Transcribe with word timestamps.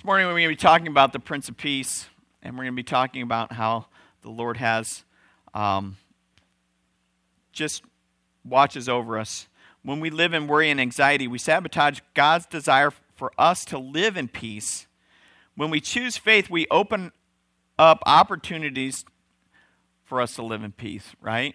This 0.00 0.06
morning 0.06 0.28
we're 0.28 0.32
going 0.32 0.44
to 0.44 0.48
be 0.48 0.56
talking 0.56 0.86
about 0.86 1.12
the 1.12 1.20
Prince 1.20 1.50
of 1.50 1.58
Peace, 1.58 2.08
and 2.42 2.54
we're 2.54 2.64
going 2.64 2.72
to 2.72 2.76
be 2.76 2.82
talking 2.82 3.20
about 3.20 3.52
how 3.52 3.84
the 4.22 4.30
Lord 4.30 4.56
has 4.56 5.04
um, 5.52 5.98
just 7.52 7.82
watches 8.42 8.88
over 8.88 9.18
us. 9.18 9.46
When 9.82 10.00
we 10.00 10.08
live 10.08 10.32
in 10.32 10.46
worry 10.46 10.70
and 10.70 10.80
anxiety, 10.80 11.28
we 11.28 11.36
sabotage 11.36 12.00
God's 12.14 12.46
desire 12.46 12.92
for 13.14 13.30
us 13.36 13.66
to 13.66 13.78
live 13.78 14.16
in 14.16 14.28
peace. 14.28 14.86
When 15.54 15.68
we 15.68 15.82
choose 15.82 16.16
faith, 16.16 16.48
we 16.48 16.66
open 16.70 17.12
up 17.78 18.02
opportunities 18.06 19.04
for 20.06 20.22
us 20.22 20.34
to 20.36 20.42
live 20.42 20.64
in 20.64 20.72
peace, 20.72 21.14
right? 21.20 21.54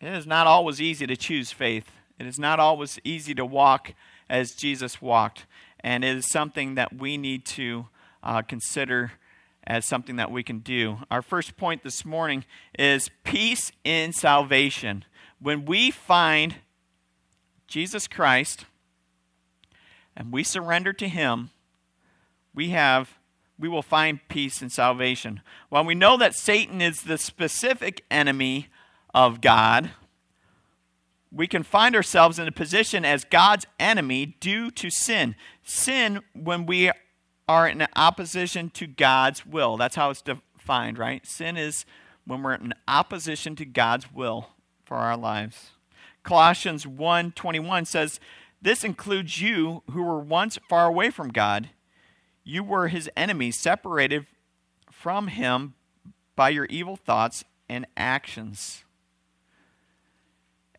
It 0.00 0.12
is 0.12 0.26
not 0.26 0.48
always 0.48 0.80
easy 0.80 1.06
to 1.06 1.16
choose 1.16 1.52
faith. 1.52 1.92
It 2.18 2.26
is 2.26 2.36
not 2.36 2.58
always 2.58 2.98
easy 3.04 3.32
to 3.36 3.44
walk 3.46 3.94
as 4.28 4.56
Jesus 4.56 5.00
walked 5.00 5.46
and 5.80 6.04
it 6.04 6.16
is 6.16 6.28
something 6.28 6.74
that 6.74 6.96
we 6.96 7.16
need 7.16 7.44
to 7.44 7.86
uh, 8.22 8.42
consider 8.42 9.12
as 9.66 9.84
something 9.84 10.16
that 10.16 10.30
we 10.30 10.42
can 10.42 10.60
do. 10.60 10.98
Our 11.10 11.22
first 11.22 11.56
point 11.56 11.82
this 11.82 12.04
morning 12.04 12.44
is 12.78 13.10
peace 13.22 13.70
in 13.84 14.12
salvation. 14.12 15.04
When 15.40 15.66
we 15.66 15.90
find 15.90 16.56
Jesus 17.66 18.08
Christ 18.08 18.64
and 20.16 20.32
we 20.32 20.42
surrender 20.42 20.92
to 20.94 21.08
him, 21.08 21.50
we 22.54 22.70
have 22.70 23.18
we 23.60 23.68
will 23.68 23.82
find 23.82 24.20
peace 24.28 24.62
and 24.62 24.70
salvation. 24.70 25.40
While 25.68 25.84
we 25.84 25.96
know 25.96 26.16
that 26.16 26.36
Satan 26.36 26.80
is 26.80 27.02
the 27.02 27.18
specific 27.18 28.04
enemy 28.08 28.68
of 29.12 29.40
God, 29.40 29.90
we 31.32 31.46
can 31.46 31.62
find 31.62 31.96
ourselves 31.96 32.38
in 32.38 32.46
a 32.48 32.52
position 32.52 33.04
as 33.04 33.24
God's 33.24 33.66
enemy 33.78 34.36
due 34.40 34.70
to 34.70 34.90
sin. 34.90 35.34
Sin 35.68 36.20
when 36.32 36.64
we 36.64 36.90
are 37.46 37.68
in 37.68 37.86
opposition 37.94 38.70
to 38.70 38.86
God's 38.86 39.44
will. 39.44 39.76
That's 39.76 39.96
how 39.96 40.08
it's 40.08 40.22
defined, 40.22 40.96
right? 40.96 41.26
Sin 41.26 41.58
is 41.58 41.84
when 42.24 42.42
we're 42.42 42.54
in 42.54 42.72
opposition 42.88 43.54
to 43.56 43.66
God's 43.66 44.10
will 44.10 44.48
for 44.86 44.96
our 44.96 45.14
lives. 45.14 45.72
Colossians 46.22 46.86
1:21 46.86 47.84
says, 47.84 48.18
"This 48.62 48.82
includes 48.82 49.42
you 49.42 49.82
who 49.90 50.02
were 50.02 50.20
once 50.20 50.58
far 50.70 50.86
away 50.86 51.10
from 51.10 51.28
God. 51.28 51.68
You 52.44 52.64
were 52.64 52.88
his 52.88 53.10
enemies, 53.14 53.58
separated 53.58 54.26
from 54.90 55.26
him 55.26 55.74
by 56.34 56.48
your 56.48 56.64
evil 56.70 56.96
thoughts 56.96 57.44
and 57.68 57.86
actions." 57.94 58.84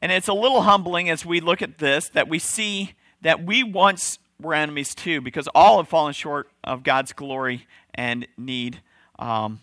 And 0.02 0.12
it's 0.12 0.28
a 0.28 0.34
little 0.34 0.64
humbling 0.64 1.12
as 1.12 1.28
we 1.28 1.42
look 1.42 1.62
at 1.62 1.78
this 1.78 2.10
that 2.10 2.28
we 2.28 2.40
see 2.40 2.96
that 3.22 3.44
we 3.44 3.62
once 3.62 4.18
were 4.42 4.54
enemies 4.54 4.96
too, 4.96 5.22
because 5.22 5.48
all 5.54 5.78
have 5.78 5.88
fallen 5.88 6.14
short 6.14 6.50
of 6.64 6.84
God's 6.84 7.14
glory 7.14 7.68
and 7.94 8.28
need 8.38 8.82
um, 9.18 9.60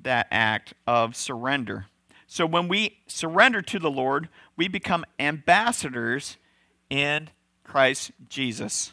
that 0.00 0.26
act 0.30 0.74
of 0.86 1.16
surrender. 1.16 1.86
So 2.26 2.46
when 2.46 2.68
we 2.68 2.98
surrender 3.06 3.62
to 3.62 3.78
the 3.78 3.90
Lord, 3.90 4.28
we 4.56 4.68
become 4.68 5.04
ambassadors 5.18 6.36
in 6.90 7.30
Christ 7.64 8.12
Jesus. 8.28 8.92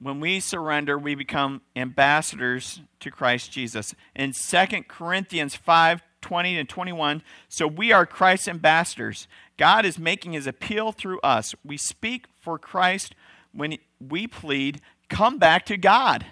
When 0.00 0.20
we 0.20 0.40
surrender, 0.40 0.96
we 0.96 1.14
become 1.14 1.62
ambassadors 1.74 2.80
to 3.00 3.10
Christ 3.10 3.50
Jesus. 3.50 3.94
In 4.14 4.32
2 4.32 4.84
Corinthians 4.88 5.56
5 5.56 6.02
20 6.20 6.58
and 6.58 6.68
21. 6.68 7.22
So 7.48 7.66
we 7.66 7.92
are 7.92 8.04
Christ's 8.04 8.48
ambassadors. 8.48 9.28
God 9.56 9.84
is 9.84 9.98
making 9.98 10.32
his 10.32 10.46
appeal 10.46 10.92
through 10.92 11.20
us. 11.20 11.54
We 11.64 11.76
speak 11.76 12.26
for 12.40 12.58
Christ 12.58 13.14
when 13.52 13.78
we 14.00 14.26
plead, 14.26 14.80
Come 15.08 15.38
back 15.38 15.64
to 15.66 15.76
God. 15.76 16.26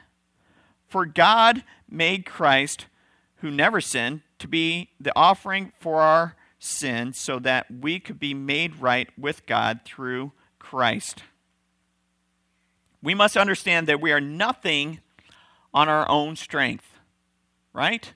For 0.86 1.06
God 1.06 1.64
made 1.89 2.27
Christ, 2.27 2.86
who 3.36 3.50
never 3.50 3.81
sinned, 3.81 4.20
to 4.39 4.48
be 4.48 4.91
the 5.01 5.13
offering 5.17 5.73
for 5.79 6.01
our 6.01 6.36
sin 6.58 7.13
so 7.13 7.39
that 7.39 7.67
we 7.70 7.98
could 7.98 8.18
be 8.18 8.35
made 8.35 8.77
right 8.77 9.08
with 9.18 9.46
God 9.46 9.80
through 9.85 10.33
Christ. 10.58 11.23
We 13.02 13.14
must 13.14 13.36
understand 13.36 13.86
that 13.86 14.01
we 14.01 14.12
are 14.12 14.20
nothing 14.20 15.01
on 15.73 15.89
our 15.89 16.08
own 16.08 16.36
strength, 16.36 16.86
right? 17.73 18.12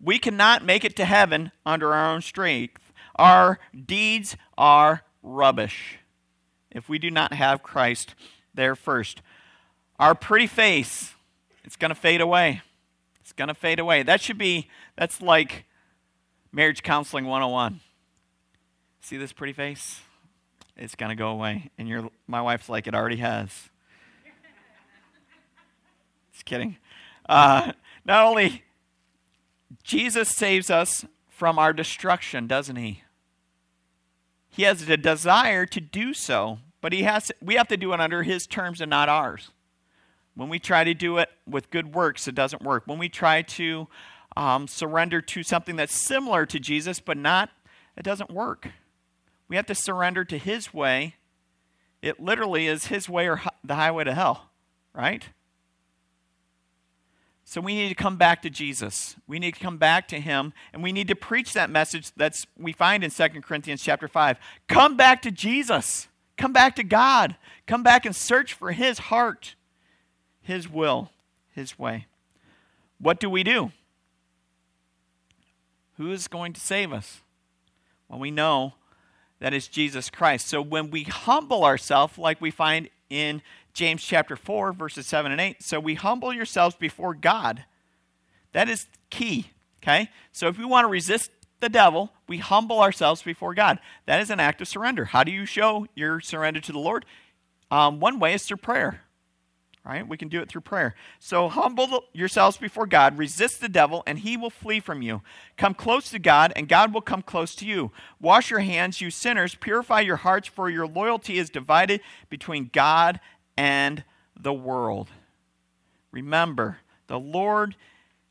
We 0.00 0.18
cannot 0.18 0.64
make 0.64 0.84
it 0.84 0.96
to 0.96 1.04
heaven 1.04 1.52
under 1.64 1.92
our 1.92 2.14
own 2.14 2.22
strength. 2.22 2.92
Our 3.16 3.58
deeds 3.86 4.36
are 4.56 5.02
rubbish 5.22 5.98
if 6.74 6.88
we 6.88 6.98
do 6.98 7.10
not 7.10 7.32
have 7.32 7.62
Christ 7.62 8.14
there 8.52 8.74
first. 8.74 9.22
Our 9.98 10.14
pretty 10.14 10.48
face, 10.48 11.14
it's 11.64 11.76
going 11.76 11.90
to 11.90 11.94
fade 11.94 12.20
away. 12.20 12.60
It's 13.20 13.32
going 13.32 13.48
to 13.48 13.54
fade 13.54 13.78
away. 13.78 14.02
That 14.02 14.20
should 14.20 14.36
be, 14.36 14.68
that's 14.96 15.22
like 15.22 15.64
marriage 16.52 16.82
counseling 16.82 17.24
101. 17.24 17.80
See 19.00 19.16
this 19.16 19.32
pretty 19.32 19.52
face? 19.52 20.00
It's 20.76 20.94
going 20.94 21.10
to 21.10 21.16
go 21.16 21.28
away. 21.28 21.70
And 21.78 21.88
you 21.88 22.10
my 22.26 22.42
wife's 22.42 22.68
like, 22.68 22.86
it 22.86 22.94
already 22.94 23.16
has. 23.16 23.50
Just 26.32 26.44
kidding. 26.44 26.76
Uh, 27.28 27.72
not 28.04 28.26
only 28.26 28.64
Jesus 29.82 30.28
saves 30.28 30.70
us 30.70 31.04
from 31.28 31.58
our 31.58 31.72
destruction, 31.72 32.46
doesn't 32.46 32.76
he? 32.76 33.02
He 34.54 34.62
has 34.62 34.88
a 34.88 34.96
desire 34.96 35.66
to 35.66 35.80
do 35.80 36.14
so, 36.14 36.58
but 36.80 36.92
he 36.92 37.02
has 37.02 37.32
we 37.42 37.54
have 37.56 37.66
to 37.68 37.76
do 37.76 37.92
it 37.92 38.00
under 38.00 38.22
his 38.22 38.46
terms 38.46 38.80
and 38.80 38.88
not 38.88 39.08
ours. 39.08 39.50
When 40.36 40.48
we 40.48 40.60
try 40.60 40.84
to 40.84 40.94
do 40.94 41.18
it 41.18 41.28
with 41.44 41.70
good 41.70 41.92
works, 41.92 42.28
it 42.28 42.36
doesn't 42.36 42.62
work. 42.62 42.84
When 42.86 42.98
we 42.98 43.08
try 43.08 43.42
to 43.42 43.88
um, 44.36 44.68
surrender 44.68 45.20
to 45.20 45.42
something 45.42 45.74
that's 45.74 45.94
similar 45.94 46.46
to 46.46 46.60
Jesus, 46.60 47.00
but 47.00 47.16
not, 47.16 47.50
it 47.96 48.02
doesn't 48.04 48.30
work. 48.30 48.70
We 49.48 49.56
have 49.56 49.66
to 49.66 49.74
surrender 49.74 50.24
to 50.24 50.38
his 50.38 50.72
way. 50.72 51.16
It 52.00 52.20
literally 52.20 52.68
is 52.68 52.86
his 52.86 53.08
way 53.08 53.28
or 53.28 53.42
the 53.64 53.74
highway 53.74 54.04
to 54.04 54.14
hell, 54.14 54.50
right? 54.92 55.28
So 57.44 57.60
we 57.60 57.74
need 57.74 57.90
to 57.90 57.94
come 57.94 58.16
back 58.16 58.40
to 58.42 58.50
Jesus. 58.50 59.16
We 59.26 59.38
need 59.38 59.54
to 59.54 59.60
come 59.60 59.76
back 59.76 60.08
to 60.08 60.18
him 60.18 60.54
and 60.72 60.82
we 60.82 60.92
need 60.92 61.08
to 61.08 61.14
preach 61.14 61.52
that 61.52 61.70
message 61.70 62.10
that's 62.16 62.46
we 62.58 62.72
find 62.72 63.04
in 63.04 63.10
2 63.10 63.28
Corinthians 63.42 63.82
chapter 63.82 64.08
5. 64.08 64.38
Come 64.66 64.96
back 64.96 65.20
to 65.22 65.30
Jesus. 65.30 66.08
Come 66.38 66.52
back 66.52 66.74
to 66.76 66.82
God. 66.82 67.36
Come 67.66 67.82
back 67.82 68.06
and 68.06 68.16
search 68.16 68.54
for 68.54 68.72
his 68.72 68.98
heart, 68.98 69.54
his 70.40 70.68
will, 70.68 71.10
his 71.52 71.78
way. 71.78 72.06
What 72.98 73.20
do 73.20 73.28
we 73.28 73.42
do? 73.42 73.72
Who 75.98 76.10
is 76.10 76.26
going 76.26 76.54
to 76.54 76.60
save 76.60 76.92
us? 76.92 77.20
Well, 78.08 78.18
we 78.18 78.30
know 78.30 78.74
that 79.38 79.52
is 79.52 79.68
Jesus 79.68 80.10
Christ. 80.10 80.48
So 80.48 80.62
when 80.62 80.90
we 80.90 81.04
humble 81.04 81.64
ourselves 81.64 82.18
like 82.18 82.40
we 82.40 82.50
find 82.50 82.88
in 83.10 83.42
James 83.74 84.02
chapter 84.02 84.36
4, 84.36 84.72
verses 84.72 85.06
7 85.06 85.32
and 85.32 85.40
8. 85.40 85.62
So 85.62 85.80
we 85.80 85.94
humble 85.94 86.32
yourselves 86.32 86.76
before 86.76 87.12
God. 87.12 87.64
That 88.52 88.68
is 88.68 88.86
key, 89.10 89.50
okay? 89.82 90.08
So 90.30 90.46
if 90.46 90.56
we 90.56 90.64
want 90.64 90.84
to 90.84 90.88
resist 90.88 91.30
the 91.58 91.68
devil, 91.68 92.12
we 92.28 92.38
humble 92.38 92.80
ourselves 92.80 93.22
before 93.22 93.52
God. 93.52 93.80
That 94.06 94.20
is 94.20 94.30
an 94.30 94.38
act 94.38 94.60
of 94.60 94.68
surrender. 94.68 95.06
How 95.06 95.24
do 95.24 95.32
you 95.32 95.44
show 95.44 95.88
your 95.94 96.20
surrender 96.20 96.60
to 96.60 96.72
the 96.72 96.78
Lord? 96.78 97.04
Um, 97.70 97.98
one 97.98 98.20
way 98.20 98.34
is 98.34 98.44
through 98.44 98.58
prayer, 98.58 99.00
right? 99.84 100.06
We 100.06 100.16
can 100.16 100.28
do 100.28 100.40
it 100.40 100.48
through 100.48 100.60
prayer. 100.60 100.94
So 101.18 101.48
humble 101.48 102.04
yourselves 102.12 102.56
before 102.56 102.86
God, 102.86 103.18
resist 103.18 103.60
the 103.60 103.68
devil, 103.68 104.04
and 104.06 104.20
he 104.20 104.36
will 104.36 104.50
flee 104.50 104.78
from 104.78 105.02
you. 105.02 105.22
Come 105.56 105.74
close 105.74 106.10
to 106.10 106.20
God, 106.20 106.52
and 106.54 106.68
God 106.68 106.94
will 106.94 107.00
come 107.00 107.22
close 107.22 107.56
to 107.56 107.66
you. 107.66 107.90
Wash 108.20 108.50
your 108.50 108.60
hands, 108.60 109.00
you 109.00 109.10
sinners. 109.10 109.56
Purify 109.56 110.00
your 110.00 110.16
hearts, 110.16 110.46
for 110.46 110.70
your 110.70 110.86
loyalty 110.86 111.38
is 111.38 111.50
divided 111.50 112.00
between 112.28 112.70
God 112.72 113.18
and 113.56 114.04
the 114.38 114.52
world. 114.52 115.10
Remember, 116.10 116.78
the 117.06 117.18
Lord 117.18 117.76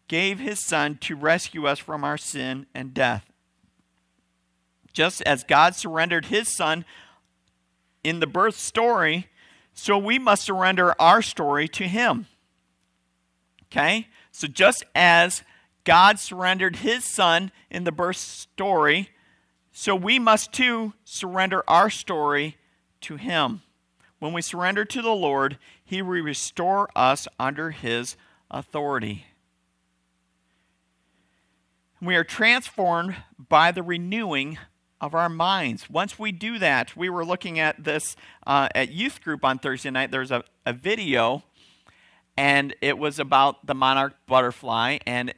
gave 0.07 0.39
his 0.39 0.59
Son 0.59 0.97
to 1.01 1.15
rescue 1.15 1.65
us 1.65 1.79
from 1.79 2.03
our 2.03 2.17
sin 2.17 2.65
and 2.73 2.93
death. 2.93 3.25
Just 4.91 5.21
as 5.23 5.43
God 5.43 5.75
surrendered 5.75 6.25
his 6.25 6.47
Son 6.47 6.85
in 8.03 8.19
the 8.19 8.27
birth 8.27 8.55
story, 8.55 9.27
so 9.73 9.97
we 9.97 10.19
must 10.19 10.43
surrender 10.43 10.93
our 11.01 11.21
story 11.21 11.67
to 11.69 11.85
him. 11.85 12.27
Okay? 13.65 14.07
So 14.31 14.47
just 14.47 14.83
as 14.93 15.43
God 15.83 16.19
surrendered 16.19 16.77
his 16.77 17.03
Son 17.03 17.51
in 17.69 17.83
the 17.83 17.91
birth 17.91 18.17
story, 18.17 19.09
so 19.71 19.95
we 19.95 20.19
must 20.19 20.53
too 20.53 20.93
surrender 21.03 21.63
our 21.67 21.89
story 21.89 22.57
to 23.01 23.15
him. 23.15 23.61
When 24.23 24.31
we 24.31 24.41
surrender 24.41 24.85
to 24.85 25.01
the 25.01 25.09
Lord, 25.09 25.57
He 25.83 26.01
will 26.01 26.21
restore 26.21 26.87
us 26.95 27.27
under 27.37 27.71
His 27.71 28.15
authority. 28.49 29.25
We 32.01 32.15
are 32.15 32.23
transformed 32.23 33.17
by 33.37 33.73
the 33.73 33.83
renewing 33.83 34.59
of 35.01 35.13
our 35.13 35.27
minds. 35.27 35.89
Once 35.89 36.17
we 36.17 36.31
do 36.31 36.57
that, 36.59 36.95
we 36.95 37.09
were 37.09 37.25
looking 37.25 37.59
at 37.59 37.83
this 37.83 38.15
uh, 38.47 38.69
at 38.73 38.93
youth 38.93 39.21
group 39.21 39.43
on 39.43 39.59
Thursday 39.59 39.91
night. 39.91 40.09
There's 40.09 40.31
a, 40.31 40.45
a 40.65 40.71
video, 40.71 41.43
and 42.37 42.73
it 42.79 42.97
was 42.97 43.19
about 43.19 43.65
the 43.65 43.75
monarch 43.75 44.15
butterfly, 44.25 44.99
and 45.05 45.33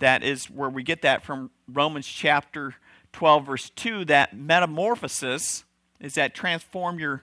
that 0.00 0.24
is 0.24 0.46
where 0.46 0.68
we 0.68 0.82
get 0.82 1.00
that 1.02 1.22
from 1.22 1.52
Romans 1.72 2.08
chapter 2.08 2.74
12, 3.12 3.46
verse 3.46 3.70
2. 3.76 4.04
That 4.06 4.36
metamorphosis 4.36 5.64
is 6.00 6.14
that 6.14 6.34
transform 6.34 6.98
your 6.98 7.22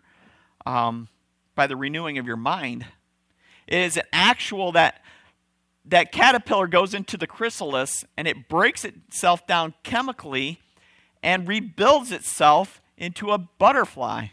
um, 0.66 1.08
by 1.56 1.68
the 1.68 1.76
renewing 1.76 2.18
of 2.18 2.28
your 2.28 2.38
mind. 2.38 2.86
It 3.68 3.80
is 3.80 3.98
an 3.98 4.04
actual 4.12 4.72
that 4.74 5.02
that 5.86 6.12
caterpillar 6.12 6.68
goes 6.68 6.94
into 6.94 7.18
the 7.18 7.28
chrysalis 7.28 8.06
and 8.16 8.28
it 8.28 8.48
breaks 8.48 8.86
itself 8.86 9.46
down 9.46 9.74
chemically 9.84 10.62
and 11.22 11.48
rebuilds 11.48 12.12
itself 12.12 12.82
into 12.98 13.32
a 13.32 13.38
butterfly. 13.38 14.28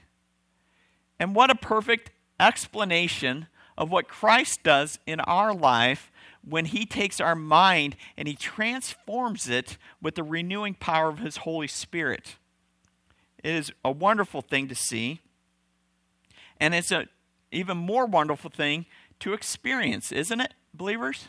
And 1.19 1.35
what 1.35 1.50
a 1.50 1.55
perfect 1.55 2.11
explanation 2.38 3.49
of 3.76 3.91
what 3.91 4.09
Christ 4.09 4.62
does 4.62 4.99
in 5.06 5.21
our 5.21 5.53
life 5.53 6.11
when 6.49 6.67
he 6.67 6.87
takes 6.87 7.21
our 7.21 7.35
mind 7.35 7.97
and 8.17 8.26
he 8.29 8.35
transforms 8.35 9.49
it 9.49 9.76
with 10.00 10.15
the 10.15 10.23
renewing 10.23 10.75
power 10.75 11.09
of 11.09 11.19
his 11.19 11.38
Holy 11.38 11.69
Spirit. 11.69 12.37
It 13.43 13.55
is 13.55 13.73
a 13.85 13.91
wonderful 13.91 14.43
thing 14.43 14.69
to 14.69 14.75
see. 14.75 15.21
And 16.61 16.75
it's 16.75 16.93
an 16.93 17.09
even 17.51 17.79
more 17.79 18.07
wonderful 18.07 18.51
thing 18.51 18.87
to 19.21 19.33
experience, 19.33 20.12
isn't 20.12 20.41
it, 20.41 20.55
believers? 20.75 21.29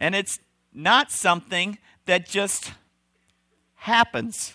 And 0.00 0.14
it's 0.14 0.38
not 0.72 1.10
something 1.10 1.78
that 2.06 2.28
just 2.28 2.72
happens. 3.74 4.54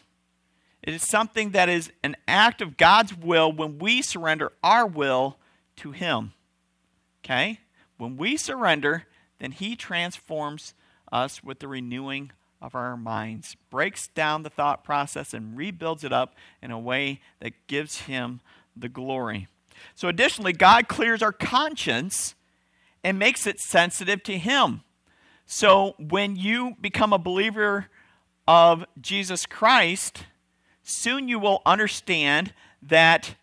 It 0.82 0.94
is 0.94 1.04
something 1.04 1.52
that 1.52 1.70
is 1.70 1.92
an 2.04 2.16
act 2.28 2.62
of 2.62 2.78
God's 2.78 3.16
will 3.16 3.52
when 3.52 3.80
we 3.80 4.02
surrender 4.02 4.52
our 4.64 4.86
will 4.88 5.38
to 5.78 5.92
Him. 5.92 6.34
Okay? 7.24 7.60
When 7.98 8.18
we 8.18 8.38
surrender, 8.38 9.06
then 9.40 9.52
He 9.52 9.76
transforms 9.76 10.74
us 11.12 11.44
with 11.44 11.60
the 11.60 11.68
renewing 11.68 12.32
of 12.62 12.76
our 12.76 12.96
minds, 12.96 13.58
breaks 13.70 14.08
down 14.08 14.44
the 14.44 14.50
thought 14.50 14.84
process, 14.84 15.34
and 15.34 15.58
rebuilds 15.58 16.04
it 16.04 16.14
up 16.14 16.36
in 16.62 16.72
a 16.72 16.80
way 16.80 17.20
that 17.40 17.54
gives 17.68 18.02
Him 18.02 18.40
the 18.76 18.90
glory. 18.90 19.48
So, 19.96 20.08
additionally, 20.08 20.54
God 20.54 20.88
clears 20.88 21.22
our 21.22 21.32
conscience 21.32 22.36
and 23.04 23.18
makes 23.18 23.48
it 23.48 23.60
sensitive 23.60 24.24
to 24.24 24.38
Him. 24.38 24.82
So, 25.46 25.96
when 25.98 26.36
you 26.36 26.76
become 26.80 27.14
a 27.14 27.18
believer 27.18 27.88
of 28.48 28.86
Jesus 29.00 29.46
Christ, 29.46 30.26
soon 30.84 31.28
you 31.28 31.40
will 31.40 31.62
understand 31.66 32.54
that, 32.82 33.36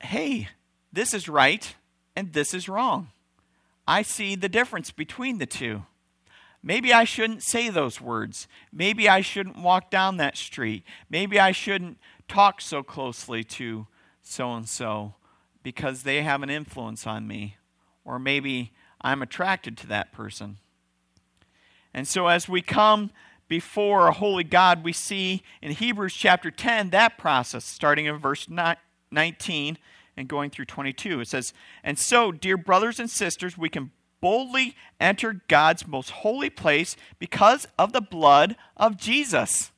hey, 0.00 0.48
this 0.92 1.14
is 1.14 1.28
right 1.28 1.74
and 2.16 2.32
this 2.32 2.54
is 2.54 2.68
wrong. 2.68 3.08
I 3.86 4.02
see 4.02 4.34
the 4.34 4.48
difference 4.48 4.90
between 4.90 5.38
the 5.38 5.46
two. 5.46 5.82
Maybe 6.62 6.92
I 6.92 7.04
shouldn't 7.04 7.42
say 7.42 7.70
those 7.70 8.00
words. 8.00 8.46
Maybe 8.72 9.08
I 9.08 9.22
shouldn't 9.22 9.58
walk 9.58 9.90
down 9.90 10.18
that 10.18 10.36
street. 10.36 10.84
Maybe 11.08 11.40
I 11.40 11.52
shouldn't 11.52 11.98
talk 12.30 12.60
so 12.60 12.82
closely 12.82 13.42
to 13.42 13.88
so 14.22 14.54
and 14.54 14.68
so 14.68 15.14
because 15.62 16.04
they 16.04 16.22
have 16.22 16.42
an 16.42 16.50
influence 16.50 17.06
on 17.06 17.26
me. 17.26 17.56
Or 18.04 18.18
maybe 18.18 18.72
I'm 19.00 19.20
attracted 19.20 19.76
to 19.78 19.86
that 19.88 20.12
person. 20.12 20.58
And 21.92 22.06
so, 22.06 22.28
as 22.28 22.48
we 22.48 22.62
come 22.62 23.10
before 23.48 24.06
a 24.06 24.12
holy 24.12 24.44
God, 24.44 24.84
we 24.84 24.92
see 24.92 25.42
in 25.60 25.72
Hebrews 25.72 26.14
chapter 26.14 26.50
10 26.50 26.90
that 26.90 27.18
process, 27.18 27.64
starting 27.64 28.06
in 28.06 28.16
verse 28.16 28.48
19 28.48 29.78
and 30.16 30.28
going 30.28 30.50
through 30.50 30.66
22. 30.66 31.20
It 31.20 31.28
says, 31.28 31.52
And 31.82 31.98
so, 31.98 32.30
dear 32.30 32.56
brothers 32.56 33.00
and 33.00 33.10
sisters, 33.10 33.58
we 33.58 33.68
can 33.68 33.90
boldly 34.20 34.76
enter 35.00 35.40
God's 35.48 35.86
most 35.86 36.10
holy 36.10 36.50
place 36.50 36.96
because 37.18 37.66
of 37.76 37.92
the 37.92 38.00
blood 38.00 38.54
of 38.76 38.96
Jesus. 38.96 39.72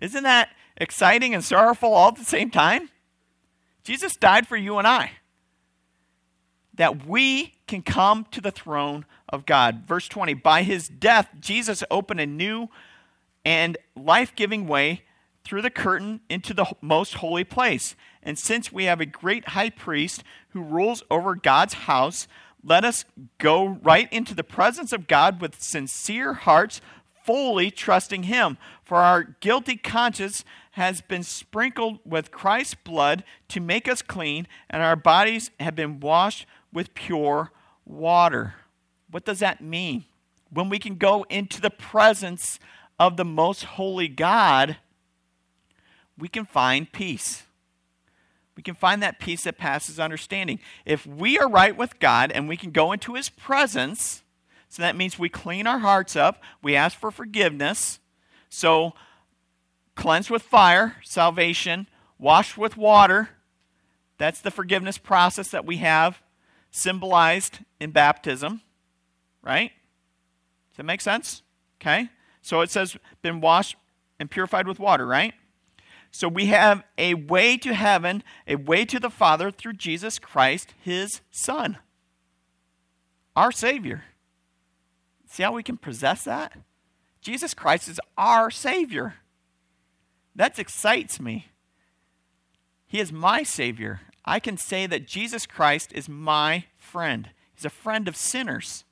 Isn't 0.00 0.22
that 0.22 0.48
exciting 0.80 1.34
and 1.34 1.44
sorrowful 1.44 1.92
all 1.92 2.08
at 2.08 2.16
the 2.16 2.24
same 2.24 2.50
time? 2.50 2.90
Jesus 3.84 4.16
died 4.16 4.48
for 4.48 4.56
you 4.56 4.78
and 4.78 4.86
I. 4.86 5.12
That 6.74 7.06
we 7.06 7.54
can 7.66 7.82
come 7.82 8.26
to 8.32 8.40
the 8.40 8.50
throne 8.50 9.04
of 9.28 9.46
God. 9.46 9.84
Verse 9.86 10.08
20 10.08 10.34
By 10.34 10.62
his 10.62 10.88
death, 10.88 11.28
Jesus 11.38 11.84
opened 11.90 12.20
a 12.20 12.26
new 12.26 12.68
and 13.44 13.78
life 13.94 14.34
giving 14.34 14.66
way 14.66 15.02
through 15.44 15.62
the 15.62 15.70
curtain 15.70 16.20
into 16.28 16.52
the 16.52 16.66
most 16.80 17.14
holy 17.14 17.44
place. 17.44 17.96
And 18.22 18.38
since 18.38 18.70
we 18.70 18.84
have 18.84 19.00
a 19.00 19.06
great 19.06 19.48
high 19.48 19.70
priest 19.70 20.22
who 20.50 20.62
rules 20.62 21.02
over 21.10 21.34
God's 21.34 21.74
house, 21.74 22.28
let 22.62 22.84
us 22.84 23.04
go 23.38 23.66
right 23.66 24.12
into 24.12 24.34
the 24.34 24.44
presence 24.44 24.92
of 24.92 25.06
God 25.06 25.40
with 25.40 25.60
sincere 25.60 26.34
hearts, 26.34 26.80
fully 27.24 27.70
trusting 27.70 28.24
Him. 28.24 28.58
For 28.84 28.98
our 28.98 29.22
guilty 29.22 29.76
conscience 29.76 30.44
has 30.72 31.00
been 31.00 31.22
sprinkled 31.22 31.98
with 32.04 32.30
Christ's 32.30 32.74
blood 32.74 33.24
to 33.48 33.60
make 33.60 33.88
us 33.88 34.02
clean, 34.02 34.46
and 34.68 34.82
our 34.82 34.96
bodies 34.96 35.50
have 35.58 35.74
been 35.74 36.00
washed 36.00 36.46
with 36.72 36.94
pure 36.94 37.50
water. 37.84 38.54
What 39.10 39.24
does 39.24 39.40
that 39.40 39.60
mean? 39.60 40.04
When 40.52 40.68
we 40.68 40.78
can 40.78 40.96
go 40.96 41.24
into 41.28 41.60
the 41.60 41.70
presence 41.70 42.58
of 42.98 43.16
the 43.16 43.24
most 43.24 43.64
holy 43.64 44.08
God, 44.08 44.76
we 46.18 46.28
can 46.28 46.44
find 46.44 46.90
peace. 46.92 47.44
We 48.56 48.62
can 48.62 48.74
find 48.74 49.02
that 49.02 49.18
peace 49.18 49.44
that 49.44 49.58
passes 49.58 49.98
understanding. 49.98 50.60
If 50.84 51.06
we 51.06 51.38
are 51.38 51.48
right 51.48 51.76
with 51.76 51.98
God 51.98 52.30
and 52.30 52.48
we 52.48 52.56
can 52.56 52.72
go 52.72 52.92
into 52.92 53.14
his 53.14 53.28
presence, 53.28 54.22
so 54.68 54.82
that 54.82 54.96
means 54.96 55.18
we 55.18 55.28
clean 55.28 55.66
our 55.66 55.78
hearts 55.78 56.14
up, 56.14 56.42
we 56.62 56.76
ask 56.76 56.98
for 56.98 57.10
forgiveness. 57.10 58.00
So, 58.48 58.92
cleansed 60.00 60.30
with 60.30 60.42
fire, 60.42 60.96
salvation, 61.04 61.86
washed 62.18 62.58
with 62.58 62.76
water, 62.76 63.30
that's 64.18 64.40
the 64.40 64.50
forgiveness 64.50 64.98
process 64.98 65.48
that 65.48 65.64
we 65.64 65.76
have 65.76 66.20
symbolized 66.70 67.60
in 67.78 67.90
baptism 67.90 68.62
right? 69.42 69.72
Does 70.70 70.78
that 70.78 70.84
make 70.84 71.00
sense? 71.00 71.42
Okay. 71.80 72.08
So 72.42 72.60
it 72.60 72.70
says, 72.70 72.96
been 73.22 73.40
washed 73.40 73.76
and 74.18 74.30
purified 74.30 74.66
with 74.66 74.78
water, 74.78 75.06
right? 75.06 75.34
So 76.10 76.28
we 76.28 76.46
have 76.46 76.82
a 76.98 77.14
way 77.14 77.56
to 77.58 77.74
heaven, 77.74 78.22
a 78.46 78.56
way 78.56 78.84
to 78.84 78.98
the 78.98 79.10
Father 79.10 79.50
through 79.50 79.74
Jesus 79.74 80.18
Christ, 80.18 80.74
his 80.80 81.20
Son, 81.30 81.78
our 83.36 83.52
Savior. 83.52 84.04
See 85.28 85.42
how 85.42 85.52
we 85.52 85.62
can 85.62 85.76
possess 85.76 86.24
that? 86.24 86.52
Jesus 87.20 87.54
Christ 87.54 87.88
is 87.88 88.00
our 88.18 88.50
Savior. 88.50 89.14
That 90.40 90.58
excites 90.58 91.20
me. 91.20 91.48
He 92.86 92.98
is 92.98 93.12
my 93.12 93.42
Savior. 93.42 94.00
I 94.24 94.40
can 94.40 94.56
say 94.56 94.86
that 94.86 95.06
Jesus 95.06 95.44
Christ 95.44 95.92
is 95.92 96.08
my 96.08 96.64
friend. 96.78 97.28
He's 97.54 97.66
a 97.66 97.68
friend 97.68 98.08
of 98.08 98.16
sinners. 98.16 98.86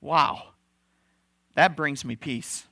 Wow. 0.00 0.54
That 1.54 1.76
brings 1.76 2.04
me 2.04 2.16
peace. 2.16 2.66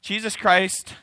Jesus 0.00 0.36
Christ, 0.36 0.94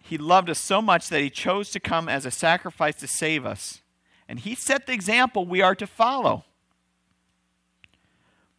He 0.00 0.18
loved 0.18 0.50
us 0.50 0.58
so 0.58 0.82
much 0.82 1.08
that 1.10 1.20
He 1.22 1.30
chose 1.30 1.70
to 1.70 1.78
come 1.78 2.08
as 2.08 2.26
a 2.26 2.32
sacrifice 2.32 2.96
to 2.96 3.06
save 3.06 3.46
us. 3.46 3.80
And 4.28 4.40
He 4.40 4.56
set 4.56 4.88
the 4.88 4.92
example 4.92 5.46
we 5.46 5.62
are 5.62 5.76
to 5.76 5.86
follow. 5.86 6.46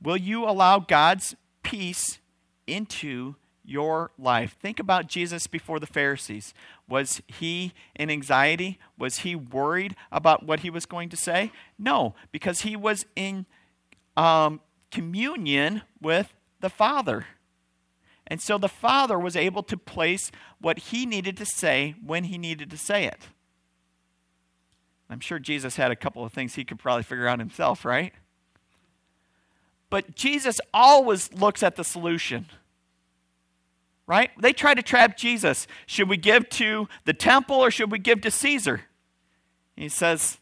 Will 0.02 0.16
you 0.16 0.46
allow 0.46 0.80
God's 0.80 1.36
peace 1.62 2.20
into 2.66 3.36
your 3.64 4.12
life? 4.18 4.58
Think 4.62 4.80
about 4.80 5.08
Jesus 5.08 5.48
before 5.48 5.80
the 5.80 5.88
Pharisees. 5.88 6.54
Was 6.88 7.22
he 7.28 7.74
in 7.96 8.10
anxiety? 8.10 8.80
Was 8.98 9.20
he 9.20 9.36
worried 9.36 9.96
about 10.12 10.46
what 10.46 10.62
he 10.62 10.70
was 10.70 10.86
going 10.86 11.10
to 11.10 11.18
say? 11.18 11.52
No, 11.80 12.14
because 12.32 12.62
he 12.62 12.76
was 12.76 13.06
in 13.16 13.46
um, 14.18 14.62
communion 14.92 15.82
with 16.02 16.34
the 16.60 16.70
Father. 16.70 17.26
And 18.28 18.42
so 18.42 18.58
the 18.58 18.70
Father 18.70 19.20
was 19.20 19.36
able 19.36 19.64
to 19.64 19.78
place 19.78 20.32
what 20.60 20.80
he 20.80 21.06
needed 21.06 21.38
to 21.38 21.46
say 21.46 21.96
when 22.06 22.26
he 22.26 22.38
needed 22.38 22.70
to 22.72 22.78
say 22.78 23.06
it. 23.06 23.28
I'm 25.10 25.20
sure 25.20 25.40
Jesus 25.40 25.76
had 25.76 25.92
a 25.92 25.96
couple 25.96 26.24
of 26.24 26.34
things 26.34 26.56
he 26.56 26.66
could 26.66 26.80
probably 26.80 27.04
figure 27.04 27.28
out 27.28 27.40
himself, 27.40 27.86
right? 27.86 28.14
But 29.90 30.16
Jesus 30.16 30.60
always 30.74 31.32
looks 31.34 31.62
at 31.62 31.76
the 31.76 31.84
solution. 31.84 32.48
Right? 34.06 34.32
They 34.38 34.54
try 34.54 34.74
to 34.74 34.82
trap 34.82 35.18
Jesus. 35.18 35.66
Should 35.86 36.10
we 36.10 36.18
give 36.18 36.50
to 36.50 36.88
the 37.06 37.14
temple 37.14 37.56
or 37.56 37.72
should 37.72 37.92
we 37.92 38.00
give 38.00 38.22
to 38.22 38.32
Caesar? 38.32 38.82
He 39.76 39.90
says, 39.90 40.40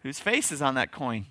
Whose 0.00 0.20
face 0.20 0.52
is 0.52 0.62
on 0.62 0.74
that 0.74 0.92
coin? 0.92 1.26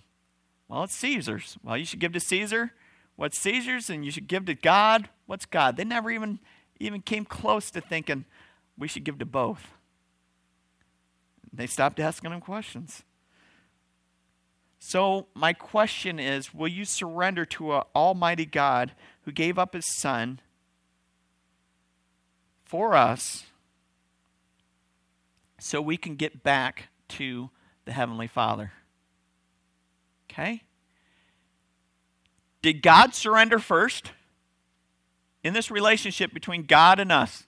Well, 0.68 0.84
it's 0.84 0.96
Caesar's. 0.96 1.58
Well, 1.64 1.78
you 1.78 1.86
should 1.86 2.00
give 2.00 2.14
to 2.14 2.20
Caesar 2.20 2.74
what's 3.16 3.40
Caesar's, 3.40 3.90
and 3.90 4.04
you 4.04 4.12
should 4.12 4.28
give 4.28 4.46
to 4.46 4.56
God 4.56 5.08
What's 5.26 5.46
God? 5.46 5.78
They 5.78 5.84
never 5.84 6.12
even 6.12 6.40
even 6.80 7.02
came 7.02 7.26
close 7.26 7.72
to 7.72 7.82
thinking 7.82 8.26
we 8.78 8.88
should 8.88 9.04
give 9.04 9.20
to 9.20 9.26
both. 9.26 9.68
They 11.54 11.68
stopped 11.68 12.00
asking 12.00 12.32
him 12.32 12.42
questions. 12.42 13.04
So, 14.78 15.28
my 15.34 15.54
question 15.54 16.20
is 16.20 16.54
Will 16.54 16.68
you 16.68 16.86
surrender 16.86 17.46
to 17.46 17.76
an 17.76 17.84
Almighty 17.96 18.46
God 18.46 18.92
who 19.24 19.32
gave 19.32 19.58
up 19.58 19.74
his 19.74 19.88
Son 19.88 20.40
for 22.66 22.96
us 22.96 23.46
so 25.60 25.82
we 25.82 25.98
can 25.98 26.16
get 26.16 26.44
back 26.44 26.90
to 27.08 27.50
the 27.86 27.94
Heavenly 27.94 28.28
Father? 28.28 28.74
Okay? 30.30 30.64
Did 32.62 32.82
God 32.82 33.14
surrender 33.14 33.60
first? 33.60 34.12
In 35.44 35.54
this 35.54 35.70
relationship 35.70 36.34
between 36.34 36.64
God 36.64 37.00
and 37.00 37.12
us, 37.12 37.46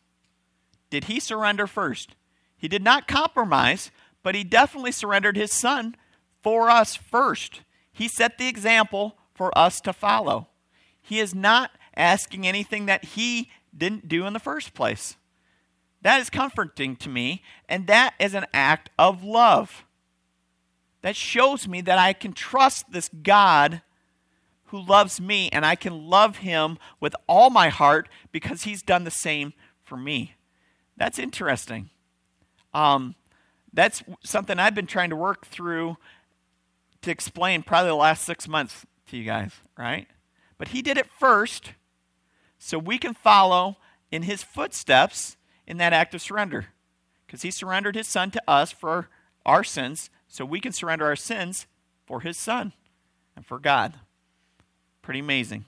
did 0.92 1.06
he 1.06 1.20
surrender 1.20 1.66
first? 1.66 2.16
He 2.56 2.68
did 2.68 2.84
not 2.84 3.08
compromise, 3.08 3.90
but 4.22 4.36
he 4.36 4.44
definitely 4.44 4.92
surrendered 4.92 5.36
his 5.36 5.52
son 5.52 5.96
for 6.44 6.70
us 6.70 6.96
first. 6.96 7.62
He 7.92 8.08
set 8.08 8.38
the 8.38 8.48
example 8.48 9.18
for 9.34 9.56
us 9.58 9.82
to 9.82 9.94
follow. 9.94 10.48
He 11.02 11.20
is 11.20 11.34
not 11.34 11.72
asking 11.96 12.46
anything 12.46 12.86
that 12.86 13.04
he 13.04 13.50
didn't 13.76 14.08
do 14.08 14.26
in 14.26 14.34
the 14.34 14.40
first 14.40 14.74
place. 14.74 15.16
That 16.02 16.22
is 16.22 16.30
comforting 16.30 16.96
to 16.98 17.10
me, 17.10 17.44
and 17.68 17.88
that 17.88 18.14
is 18.20 18.34
an 18.34 18.46
act 18.54 18.90
of 18.98 19.24
love. 19.24 19.86
That 21.02 21.16
shows 21.16 21.68
me 21.68 21.82
that 21.82 21.98
I 21.98 22.14
can 22.14 22.34
trust 22.34 22.92
this 22.92 23.10
God 23.24 23.82
who 24.66 24.80
loves 24.80 25.22
me, 25.22 25.50
and 25.52 25.66
I 25.66 25.76
can 25.76 26.08
love 26.08 26.38
him 26.38 26.78
with 27.00 27.16
all 27.28 27.50
my 27.50 27.70
heart 27.70 28.10
because 28.32 28.64
he's 28.64 28.82
done 28.82 29.06
the 29.06 29.12
same 29.12 29.54
for 29.84 29.98
me. 29.98 30.36
That's 30.98 31.20
interesting. 31.20 31.90
Um, 32.74 33.16
that's 33.74 34.04
something 34.24 34.60
I've 34.60 34.76
been 34.76 34.88
trying 34.88 35.10
to 35.12 35.16
work 35.16 35.46
through 35.46 35.98
to 37.02 37.12
explain 37.12 37.64
probably 37.64 37.90
the 37.90 37.96
last 37.96 38.26
six 38.26 38.48
months 38.48 38.86
to 39.10 39.18
you 39.18 39.24
guys, 39.24 39.52
right? 39.78 40.08
But 40.58 40.70
he 40.70 40.82
did 40.82 40.98
it 40.98 41.08
first 41.20 41.74
so 42.60 42.78
we 42.78 42.98
can 42.98 43.14
follow 43.14 43.78
in 44.12 44.24
his 44.24 44.44
footsteps 44.44 45.38
in 45.66 45.78
that 45.78 45.94
act 45.94 46.14
of 46.16 46.22
surrender. 46.22 46.68
Because 47.26 47.42
he 47.42 47.52
surrendered 47.52 47.96
his 47.96 48.08
son 48.08 48.32
to 48.32 48.42
us 48.48 48.72
for 48.72 49.10
our 49.46 49.64
sins, 49.64 50.10
so 50.28 50.46
we 50.46 50.60
can 50.60 50.72
surrender 50.72 51.06
our 51.06 51.16
sins 51.16 51.68
for 52.06 52.22
his 52.22 52.38
son 52.38 52.74
and 53.36 53.46
for 53.46 53.60
God. 53.60 53.96
Pretty 55.02 55.20
amazing. 55.20 55.66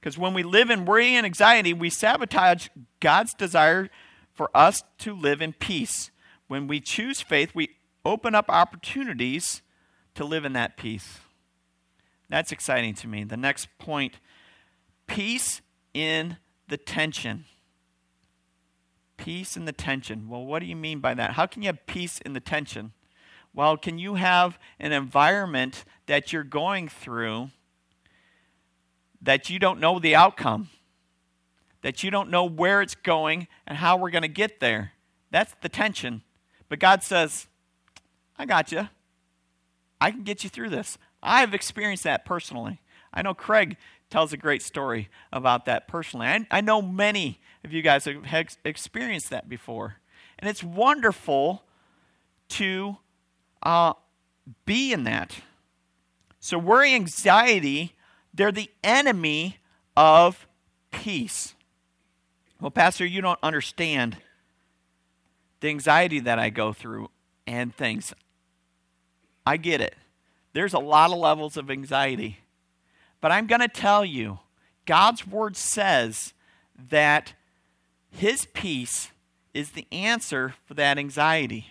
Because 0.00 0.16
when 0.16 0.32
we 0.32 0.42
live 0.42 0.70
in 0.70 0.84
worry 0.84 1.14
and 1.14 1.26
anxiety, 1.26 1.72
we 1.72 1.90
sabotage 1.90 2.68
God's 3.00 3.34
desire 3.34 3.90
for 4.32 4.50
us 4.54 4.82
to 4.98 5.14
live 5.14 5.42
in 5.42 5.52
peace. 5.52 6.10
When 6.46 6.68
we 6.68 6.80
choose 6.80 7.20
faith, 7.20 7.54
we 7.54 7.70
open 8.04 8.34
up 8.34 8.48
opportunities 8.48 9.62
to 10.14 10.24
live 10.24 10.44
in 10.44 10.52
that 10.54 10.76
peace. 10.76 11.18
That's 12.28 12.52
exciting 12.52 12.94
to 12.96 13.08
me. 13.08 13.24
The 13.24 13.36
next 13.36 13.68
point 13.78 14.14
peace 15.06 15.60
in 15.94 16.36
the 16.68 16.76
tension. 16.76 17.44
Peace 19.16 19.56
in 19.56 19.64
the 19.64 19.72
tension. 19.72 20.28
Well, 20.28 20.44
what 20.44 20.60
do 20.60 20.66
you 20.66 20.76
mean 20.76 21.00
by 21.00 21.14
that? 21.14 21.32
How 21.32 21.46
can 21.46 21.62
you 21.62 21.68
have 21.68 21.86
peace 21.86 22.20
in 22.24 22.32
the 22.34 22.40
tension? 22.40 22.92
Well, 23.54 23.76
can 23.76 23.98
you 23.98 24.14
have 24.14 24.58
an 24.78 24.92
environment 24.92 25.84
that 26.06 26.32
you're 26.32 26.44
going 26.44 26.88
through 26.88 27.50
that 29.20 29.50
you 29.50 29.58
don't 29.58 29.80
know 29.80 29.98
the 29.98 30.14
outcome, 30.14 30.70
that 31.82 32.02
you 32.02 32.10
don't 32.10 32.30
know 32.30 32.44
where 32.44 32.82
it's 32.82 32.94
going 32.94 33.48
and 33.66 33.78
how 33.78 33.96
we're 33.96 34.10
going 34.10 34.22
to 34.22 34.28
get 34.28 34.60
there. 34.60 34.92
That's 35.30 35.54
the 35.60 35.68
tension. 35.68 36.22
But 36.68 36.78
God 36.78 37.02
says, 37.02 37.46
I 38.38 38.46
got 38.46 38.72
you. 38.72 38.88
I 40.00 40.10
can 40.10 40.22
get 40.22 40.44
you 40.44 40.50
through 40.50 40.70
this. 40.70 40.98
I've 41.22 41.54
experienced 41.54 42.04
that 42.04 42.24
personally. 42.24 42.80
I 43.12 43.22
know 43.22 43.34
Craig 43.34 43.76
tells 44.10 44.32
a 44.32 44.36
great 44.36 44.62
story 44.62 45.08
about 45.32 45.66
that 45.66 45.88
personally. 45.88 46.26
I, 46.26 46.46
I 46.50 46.60
know 46.60 46.80
many 46.80 47.40
of 47.64 47.72
you 47.72 47.82
guys 47.82 48.04
have 48.04 48.56
experienced 48.64 49.30
that 49.30 49.48
before. 49.48 49.96
And 50.38 50.48
it's 50.48 50.62
wonderful 50.62 51.64
to 52.50 52.96
uh, 53.62 53.94
be 54.64 54.92
in 54.92 55.04
that. 55.04 55.40
So, 56.40 56.58
worry, 56.58 56.94
anxiety 56.94 57.94
they're 58.38 58.52
the 58.52 58.70
enemy 58.84 59.58
of 59.96 60.46
peace. 60.92 61.54
Well, 62.60 62.70
Pastor, 62.70 63.04
you 63.04 63.20
don't 63.20 63.38
understand 63.42 64.16
the 65.60 65.68
anxiety 65.68 66.20
that 66.20 66.38
I 66.38 66.50
go 66.50 66.72
through 66.72 67.10
and 67.48 67.74
things. 67.74 68.14
I 69.44 69.56
get 69.56 69.80
it. 69.80 69.96
There's 70.52 70.72
a 70.72 70.78
lot 70.78 71.10
of 71.10 71.18
levels 71.18 71.56
of 71.56 71.68
anxiety. 71.68 72.38
But 73.20 73.32
I'm 73.32 73.46
going 73.46 73.60
to 73.60 73.68
tell 73.68 74.04
you, 74.04 74.38
God's 74.86 75.26
word 75.26 75.56
says 75.56 76.32
that 76.90 77.34
his 78.10 78.46
peace 78.46 79.10
is 79.52 79.70
the 79.72 79.86
answer 79.90 80.54
for 80.66 80.74
that 80.74 80.98
anxiety. 80.98 81.68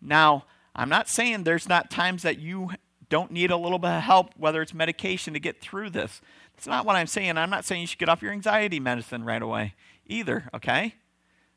Now, 0.00 0.44
I'm 0.74 0.88
not 0.88 1.08
saying 1.08 1.44
there's 1.44 1.68
not 1.68 1.90
times 1.90 2.22
that 2.22 2.38
you 2.38 2.70
don't 3.08 3.30
need 3.30 3.50
a 3.50 3.56
little 3.56 3.78
bit 3.78 3.90
of 3.90 4.02
help, 4.02 4.32
whether 4.38 4.62
it's 4.62 4.72
medication, 4.72 5.34
to 5.34 5.40
get 5.40 5.60
through 5.60 5.90
this. 5.90 6.20
That's 6.54 6.66
not 6.66 6.86
what 6.86 6.96
I'm 6.96 7.06
saying. 7.06 7.36
I'm 7.36 7.50
not 7.50 7.64
saying 7.64 7.82
you 7.82 7.86
should 7.86 7.98
get 7.98 8.08
off 8.08 8.22
your 8.22 8.32
anxiety 8.32 8.80
medicine 8.80 9.24
right 9.24 9.42
away 9.42 9.74
either, 10.06 10.48
okay? 10.54 10.94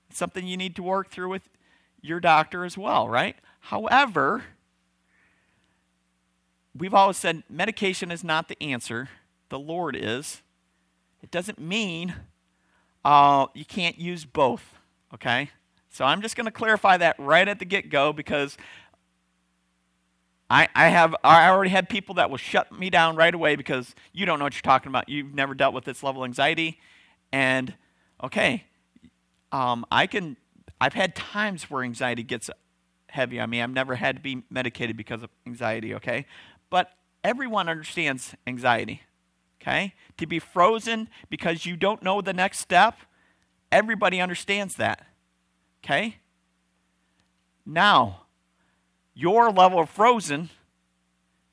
It's 0.10 0.18
something 0.18 0.46
you 0.46 0.58
need 0.58 0.76
to 0.76 0.84
work 0.84 1.12
through 1.12 1.30
with 1.30 1.50
your 2.02 2.20
doctor 2.20 2.66
as 2.66 2.78
well, 2.78 3.08
right? 3.08 3.36
However, 3.62 4.44
we've 6.78 6.94
always 6.94 7.18
said 7.18 7.44
medication 7.50 8.12
is 8.12 8.24
not 8.24 8.48
the 8.48 8.62
answer, 8.62 9.10
the 9.50 9.60
Lord 9.60 9.96
is. 9.96 10.42
It 11.22 11.32
doesn't 11.32 11.60
mean 11.60 12.14
uh, 13.04 13.48
you 13.54 13.66
can't 13.66 13.98
use 14.00 14.26
both, 14.26 14.76
okay? 15.14 15.50
So 15.90 16.06
I'm 16.06 16.22
just 16.22 16.36
going 16.36 16.46
to 16.46 16.52
clarify 16.52 16.98
that 16.98 17.16
right 17.18 17.48
at 17.48 17.60
the 17.60 17.66
get 17.66 17.90
go 17.90 18.12
because 18.12 18.58
I, 20.50 20.68
I 20.76 20.90
have 20.90 21.16
I 21.24 21.50
already 21.50 21.72
had 21.72 21.90
people 21.90 22.16
that 22.16 22.30
will 22.30 22.38
shut 22.38 22.72
me 22.78 22.90
down 22.90 23.16
right 23.16 23.34
away 23.34 23.56
because 23.56 23.96
you 24.14 24.26
don't 24.26 24.38
know 24.40 24.46
what 24.46 24.54
you're 24.54 24.62
talking 24.62 24.90
about. 24.90 25.10
You've 25.10 25.34
never 25.34 25.56
dealt 25.56 25.74
with 25.74 25.86
this 25.86 26.04
level 26.04 26.24
of 26.24 26.28
anxiety, 26.28 26.80
and 27.32 27.74
okay, 28.24 28.66
um, 29.52 29.86
I 29.90 30.06
can. 30.06 30.38
I've 30.80 30.94
had 30.94 31.16
times 31.16 31.64
where 31.72 31.84
anxiety 31.84 32.22
gets 32.22 32.50
heavy 33.08 33.40
on 33.40 33.50
me. 33.50 33.62
I've 33.62 33.72
never 33.72 33.96
had 33.96 34.18
to 34.18 34.22
be 34.22 34.44
medicated 34.50 34.98
because 34.98 35.24
of 35.24 35.30
anxiety. 35.48 35.96
Okay, 35.96 36.28
but 36.76 36.92
everyone 37.24 37.70
understands 37.70 38.36
anxiety. 38.46 39.02
Okay, 39.62 39.94
to 40.18 40.28
be 40.28 40.40
frozen 40.40 41.08
because 41.30 41.66
you 41.66 41.78
don't 41.78 42.04
know 42.04 42.20
the 42.20 42.34
next 42.34 42.60
step. 42.60 42.98
Everybody 43.72 44.20
understands 44.20 44.76
that. 44.76 45.06
Okay. 45.82 46.18
Now 47.66 48.24
your 49.14 49.52
level 49.52 49.80
of 49.80 49.90
frozen 49.90 50.50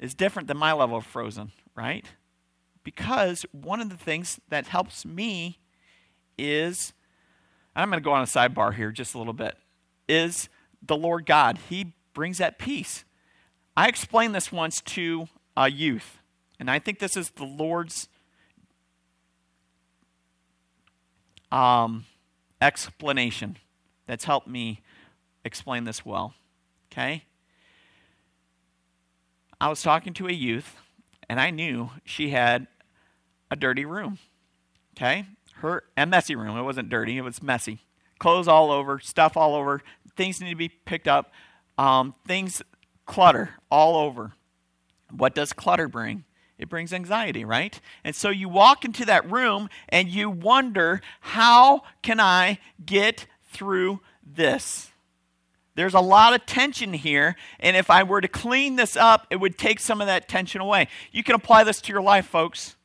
is 0.01 0.13
different 0.13 0.49
than 0.49 0.57
my 0.57 0.73
level 0.73 0.97
of 0.97 1.07
frozen, 1.07 1.53
right? 1.77 2.05
Because 2.83 3.47
one 3.53 3.81
of 3.81 3.91
the 3.91 3.97
things 3.97 4.41
that 4.49 4.67
helps 4.67 5.07
me 5.07 5.61
is, 6.37 6.93
I'm 7.77 7.91
going 7.91 8.03
to 8.03 8.05
go 8.05 8.11
on 8.11 8.23
a 8.23 8.27
sidebar 8.27 8.75
here 8.75 8.91
just 8.91 9.15
a 9.15 9.19
little 9.19 9.33
bit, 9.33 9.57
is 10.09 10.49
the 10.85 10.97
Lord 10.97 11.27
God. 11.27 11.61
He 11.69 11.93
brings 12.13 12.39
that 12.39 12.59
peace. 12.59 13.05
I 13.77 13.89
explained 13.89 14.35
this 14.35 14.53
once 14.53 14.81
to 14.83 15.29
a 15.57 15.71
youth, 15.71 16.19
and 16.61 16.71
I 16.71 16.79
think 16.79 16.99
this 16.99 17.17
is 17.17 17.31
the 17.31 17.45
Lord's 17.45 18.09
um, 21.51 22.05
explanation 22.61 23.57
that's 24.07 24.25
helped 24.25 24.49
me 24.49 24.81
explain 25.45 25.85
this 25.85 26.05
well. 26.05 26.35
Okay? 26.93 27.25
I 29.61 29.69
was 29.69 29.83
talking 29.83 30.13
to 30.15 30.29
a 30.29 30.33
youth, 30.33 30.77
and 31.29 31.41
I 31.41 31.51
knew 31.51 31.91
she 32.05 32.31
had 32.31 32.67
a 33.51 33.57
dirty 33.57 33.85
room. 33.85 34.19
Okay? 34.97 35.27
Her 35.57 35.85
a 35.97 36.05
messy 36.05 36.35
room. 36.35 36.59
It 36.59 36.63
wasn't 36.63 36.91
dirty, 36.91 37.17
it 37.17 37.23
was 37.23 37.43
messy. 37.43 37.81
Clothes 38.19 38.49
all 38.49 38.71
over, 38.71 38.99
stuff 38.99 39.37
all 39.37 39.55
over, 39.55 39.83
things 40.17 40.41
need 40.41 40.51
to 40.51 40.57
be 40.57 40.69
picked 40.69 41.09
up, 41.09 41.33
um, 41.79 42.15
things 42.27 42.63
clutter 43.07 43.51
all 43.71 43.97
over. 43.97 44.33
What 45.11 45.35
does 45.35 45.53
clutter 45.53 45.89
bring? 45.89 46.25
It 46.59 46.69
brings 46.69 46.93
anxiety, 46.93 47.45
right? 47.45 47.81
And 48.05 48.15
so 48.15 48.31
you 48.31 48.49
walk 48.49 48.85
into 48.85 49.05
that 49.07 49.29
room 49.31 49.69
and 49.89 50.09
you 50.09 50.31
wonder, 50.31 51.01
how 51.21 51.83
can 52.03 52.21
I 52.21 52.59
get 52.85 53.27
through 53.51 54.01
this? 54.25 54.91
There's 55.75 55.95
a 55.95 56.01
lot 56.01 56.35
of 56.35 56.45
tension 56.45 56.93
here, 56.93 57.35
and 57.59 57.77
if 57.77 57.89
I 57.89 58.03
were 58.03 58.21
to 58.21 58.29
clean 58.29 58.77
this 58.77 58.95
up, 58.95 59.27
it 59.31 59.37
would 59.37 59.57
take 59.57 59.81
some 59.81 60.03
of 60.03 60.07
that 60.07 60.29
tension 60.29 60.61
away. 60.61 60.87
You 61.11 61.25
can 61.25 61.35
apply 61.35 61.65
this 61.65 61.81
to 61.81 61.93
your 61.93 62.03
life, 62.03 62.27
folks. 62.27 62.77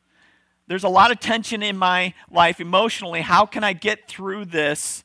there's 0.68 0.84
a 0.84 0.90
lot 0.90 1.12
of 1.12 1.20
tension 1.20 1.64
in 1.64 1.78
my 1.78 2.14
life 2.30 2.60
emotionally. 2.60 3.22
How 3.22 3.46
can 3.46 3.64
I 3.64 3.74
get 3.74 4.08
through 4.08 4.46
this? 4.46 5.04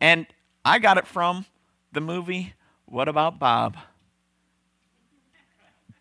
And 0.00 0.26
I 0.64 0.78
got 0.78 0.98
it 0.98 1.06
from 1.06 1.46
the 1.92 2.00
movie 2.00 2.54
What 2.92 3.08
About 3.08 3.38
Bob? 3.38 3.78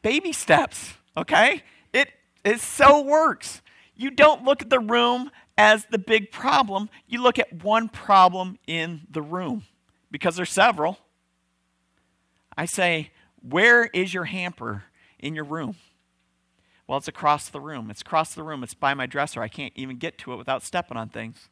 Baby 0.02 0.34
steps, 0.34 0.96
okay? 1.16 1.64
It 1.94 2.10
it 2.44 2.60
so 2.60 3.02
works. 3.02 3.62
You 3.96 4.12
don't 4.12 4.44
look 4.44 4.62
at 4.62 4.70
the 4.70 4.82
room 4.82 5.32
as 5.58 5.86
the 5.86 5.98
big 5.98 6.32
problem. 6.32 6.90
You 7.08 7.22
look 7.22 7.40
at 7.40 7.64
one 7.64 7.88
problem 7.88 8.60
in 8.68 9.04
the 9.10 9.22
room 9.22 9.64
because 10.12 10.36
there's 10.36 10.52
several. 10.52 10.98
I 12.58 12.66
say, 12.66 13.12
"Where 13.42 13.86
is 13.86 14.14
your 14.14 14.26
hamper 14.26 14.84
in 15.18 15.34
your 15.34 15.46
room?" 15.46 15.78
Well, 16.88 16.98
it's 16.98 17.08
across 17.08 17.48
the 17.48 17.62
room. 17.62 17.90
It's 17.90 18.02
across 18.02 18.36
the 18.36 18.44
room. 18.44 18.64
It's 18.66 18.74
by 18.74 18.94
my 18.96 19.06
dresser. 19.06 19.42
I 19.42 19.48
can't 19.48 19.72
even 19.78 19.96
get 19.98 20.18
to 20.18 20.34
it 20.34 20.38
without 20.38 20.62
stepping 20.62 20.98
on 20.98 21.08
things. 21.08 21.48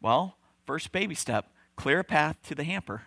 Well, 0.00 0.38
first 0.64 0.90
baby 0.90 1.14
step 1.14 1.52
clear 1.76 1.98
a 1.98 2.04
path 2.04 2.40
to 2.44 2.54
the 2.54 2.64
hamper, 2.64 3.02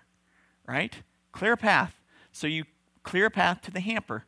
right? 0.67 1.01
Clear 1.33 1.53
a 1.53 1.57
path. 1.57 1.99
So 2.31 2.47
you 2.47 2.63
clear 3.03 3.25
a 3.25 3.31
path 3.31 3.61
to 3.63 3.71
the 3.71 3.81
hamper. 3.81 4.23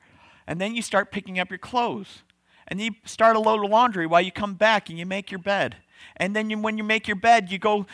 And 0.46 0.60
then 0.60 0.76
you 0.76 0.82
start 0.82 1.12
picking 1.12 1.40
up 1.40 1.50
your 1.50 1.58
clothes. 1.58 2.24
And 2.68 2.82
you 2.82 2.92
start 3.06 3.36
a 3.36 3.40
load 3.40 3.64
of 3.64 3.72
laundry 3.72 4.06
while 4.06 4.22
you 4.22 4.32
come 4.32 4.56
back 4.56 4.90
and 4.90 5.00
you 5.00 5.06
make 5.06 5.32
your 5.32 5.40
bed. 5.40 5.78
And 6.18 6.36
then 6.36 6.50
you, 6.50 6.60
when 6.60 6.78
you 6.78 6.84
make 6.84 7.08
your 7.08 7.16
bed, 7.16 7.52
you 7.52 7.58
go 7.58 7.86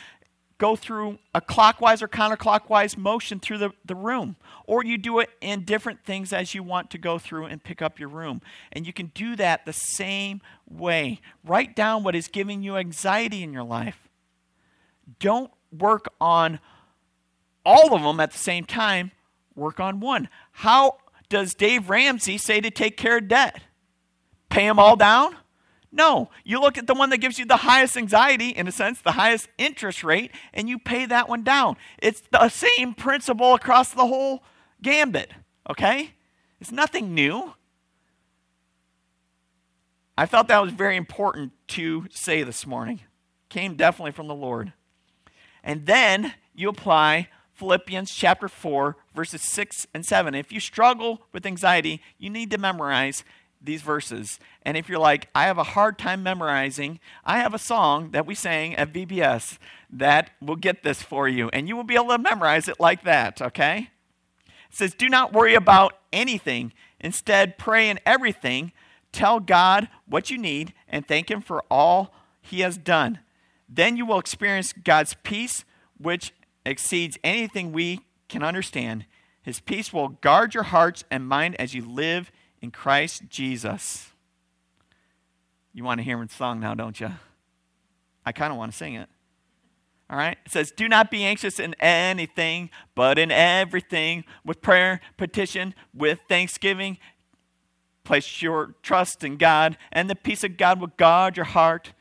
go 0.62 0.75
through 0.75 1.18
a 1.34 1.41
clockwise 1.41 2.03
or 2.03 2.08
counterclockwise 2.08 2.96
motion 2.96 3.39
through 3.39 3.58
the, 3.58 3.72
the 3.84 3.96
room. 3.96 4.36
Or 4.68 4.84
you 4.86 4.96
do 5.00 5.18
it 5.18 5.32
in 5.41 5.65
different 5.65 6.06
things 6.06 6.32
as 6.32 6.53
you 6.53 6.62
want 6.62 6.91
to 6.91 7.00
go 7.00 7.18
through 7.18 7.46
and 7.46 7.63
pick 7.63 7.82
up 7.82 8.00
your 8.00 8.10
room. 8.10 8.41
And 8.72 8.86
you 8.86 8.94
can 8.94 9.08
do 9.15 9.36
that 9.38 9.65
the 9.65 9.74
same 9.74 10.39
way. 10.70 11.20
Write 11.44 11.75
down 11.75 12.03
what 12.03 12.15
is 12.15 12.27
giving 12.27 12.62
you 12.62 12.77
anxiety 12.77 13.41
in 13.41 13.51
your 13.51 13.63
life. 13.63 14.08
Don't 15.20 15.50
work 15.75 16.13
on 16.22 16.60
all 17.65 17.94
of 17.94 18.01
them 18.01 18.20
at 18.20 18.32
the 18.32 18.38
same 18.38 18.65
time, 18.65 19.12
work 19.56 19.80
on 19.80 20.00
one. 20.00 20.30
How 20.51 20.98
does 21.30 21.53
Dave 21.53 21.89
Ramsey 21.89 22.38
say 22.38 22.62
to 22.62 22.72
take 22.72 22.98
care 22.98 23.18
of 23.18 23.27
debt? 23.27 23.62
Pay 24.50 24.68
them 24.68 24.80
all 24.80 24.96
down? 24.96 25.36
No, 25.94 26.30
you 26.46 26.60
look 26.60 26.77
at 26.77 26.88
the 26.88 26.94
one 26.94 27.10
that 27.10 27.18
gives 27.18 27.38
you 27.38 27.46
the 27.46 27.58
highest 27.58 27.98
anxiety, 27.98 28.50
in 28.50 28.68
a 28.68 28.72
sense, 28.72 29.01
the 29.01 29.13
highest 29.13 29.50
interest 29.58 30.03
rate, 30.03 30.32
and 30.53 30.70
you 30.70 30.80
pay 30.80 31.06
that 31.06 31.27
one 31.27 31.44
down. 31.44 31.75
It's 32.01 32.22
the 32.32 32.48
same 32.48 32.94
principle 32.94 33.53
across 33.53 33.91
the 33.91 34.08
whole 34.08 34.44
gambit, 34.82 35.32
okay? 35.70 36.13
It's 36.62 36.72
nothing 36.72 37.13
new. 37.13 37.53
I 40.18 40.25
felt 40.25 40.48
that 40.48 40.62
was 40.62 40.72
very 40.72 40.96
important 40.96 41.51
to 41.70 42.06
say 42.10 42.44
this 42.44 42.65
morning. 42.65 43.01
Came 43.50 43.75
definitely 43.75 44.12
from 44.12 44.27
the 44.27 44.36
Lord. 44.36 44.72
And 45.63 45.86
then 45.86 46.36
you 46.56 46.70
apply 46.70 47.27
Philippians 47.62 48.10
chapter 48.10 48.48
4, 48.48 48.98
verses 49.13 49.44
6 49.44 49.86
and 49.94 50.03
7. 50.03 50.34
If 50.34 50.51
you 50.51 50.60
struggle 50.60 51.22
with 51.32 51.46
anxiety, 51.46 52.01
you 52.18 52.27
need 52.27 52.50
to 52.50 52.58
memorize 52.58 53.24
these 53.62 53.84
verses. 53.84 54.39
And 54.63 54.75
if 54.75 54.89
you're 54.89 54.98
like, 54.98 55.30
I 55.36 55.44
have 55.44 55.60
a 55.60 55.63
hard 55.63 56.00
time 56.00 56.24
memorizing, 56.24 57.00
I 57.24 57.38
have 57.38 57.53
a 57.53 57.60
song 57.60 58.10
that 58.13 58.25
we 58.25 58.34
sang 58.34 58.75
at 58.77 58.91
VBS 58.91 59.60
that 59.91 60.32
will 60.41 60.56
get 60.56 60.82
this 60.82 61.03
for 61.03 61.30
you. 61.30 61.50
And 61.53 61.68
you 61.68 61.75
will 61.75 61.84
be 61.84 61.94
able 61.94 62.08
to 62.08 62.18
memorize 62.18 62.68
it 62.68 62.80
like 62.80 63.03
that, 63.03 63.39
okay? 63.44 63.91
It 64.48 64.75
says, 64.75 64.96
Do 64.96 65.08
not 65.08 65.32
worry 65.32 65.53
about 65.53 66.00
anything. 66.12 66.74
Instead, 67.00 67.60
pray 67.60 67.91
in 67.91 68.00
everything. 68.08 68.72
Tell 69.12 69.39
God 69.39 69.88
what 70.08 70.32
you 70.32 70.39
need 70.39 70.74
and 70.88 71.08
thank 71.08 71.30
Him 71.30 71.41
for 71.41 71.63
all 71.70 72.12
He 72.41 72.62
has 72.62 72.80
done. 72.80 73.20
Then 73.70 73.98
you 73.98 74.08
will 74.08 74.18
experience 74.18 74.74
God's 74.74 75.15
peace, 75.22 75.63
which 76.00 76.34
exceeds 76.65 77.18
anything 77.24 77.72
we 77.72 78.01
can 78.27 78.44
understand. 78.44 79.06
His 79.41 79.60
peace 79.60 79.91
will 79.91 80.10
guard 80.10 80.53
your 80.53 80.63
hearts 80.63 81.03
and 81.10 81.27
mind 81.27 81.56
as 81.60 81.74
you 81.74 81.83
live 81.83 82.31
in 82.62 82.72
Christ 82.72 83.24
Jesus. 83.29 84.12
You 85.74 85.83
want 85.83 86.00
to 86.00 86.03
hear 86.03 86.20
him 86.22 86.27
song 86.27 86.59
now, 86.59 86.74
don't 86.74 87.00
you? 87.00 87.12
I 88.25 88.31
kind 88.31 88.51
of 88.51 88.57
want 88.57 88.72
to 88.72 88.77
sing 88.77 88.94
it. 88.94 89.09
All 90.09 90.18
right? 90.18 90.38
It 90.46 90.51
says, 90.51 90.72
Do 90.72 90.88
not 90.88 91.09
be 91.09 91.24
anxious 91.24 91.59
in 91.59 91.74
anything, 91.79 92.70
but 92.96 93.18
in 93.18 93.31
everything, 93.31 94.25
with 94.46 94.62
prayer, 94.62 95.00
petition, 95.18 95.74
with 95.94 96.20
thanksgiving. 96.27 96.98
Place 98.03 98.42
your 98.42 98.75
trust 98.81 99.24
in 99.24 99.38
God, 99.38 99.77
and 99.92 100.09
the 100.09 100.16
peace 100.16 100.44
of 100.44 100.57
God 100.57 100.81
will 100.81 100.92
guard 100.98 101.38
your 101.38 101.46
heart. 101.46 101.94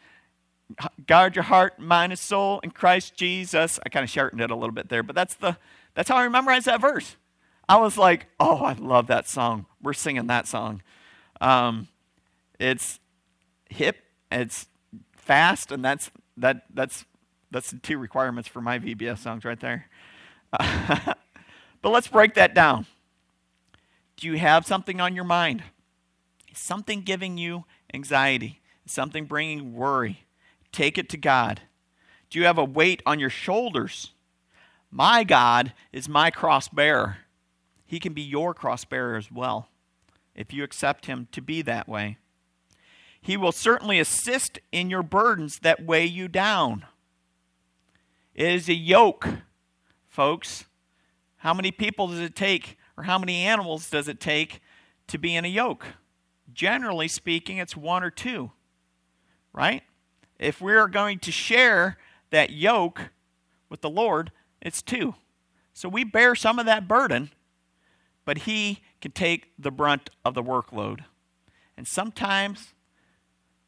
Guard 1.06 1.36
your 1.36 1.44
heart, 1.44 1.78
mind, 1.78 2.12
and 2.12 2.18
soul 2.18 2.60
in 2.60 2.70
Christ 2.70 3.16
Jesus. 3.16 3.78
I 3.84 3.88
kind 3.88 4.04
of 4.04 4.10
shortened 4.10 4.40
it 4.40 4.50
a 4.50 4.54
little 4.54 4.74
bit 4.74 4.88
there, 4.88 5.02
but 5.02 5.14
that's 5.14 5.34
the 5.34 5.56
that's 5.94 6.08
how 6.08 6.16
I 6.16 6.28
memorize 6.28 6.64
that 6.64 6.80
verse. 6.80 7.16
I 7.68 7.76
was 7.76 7.98
like, 7.98 8.26
oh, 8.38 8.58
I 8.58 8.72
love 8.74 9.06
that 9.08 9.28
song. 9.28 9.66
We're 9.82 9.92
singing 9.92 10.26
that 10.28 10.46
song. 10.46 10.82
Um, 11.40 11.88
it's 12.58 13.00
hip, 13.68 13.96
it's 14.30 14.66
fast, 15.16 15.72
and 15.72 15.84
that's 15.84 16.10
that 16.36 16.64
that's 16.72 17.04
that's 17.50 17.70
the 17.70 17.78
two 17.78 17.98
requirements 17.98 18.48
for 18.48 18.60
my 18.60 18.78
VBS 18.78 19.18
songs 19.18 19.44
right 19.44 19.60
there. 19.60 19.88
But 21.82 21.90
let's 21.90 22.08
break 22.08 22.34
that 22.34 22.54
down. 22.54 22.86
Do 24.16 24.26
you 24.26 24.38
have 24.38 24.66
something 24.66 25.00
on 25.00 25.14
your 25.14 25.24
mind? 25.24 25.62
Something 26.54 27.02
giving 27.02 27.38
you 27.38 27.64
anxiety? 27.94 28.60
Something 28.86 29.24
bringing 29.24 29.72
worry? 29.72 30.24
Take 30.72 30.98
it 30.98 31.08
to 31.10 31.16
God. 31.16 31.62
Do 32.28 32.38
you 32.38 32.46
have 32.46 32.58
a 32.58 32.64
weight 32.64 33.02
on 33.04 33.18
your 33.18 33.30
shoulders? 33.30 34.12
My 34.90 35.24
God 35.24 35.72
is 35.92 36.08
my 36.08 36.30
cross 36.30 36.68
bearer. 36.68 37.18
He 37.84 37.98
can 37.98 38.12
be 38.12 38.22
your 38.22 38.54
cross 38.54 38.84
bearer 38.84 39.16
as 39.16 39.30
well 39.30 39.68
if 40.34 40.52
you 40.52 40.62
accept 40.62 41.06
Him 41.06 41.28
to 41.32 41.42
be 41.42 41.62
that 41.62 41.88
way. 41.88 42.18
He 43.20 43.36
will 43.36 43.52
certainly 43.52 43.98
assist 43.98 44.58
in 44.72 44.90
your 44.90 45.02
burdens 45.02 45.58
that 45.58 45.84
weigh 45.84 46.06
you 46.06 46.28
down. 46.28 46.86
It 48.34 48.52
is 48.52 48.68
a 48.68 48.74
yoke, 48.74 49.28
folks. 50.08 50.64
How 51.38 51.52
many 51.52 51.70
people 51.70 52.08
does 52.08 52.20
it 52.20 52.34
take, 52.34 52.78
or 52.96 53.04
how 53.04 53.18
many 53.18 53.42
animals 53.42 53.90
does 53.90 54.08
it 54.08 54.20
take 54.20 54.60
to 55.08 55.18
be 55.18 55.34
in 55.34 55.44
a 55.44 55.48
yoke? 55.48 55.86
Generally 56.52 57.08
speaking, 57.08 57.58
it's 57.58 57.76
one 57.76 58.02
or 58.02 58.10
two, 58.10 58.52
right? 59.52 59.82
If 60.40 60.60
we're 60.60 60.88
going 60.88 61.20
to 61.20 61.30
share 61.30 61.98
that 62.30 62.50
yoke 62.50 63.10
with 63.68 63.80
the 63.80 63.90
Lord, 63.90 64.32
it's 64.60 64.82
two. 64.82 65.14
So 65.72 65.88
we 65.88 66.02
bear 66.02 66.34
some 66.34 66.58
of 66.58 66.66
that 66.66 66.88
burden 66.88 67.30
but 68.24 68.38
he 68.38 68.80
can 69.00 69.10
take 69.10 69.50
the 69.58 69.72
brunt 69.72 70.10
of 70.24 70.34
the 70.34 70.42
workload. 70.42 71.00
And 71.76 71.84
sometimes 71.86 72.74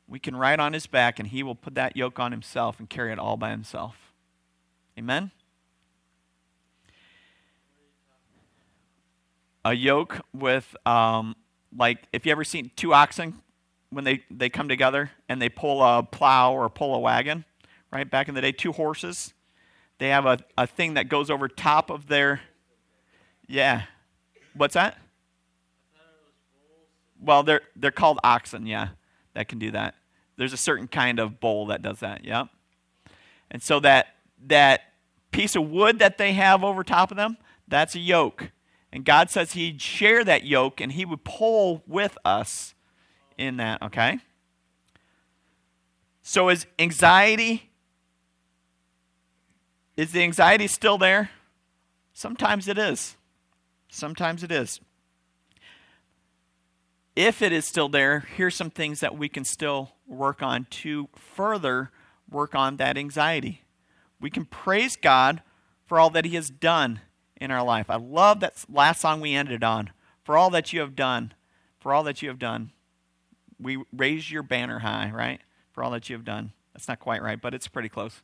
we 0.06 0.18
can 0.18 0.36
ride 0.36 0.60
on 0.60 0.72
his 0.72 0.86
back 0.86 1.18
and 1.18 1.28
he 1.28 1.42
will 1.42 1.54
put 1.54 1.74
that 1.74 1.96
yoke 1.96 2.20
on 2.20 2.32
himself 2.32 2.78
and 2.78 2.88
carry 2.88 3.12
it 3.12 3.18
all 3.18 3.36
by 3.36 3.50
himself. 3.50 4.12
Amen? 4.96 5.32
A 9.64 9.74
yoke 9.74 10.20
with, 10.32 10.76
um, 10.86 11.34
like, 11.76 11.98
if 12.12 12.24
you 12.24 12.30
ever 12.30 12.44
seen 12.44 12.70
two 12.76 12.92
oxen 12.92 13.42
when 13.92 14.04
they, 14.04 14.24
they 14.30 14.48
come 14.48 14.68
together 14.68 15.10
and 15.28 15.40
they 15.40 15.48
pull 15.48 15.82
a 15.82 16.02
plow 16.02 16.52
or 16.52 16.68
pull 16.68 16.94
a 16.94 16.98
wagon, 16.98 17.44
right? 17.92 18.10
Back 18.10 18.28
in 18.28 18.34
the 18.34 18.40
day, 18.40 18.52
two 18.52 18.72
horses. 18.72 19.34
They 19.98 20.08
have 20.08 20.26
a, 20.26 20.38
a 20.58 20.66
thing 20.66 20.94
that 20.94 21.08
goes 21.08 21.30
over 21.30 21.46
top 21.46 21.90
of 21.90 22.08
their, 22.08 22.40
yeah, 23.46 23.84
What's 24.54 24.74
that? 24.74 24.98
Well, 27.20 27.42
they're 27.42 27.62
they're 27.76 27.90
called 27.90 28.18
oxen, 28.24 28.66
yeah, 28.66 28.88
that 29.34 29.48
can 29.48 29.58
do 29.58 29.70
that. 29.70 29.94
There's 30.36 30.52
a 30.52 30.58
certain 30.58 30.88
kind 30.88 31.18
of 31.18 31.40
bull 31.40 31.66
that 31.66 31.82
does 31.82 32.00
that, 32.00 32.24
yeah. 32.24 32.46
And 33.50 33.62
so 33.62 33.80
that 33.80 34.08
that 34.46 34.80
piece 35.30 35.56
of 35.56 35.70
wood 35.70 35.98
that 36.00 36.18
they 36.18 36.32
have 36.32 36.64
over 36.64 36.82
top 36.82 37.10
of 37.10 37.16
them, 37.16 37.36
that's 37.68 37.94
a 37.94 38.00
yoke. 38.00 38.50
And 38.92 39.04
God 39.04 39.30
says 39.30 39.52
He'd 39.52 39.80
share 39.80 40.24
that 40.24 40.44
yoke 40.44 40.80
and 40.80 40.92
He 40.92 41.04
would 41.04 41.24
pull 41.24 41.82
with 41.86 42.18
us 42.24 42.74
in 43.38 43.56
that, 43.58 43.82
okay? 43.82 44.18
So 46.22 46.48
is 46.48 46.66
anxiety 46.78 47.70
is 49.96 50.12
the 50.12 50.22
anxiety 50.22 50.66
still 50.66 50.98
there? 50.98 51.30
Sometimes 52.12 52.68
it 52.68 52.78
is. 52.78 53.16
Sometimes 53.88 54.42
it 54.42 54.50
is. 54.50 54.80
If 57.14 57.42
it 57.42 57.52
is 57.52 57.66
still 57.66 57.90
there, 57.90 58.20
here's 58.36 58.54
some 58.54 58.70
things 58.70 59.00
that 59.00 59.18
we 59.18 59.28
can 59.28 59.44
still 59.44 59.92
work 60.06 60.42
on 60.42 60.66
to 60.70 61.08
further 61.14 61.90
work 62.30 62.54
on 62.54 62.78
that 62.78 62.96
anxiety. 62.96 63.62
We 64.18 64.30
can 64.30 64.46
praise 64.46 64.96
God 64.96 65.42
for 65.84 66.00
all 66.00 66.08
that 66.10 66.24
He 66.24 66.36
has 66.36 66.48
done 66.48 67.00
in 67.36 67.50
our 67.50 67.62
life. 67.62 67.90
I 67.90 67.96
love 67.96 68.40
that 68.40 68.64
last 68.72 69.02
song 69.02 69.20
we 69.20 69.34
ended 69.34 69.62
on. 69.62 69.90
For 70.24 70.38
all 70.38 70.48
that 70.50 70.72
you 70.72 70.80
have 70.80 70.96
done, 70.96 71.34
for 71.80 71.92
all 71.92 72.04
that 72.04 72.22
you 72.22 72.28
have 72.28 72.38
done. 72.38 72.70
We 73.62 73.82
raise 73.92 74.30
your 74.30 74.42
banner 74.42 74.80
high, 74.80 75.10
right? 75.14 75.40
For 75.72 75.82
all 75.82 75.90
that 75.92 76.08
you 76.08 76.16
have 76.16 76.24
done. 76.24 76.52
That's 76.72 76.88
not 76.88 77.00
quite 77.00 77.22
right, 77.22 77.40
but 77.40 77.54
it's 77.54 77.68
pretty 77.68 77.88
close. 77.88 78.22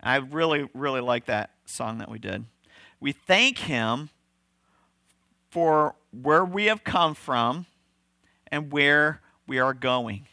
I 0.00 0.16
really, 0.16 0.68
really 0.74 1.00
like 1.00 1.26
that 1.26 1.50
song 1.64 1.98
that 1.98 2.10
we 2.10 2.18
did. 2.18 2.44
We 3.00 3.12
thank 3.12 3.58
Him 3.58 4.10
for 5.50 5.94
where 6.10 6.44
we 6.44 6.66
have 6.66 6.84
come 6.84 7.14
from 7.14 7.66
and 8.48 8.72
where 8.72 9.20
we 9.46 9.58
are 9.58 9.74
going. 9.74 10.26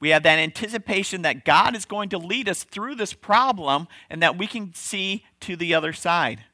We 0.00 0.10
have 0.10 0.24
that 0.24 0.38
anticipation 0.38 1.22
that 1.22 1.44
God 1.44 1.74
is 1.74 1.84
going 1.86 2.10
to 2.10 2.18
lead 2.18 2.48
us 2.48 2.64
through 2.64 2.96
this 2.96 3.14
problem 3.14 3.88
and 4.10 4.22
that 4.22 4.36
we 4.36 4.46
can 4.46 4.74
see 4.74 5.24
to 5.40 5.56
the 5.56 5.74
other 5.74 5.92
side. 5.92 6.44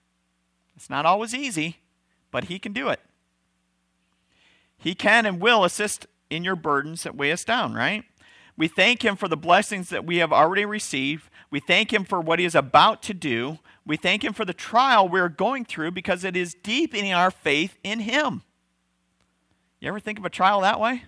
It's 0.77 0.91
not 0.91 1.07
always 1.07 1.35
easy, 1.35 1.79
but 2.31 2.45
He 2.45 2.59
can 2.59 2.73
do 2.73 2.89
it. 2.89 3.01
He 4.79 4.95
can 4.95 5.27
and 5.27 5.41
will 5.41 5.65
assist 5.65 6.07
in 6.31 6.45
your 6.45 6.57
burdens 6.57 7.03
that 7.03 7.17
weigh 7.17 7.33
us 7.33 7.45
down, 7.45 7.75
right? 7.75 8.05
We 8.57 8.69
thank 8.69 9.05
Him 9.05 9.17
for 9.17 9.29
the 9.29 9.37
blessings 9.37 9.89
that 9.91 10.07
we 10.07 10.19
have 10.19 10.33
already 10.33 10.65
received. 10.65 11.29
We 11.51 11.61
thank 11.61 11.93
Him 11.93 12.05
for 12.05 12.21
what 12.21 12.39
He 12.39 12.45
is 12.45 12.55
about 12.55 13.03
to 13.05 13.15
do. 13.15 13.59
We 13.87 13.97
thank 13.97 14.23
Him 14.23 14.33
for 14.33 14.45
the 14.45 14.53
trial 14.55 15.09
we're 15.09 15.29
going 15.29 15.65
through 15.65 15.93
because 15.93 16.25
it 16.25 16.37
is 16.37 16.55
deepening 16.63 17.13
our 17.13 17.31
faith 17.31 17.77
in 17.83 18.01
Him. 18.01 18.43
You 19.81 19.89
ever 19.89 20.01
think 20.01 20.19
of 20.19 20.25
a 20.25 20.31
trial 20.31 20.61
that 20.61 20.79
way? 20.79 21.05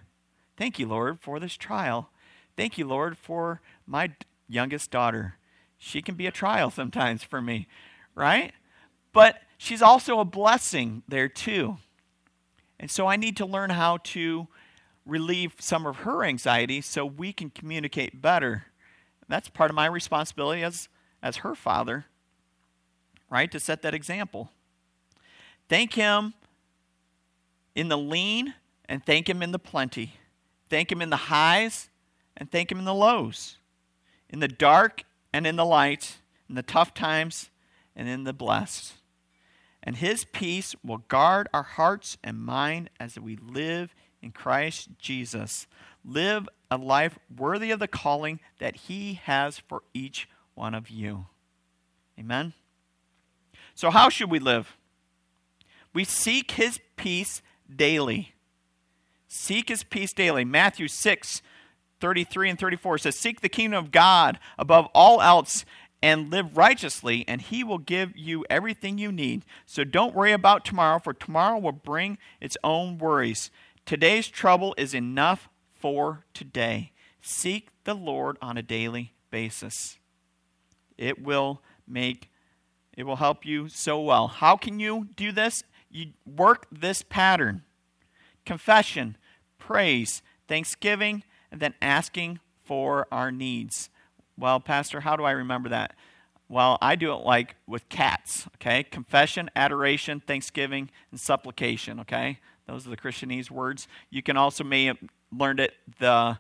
Thank 0.57 0.79
you, 0.79 0.87
Lord, 0.87 1.21
for 1.21 1.39
this 1.39 1.57
trial. 1.57 2.11
Thank 2.57 2.79
you, 2.79 2.87
Lord, 2.87 3.19
for 3.19 3.61
my 3.87 4.13
youngest 4.49 4.91
daughter. 4.91 5.35
She 5.79 6.01
can 6.01 6.15
be 6.15 6.27
a 6.27 6.31
trial 6.31 6.71
sometimes 6.71 7.23
for 7.23 7.43
me, 7.43 7.67
right? 8.15 8.53
But 9.13 9.43
she's 9.59 9.83
also 9.83 10.21
a 10.21 10.25
blessing 10.25 11.03
there, 11.07 11.29
too. 11.29 11.79
And 12.81 12.91
so 12.91 13.07
I 13.07 13.17
need 13.17 13.37
to 13.37 13.47
learn 13.47 13.71
how 13.71 13.99
to 14.05 14.49
relieve 15.07 15.55
some 15.59 15.87
of 15.87 15.97
her 15.97 16.25
anxiety 16.25 16.81
so 16.81 17.05
we 17.05 17.33
can 17.33 17.51
communicate 17.51 18.23
better. 18.23 18.67
That's 19.29 19.49
part 19.49 19.71
of 19.71 19.75
my 19.75 19.87
responsibility 19.87 20.63
as, 20.63 20.89
as 21.23 21.39
her 21.39 21.55
father, 21.55 22.07
right? 23.31 23.51
To 23.51 23.61
set 23.61 23.83
that 23.83 23.95
example. 23.95 24.51
Thank 25.69 25.95
Him 25.95 26.35
in 27.75 27.89
the 27.89 27.99
lean 27.99 28.55
and 28.89 29.05
thank 29.05 29.29
Him 29.29 29.43
in 29.43 29.53
the 29.53 29.59
plenty. 29.59 30.15
Thank 30.69 30.93
Him 30.93 31.03
in 31.03 31.11
the 31.11 31.17
highs 31.17 31.89
and 32.37 32.51
thank 32.51 32.71
Him 32.71 32.79
in 32.79 32.85
the 32.85 32.95
lows, 32.95 33.57
in 34.29 34.41
the 34.41 34.49
dark 34.49 35.05
and 35.33 35.47
in 35.47 35.57
the 35.57 35.65
light, 35.65 36.19
in 36.49 36.55
the 36.55 36.63
tough 36.63 36.95
times 36.95 37.51
and 37.97 38.09
in 38.09 38.25
the 38.25 38.33
blessed 38.33 38.95
and 39.83 39.97
his 39.97 40.25
peace 40.25 40.75
will 40.85 40.99
guard 40.99 41.49
our 41.53 41.63
hearts 41.63 42.17
and 42.23 42.39
mind 42.39 42.89
as 43.01 43.19
we 43.19 43.37
live 43.37 43.95
in 44.23 44.31
Christ 44.31 44.91
Jesus. 44.99 45.67
Live 46.05 46.49
a 46.71 46.77
life 46.77 47.19
worthy 47.37 47.71
of 47.71 47.79
the 47.79 47.89
calling 47.89 48.41
that 48.59 48.77
he 48.77 49.15
has 49.25 49.59
for 49.59 49.83
each 49.93 50.29
one 50.55 50.75
of 50.75 50.89
you. 50.89 51.27
Amen. 52.19 52.53
So, 53.75 53.91
how 53.91 54.09
should 54.09 54.31
we 54.31 54.39
live? 54.39 54.77
We 55.93 56.05
seek 56.05 56.53
his 56.53 56.81
peace 56.97 57.43
daily. 57.75 58.35
Seek 59.29 59.69
his 59.69 59.83
peace 59.83 60.13
daily. 60.13 60.45
Matthew 60.45 60.89
6, 60.89 61.43
33 62.01 62.51
and 62.51 62.59
34 62.59 62.99
says, 62.99 63.17
Seek 63.17 63.41
the 63.41 63.49
kingdom 63.49 63.83
of 63.83 63.91
God 63.91 64.39
above 64.59 64.89
all 64.95 65.23
else 65.23 65.65
and 66.03 66.31
live 66.31 66.57
righteously, 66.57 67.25
and 67.29 67.41
He 67.41 67.63
will 67.63 67.79
give 67.79 68.17
you 68.17 68.45
everything 68.51 68.99
you 68.99 69.13
need. 69.13 69.45
So 69.65 69.85
don't 69.85 70.15
worry 70.15 70.33
about 70.33 70.65
tomorrow, 70.65 70.99
for 70.99 71.15
tomorrow 71.15 71.59
will 71.59 71.73
bring 71.73 72.19
its 72.41 72.57
own 72.65 72.99
worries. 72.99 73.51
Today's 73.85 74.29
trouble 74.29 74.75
is 74.79 74.95
enough 74.95 75.49
for 75.75 76.25
today. 76.35 76.93
Seek 77.21 77.71
the 77.85 77.95
Lord 77.95 78.39
on 78.41 78.57
a 78.57 78.63
daily 78.63 79.13
basis. 79.31 79.99
It 80.97 81.23
will 81.23 81.63
make 81.87 82.29
it 82.97 83.05
will 83.05 83.17
help 83.17 83.47
you 83.47 83.69
so 83.69 84.01
well. 84.01 84.29
How 84.29 84.57
can 84.57 84.79
you 84.79 85.09
do 85.17 85.33
this? 85.33 85.65
You 85.91 86.13
work 86.27 86.67
this 86.71 87.03
pattern. 87.03 87.63
Confession, 88.45 89.17
praise, 89.59 90.23
thanksgiving, 90.47 91.23
and 91.51 91.61
then 91.61 91.75
asking 91.81 92.41
for 92.63 93.07
our 93.11 93.33
needs. 93.33 93.89
Well, 94.37 94.61
Pastor, 94.61 95.01
how 95.01 95.17
do 95.17 95.25
I 95.25 95.31
remember 95.31 95.69
that? 95.71 95.95
Well, 96.49 96.77
I 96.83 96.97
do 96.97 97.13
it 97.13 97.25
like 97.25 97.57
with 97.67 97.89
cats, 97.89 98.47
okay? 98.57 98.83
Confession, 98.83 99.49
adoration, 99.57 100.21
thanksgiving, 100.21 100.91
and 101.11 101.19
supplication, 101.19 101.99
okay? 102.01 102.41
Those 102.67 102.87
are 102.87 102.91
the 102.91 102.97
Christianese 102.97 103.51
words. 103.51 103.89
You 104.11 104.23
can 104.23 104.37
also 104.37 104.65
may 104.65 104.87
have 104.87 104.99
learned 105.31 105.61
it 105.61 105.75
the 105.99 106.39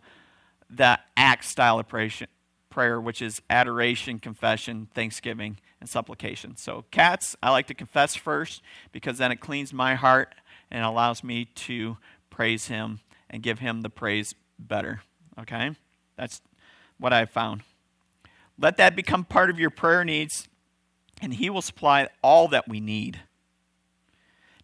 the 0.74 0.98
act 1.16 1.44
style 1.44 1.78
of 1.78 1.86
prayer, 1.86 3.00
which 3.00 3.20
is 3.20 3.42
adoration, 3.50 4.18
confession, 4.18 4.88
thanksgiving, 4.94 5.58
and 5.80 5.88
supplication. 5.88 6.56
So, 6.56 6.84
cats, 6.90 7.36
I 7.42 7.50
like 7.50 7.66
to 7.66 7.74
confess 7.74 8.14
first 8.14 8.62
because 8.90 9.18
then 9.18 9.30
it 9.30 9.36
cleans 9.36 9.72
my 9.72 9.94
heart 9.94 10.34
and 10.70 10.84
allows 10.84 11.22
me 11.22 11.44
to 11.44 11.98
praise 12.30 12.68
Him 12.68 13.00
and 13.28 13.42
give 13.42 13.58
Him 13.58 13.82
the 13.82 13.90
praise 13.90 14.34
better. 14.58 15.02
Okay? 15.38 15.72
That's 16.16 16.40
what 16.98 17.12
I've 17.12 17.30
found. 17.30 17.62
Let 18.58 18.76
that 18.78 18.96
become 18.96 19.24
part 19.24 19.50
of 19.50 19.58
your 19.58 19.70
prayer 19.70 20.04
needs, 20.04 20.48
and 21.20 21.34
He 21.34 21.50
will 21.50 21.62
supply 21.62 22.08
all 22.22 22.48
that 22.48 22.68
we 22.68 22.80
need. 22.80 23.20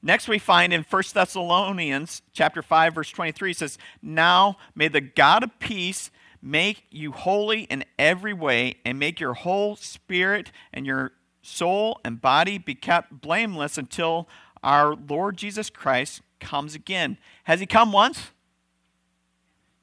Next, 0.00 0.28
we 0.28 0.38
find 0.38 0.72
in 0.72 0.84
1 0.88 1.02
Thessalonians 1.12 2.22
chapter 2.32 2.62
5, 2.62 2.94
verse 2.94 3.11
23, 3.11 3.52
says, 3.52 3.78
Now 4.00 4.56
may 4.74 4.88
the 4.88 5.00
God 5.00 5.42
of 5.42 5.58
peace 5.58 6.11
make 6.40 6.84
you 6.90 7.12
holy 7.12 7.62
in 7.62 7.84
every 7.98 8.32
way, 8.32 8.76
and 8.84 8.98
make 8.98 9.18
your 9.18 9.34
whole 9.34 9.74
spirit 9.76 10.52
and 10.72 10.87
your 10.87 11.12
soul 11.42 12.00
and 12.04 12.20
body 12.20 12.58
be 12.58 12.74
kept 12.74 13.20
blameless 13.20 13.76
until 13.76 14.28
our 14.62 14.94
Lord 14.94 15.37
Jesus 15.37 15.70
Christ 15.70 16.22
comes 16.40 16.74
again. 16.74 17.18
Has 17.44 17.61
he 17.61 17.66
come 17.66 17.92
once? 17.92 18.30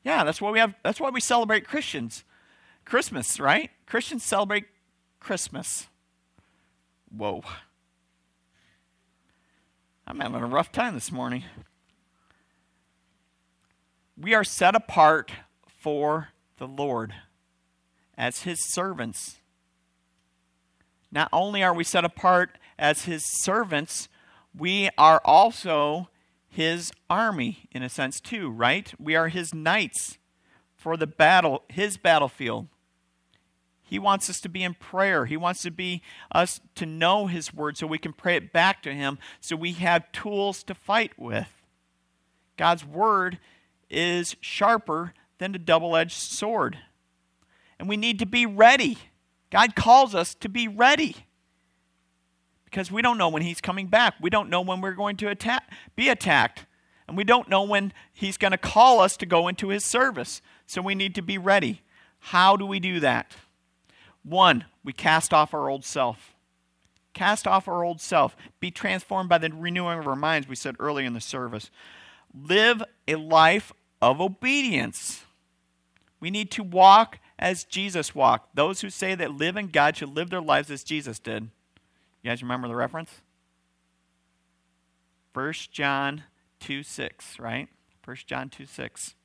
Yeah, 0.04 0.24
that's 0.24 0.40
why 0.40 0.52
we 0.52 0.60
have 0.60 0.76
that's 0.84 1.00
why 1.00 1.10
we 1.10 1.20
celebrate 1.20 1.68
Christians. 1.68 2.24
Christmas, 2.86 3.40
right? 3.40 3.72
Christians 3.88 4.24
celebrate 4.24 4.66
Christmas. 5.20 5.88
Whoa. 7.10 7.44
I'm 10.08 10.20
having 10.20 10.40
a 10.42 10.46
rough 10.46 10.72
time 10.72 10.94
this 10.94 11.12
morning. 11.12 11.46
We 14.16 14.36
are 14.36 14.44
set 14.44 14.76
apart 14.76 15.32
for 15.68 16.30
the 16.58 16.68
Lord 16.68 17.16
as 18.16 18.44
His 18.44 18.60
servants. 18.72 19.38
Not 21.12 21.28
only 21.34 21.64
are 21.64 21.74
we 21.74 21.84
set 21.84 22.06
apart 22.06 22.52
as 22.78 23.06
His 23.06 23.24
servants, 23.42 24.08
we 24.56 24.92
are 24.96 25.22
also 25.26 26.10
His 26.48 26.92
army, 27.10 27.68
in 27.72 27.82
a 27.82 27.90
sense, 27.90 28.20
too, 28.20 28.52
right? 28.52 28.94
We 29.00 29.16
are 29.16 29.30
His 29.30 29.56
knights 29.56 30.20
for 30.76 30.98
the 30.98 31.08
battle, 31.08 31.64
His 31.68 31.98
battlefield. 31.98 32.68
He 33.88 34.00
wants 34.00 34.30
us 34.32 34.42
to 34.42 34.50
be 34.50 34.64
in 34.64 34.74
prayer. 34.74 35.26
He 35.26 35.38
wants 35.38 35.62
to 35.62 35.72
be 35.72 36.02
us 36.32 36.60
to 36.74 36.88
know 36.88 37.28
his 37.28 37.54
word 37.54 37.78
so 37.78 37.86
we 37.86 38.00
can 38.00 38.14
pray 38.14 38.36
it 38.36 38.52
back 38.52 38.82
to 38.82 38.94
him 38.94 39.20
so 39.40 39.56
we 39.56 39.74
have 39.74 40.12
tools 40.12 40.64
to 40.64 40.74
fight 40.74 41.12
with. 41.18 41.48
God's 42.58 42.84
word 42.84 43.38
is 43.90 44.36
sharper 44.42 45.14
than 45.38 45.54
a 45.54 45.60
double-edged 45.60 46.18
sword. 46.18 46.80
And 47.78 47.88
we 47.88 47.96
need 47.96 48.18
to 48.20 48.26
be 48.26 48.48
ready. 48.48 48.98
God 49.52 49.76
calls 49.76 50.16
us 50.16 50.34
to 50.36 50.50
be 50.50 50.68
ready. 50.68 51.18
Because 52.64 52.92
we 52.92 53.04
don't 53.04 53.20
know 53.20 53.30
when 53.30 53.44
he's 53.44 53.62
coming 53.62 53.88
back. 53.88 54.16
We 54.20 54.32
don't 54.32 54.50
know 54.50 54.62
when 54.62 54.82
we're 54.82 54.94
going 54.94 55.18
to 55.18 55.36
be 55.96 56.10
attacked. 56.10 56.66
And 57.08 57.16
we 57.16 57.24
don't 57.24 57.50
know 57.50 57.62
when 57.62 57.94
he's 58.14 58.38
going 58.38 58.52
to 58.52 58.58
call 58.58 59.00
us 59.00 59.16
to 59.18 59.28
go 59.28 59.48
into 59.48 59.68
his 59.68 59.86
service. 59.86 60.42
So 60.66 60.82
we 60.82 60.96
need 60.96 61.14
to 61.16 61.22
be 61.22 61.38
ready. 61.38 61.84
How 62.20 62.58
do 62.58 62.66
we 62.66 62.80
do 62.80 63.00
that? 63.02 63.36
One, 64.26 64.66
we 64.84 64.92
cast 64.92 65.34
off 65.34 65.54
our 65.54 65.70
old 65.70 65.86
self. 65.86 66.34
Cast 67.14 67.48
off 67.48 67.68
our 67.68 67.84
old 67.84 68.02
self. 68.02 68.36
Be 68.60 68.72
transformed 68.72 69.30
by 69.30 69.38
the 69.38 69.50
renewing 69.50 70.00
of 70.00 70.08
our 70.08 70.16
minds, 70.16 70.48
we 70.48 70.56
said 70.56 70.76
earlier 70.80 71.06
in 71.06 71.14
the 71.14 71.22
service. 71.22 71.70
Live 72.34 72.84
a 73.08 73.16
life 73.16 73.72
of 74.02 74.20
obedience. 74.20 75.24
We 76.20 76.32
need 76.32 76.50
to 76.52 76.64
walk 76.64 77.20
as 77.38 77.64
Jesus 77.64 78.16
walked. 78.16 78.56
Those 78.56 78.82
who 78.82 78.90
say 78.90 79.14
that 79.16 79.36
live 79.36 79.58
in 79.58 79.68
God 79.68 79.96
should 79.96 80.16
live 80.16 80.32
their 80.32 80.42
lives 80.42 80.72
as 80.72 80.84
Jesus 80.84 81.20
did. 81.20 81.44
You 82.24 82.32
guys 82.32 82.42
remember 82.42 82.68
the 82.68 82.76
reference? 82.76 83.22
1 85.34 85.54
John 85.72 86.24
2 86.62 86.82
6, 86.82 87.40
right? 87.40 87.68
1 88.04 88.18
John 88.26 88.50
2 88.50 88.66
6. 88.66 89.16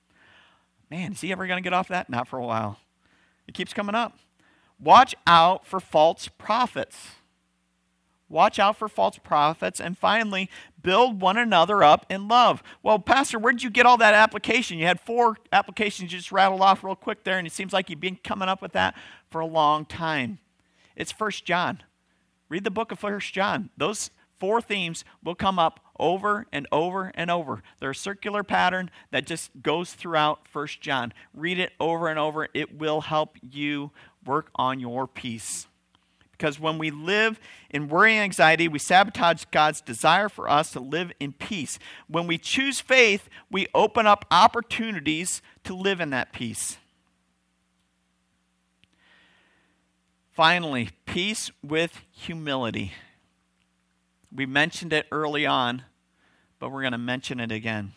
Man, 0.90 1.12
is 1.12 1.20
he 1.20 1.32
ever 1.32 1.46
going 1.46 1.56
to 1.58 1.62
get 1.62 1.72
off 1.72 1.88
that? 1.88 2.10
Not 2.10 2.28
for 2.28 2.38
a 2.38 2.44
while. 2.44 2.78
It 3.46 3.54
keeps 3.54 3.72
coming 3.72 3.94
up. 3.94 4.18
Watch 4.80 5.14
out 5.26 5.66
for 5.66 5.78
false 5.80 6.28
prophets. 6.28 7.10
watch 8.30 8.58
out 8.58 8.76
for 8.76 8.88
false 8.88 9.18
prophets, 9.18 9.80
and 9.80 9.98
finally, 9.98 10.48
build 10.80 11.20
one 11.20 11.36
another 11.36 11.82
up 11.82 12.06
in 12.08 12.28
love. 12.28 12.62
Well, 12.82 12.98
Pastor, 12.98 13.38
where 13.38 13.52
did 13.52 13.62
you 13.62 13.70
get 13.70 13.86
all 13.86 13.98
that 13.98 14.14
application? 14.14 14.78
You 14.78 14.86
had 14.86 15.00
four 15.00 15.36
applications 15.52 16.12
you 16.12 16.18
just 16.18 16.32
rattled 16.32 16.60
off 16.62 16.84
real 16.84 16.94
quick 16.94 17.24
there, 17.24 17.38
and 17.38 17.46
it 17.46 17.52
seems 17.52 17.72
like 17.72 17.90
you've 17.90 18.00
been 18.00 18.18
coming 18.22 18.48
up 18.48 18.62
with 18.62 18.72
that 18.72 18.94
for 19.28 19.40
a 19.40 19.46
long 19.46 19.84
time. 19.84 20.38
It's 20.96 21.12
First 21.12 21.44
John. 21.44 21.82
Read 22.48 22.64
the 22.64 22.70
book 22.70 22.92
of 22.92 23.00
First 23.00 23.32
John. 23.34 23.70
Those 23.76 24.10
four 24.38 24.60
themes 24.62 25.04
will 25.22 25.34
come 25.34 25.58
up 25.58 25.80
over 25.98 26.46
and 26.52 26.66
over 26.72 27.12
and 27.14 27.30
over. 27.30 27.62
They're 27.78 27.90
a 27.90 27.94
circular 27.94 28.42
pattern 28.42 28.90
that 29.10 29.26
just 29.26 29.50
goes 29.60 29.92
throughout 29.92 30.48
First 30.48 30.80
John. 30.80 31.12
Read 31.34 31.58
it 31.58 31.72
over 31.78 32.08
and 32.08 32.18
over. 32.18 32.48
It 32.54 32.78
will 32.78 33.02
help 33.02 33.36
you 33.42 33.90
work 34.24 34.50
on 34.54 34.80
your 34.80 35.06
peace. 35.06 35.66
Because 36.32 36.58
when 36.58 36.78
we 36.78 36.90
live 36.90 37.38
in 37.68 37.88
worry 37.88 38.14
and 38.14 38.24
anxiety, 38.24 38.66
we 38.66 38.78
sabotage 38.78 39.44
God's 39.50 39.82
desire 39.82 40.30
for 40.30 40.48
us 40.48 40.72
to 40.72 40.80
live 40.80 41.12
in 41.20 41.34
peace. 41.34 41.78
When 42.08 42.26
we 42.26 42.38
choose 42.38 42.80
faith, 42.80 43.28
we 43.50 43.66
open 43.74 44.06
up 44.06 44.24
opportunities 44.30 45.42
to 45.64 45.74
live 45.74 46.00
in 46.00 46.08
that 46.10 46.32
peace. 46.32 46.78
Finally, 50.30 50.88
peace 51.04 51.50
with 51.62 52.00
humility. 52.10 52.92
We 54.34 54.46
mentioned 54.46 54.94
it 54.94 55.06
early 55.12 55.44
on, 55.44 55.82
but 56.58 56.70
we're 56.70 56.80
going 56.80 56.92
to 56.92 56.98
mention 56.98 57.40
it 57.40 57.52
again. 57.52 57.92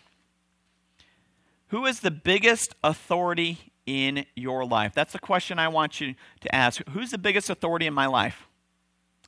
Who 1.69 1.86
is 1.86 2.01
the 2.01 2.12
biggest 2.12 2.75
authority 2.83 3.71
in 3.86 4.26
your 4.36 4.65
life? 4.65 4.93
That's 4.93 5.13
the 5.13 5.19
question 5.19 5.60
I 5.60 5.67
want 5.67 6.00
you 6.00 6.15
to 6.41 6.56
ask. 6.56 6.82
Who's 6.89 7.12
the 7.12 7.17
biggest 7.17 7.50
authority 7.50 7.86
in 7.86 7.93
my 7.93 8.06
life? 8.06 8.48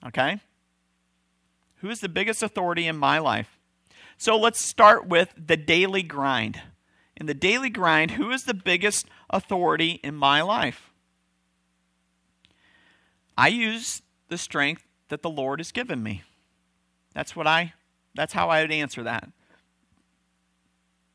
Okay? 0.06 0.39
Who 1.78 1.89
is 1.89 2.00
the 2.00 2.10
biggest 2.10 2.41
authority 2.41 2.88
in 2.88 2.98
my 2.98 3.20
life? 3.20 3.60
So 4.18 4.38
let's 4.38 4.60
start 4.60 5.08
with 5.08 5.34
the 5.38 5.58
daily 5.58 6.04
grind. 6.04 6.62
In 7.18 7.26
the 7.26 7.34
daily 7.34 7.70
grind, 7.70 8.12
who 8.12 8.32
is 8.32 8.44
the 8.44 8.54
biggest 8.54 9.08
authority 9.30 10.00
in 10.04 10.15
my 10.15 10.41
life? 10.41 10.91
I 13.38 13.50
use 13.50 14.02
the 14.30 14.38
strength 14.38 14.84
that 15.10 15.22
the 15.22 15.30
Lord 15.30 15.60
has 15.60 15.72
given 15.72 16.02
me. 16.02 16.24
That's 17.13 17.36
what 17.36 17.48
I 17.48 17.74
that's 18.15 18.34
how 18.34 18.50
I 18.50 18.62
would 18.62 18.72
answer 18.72 19.04
that. 19.04 19.30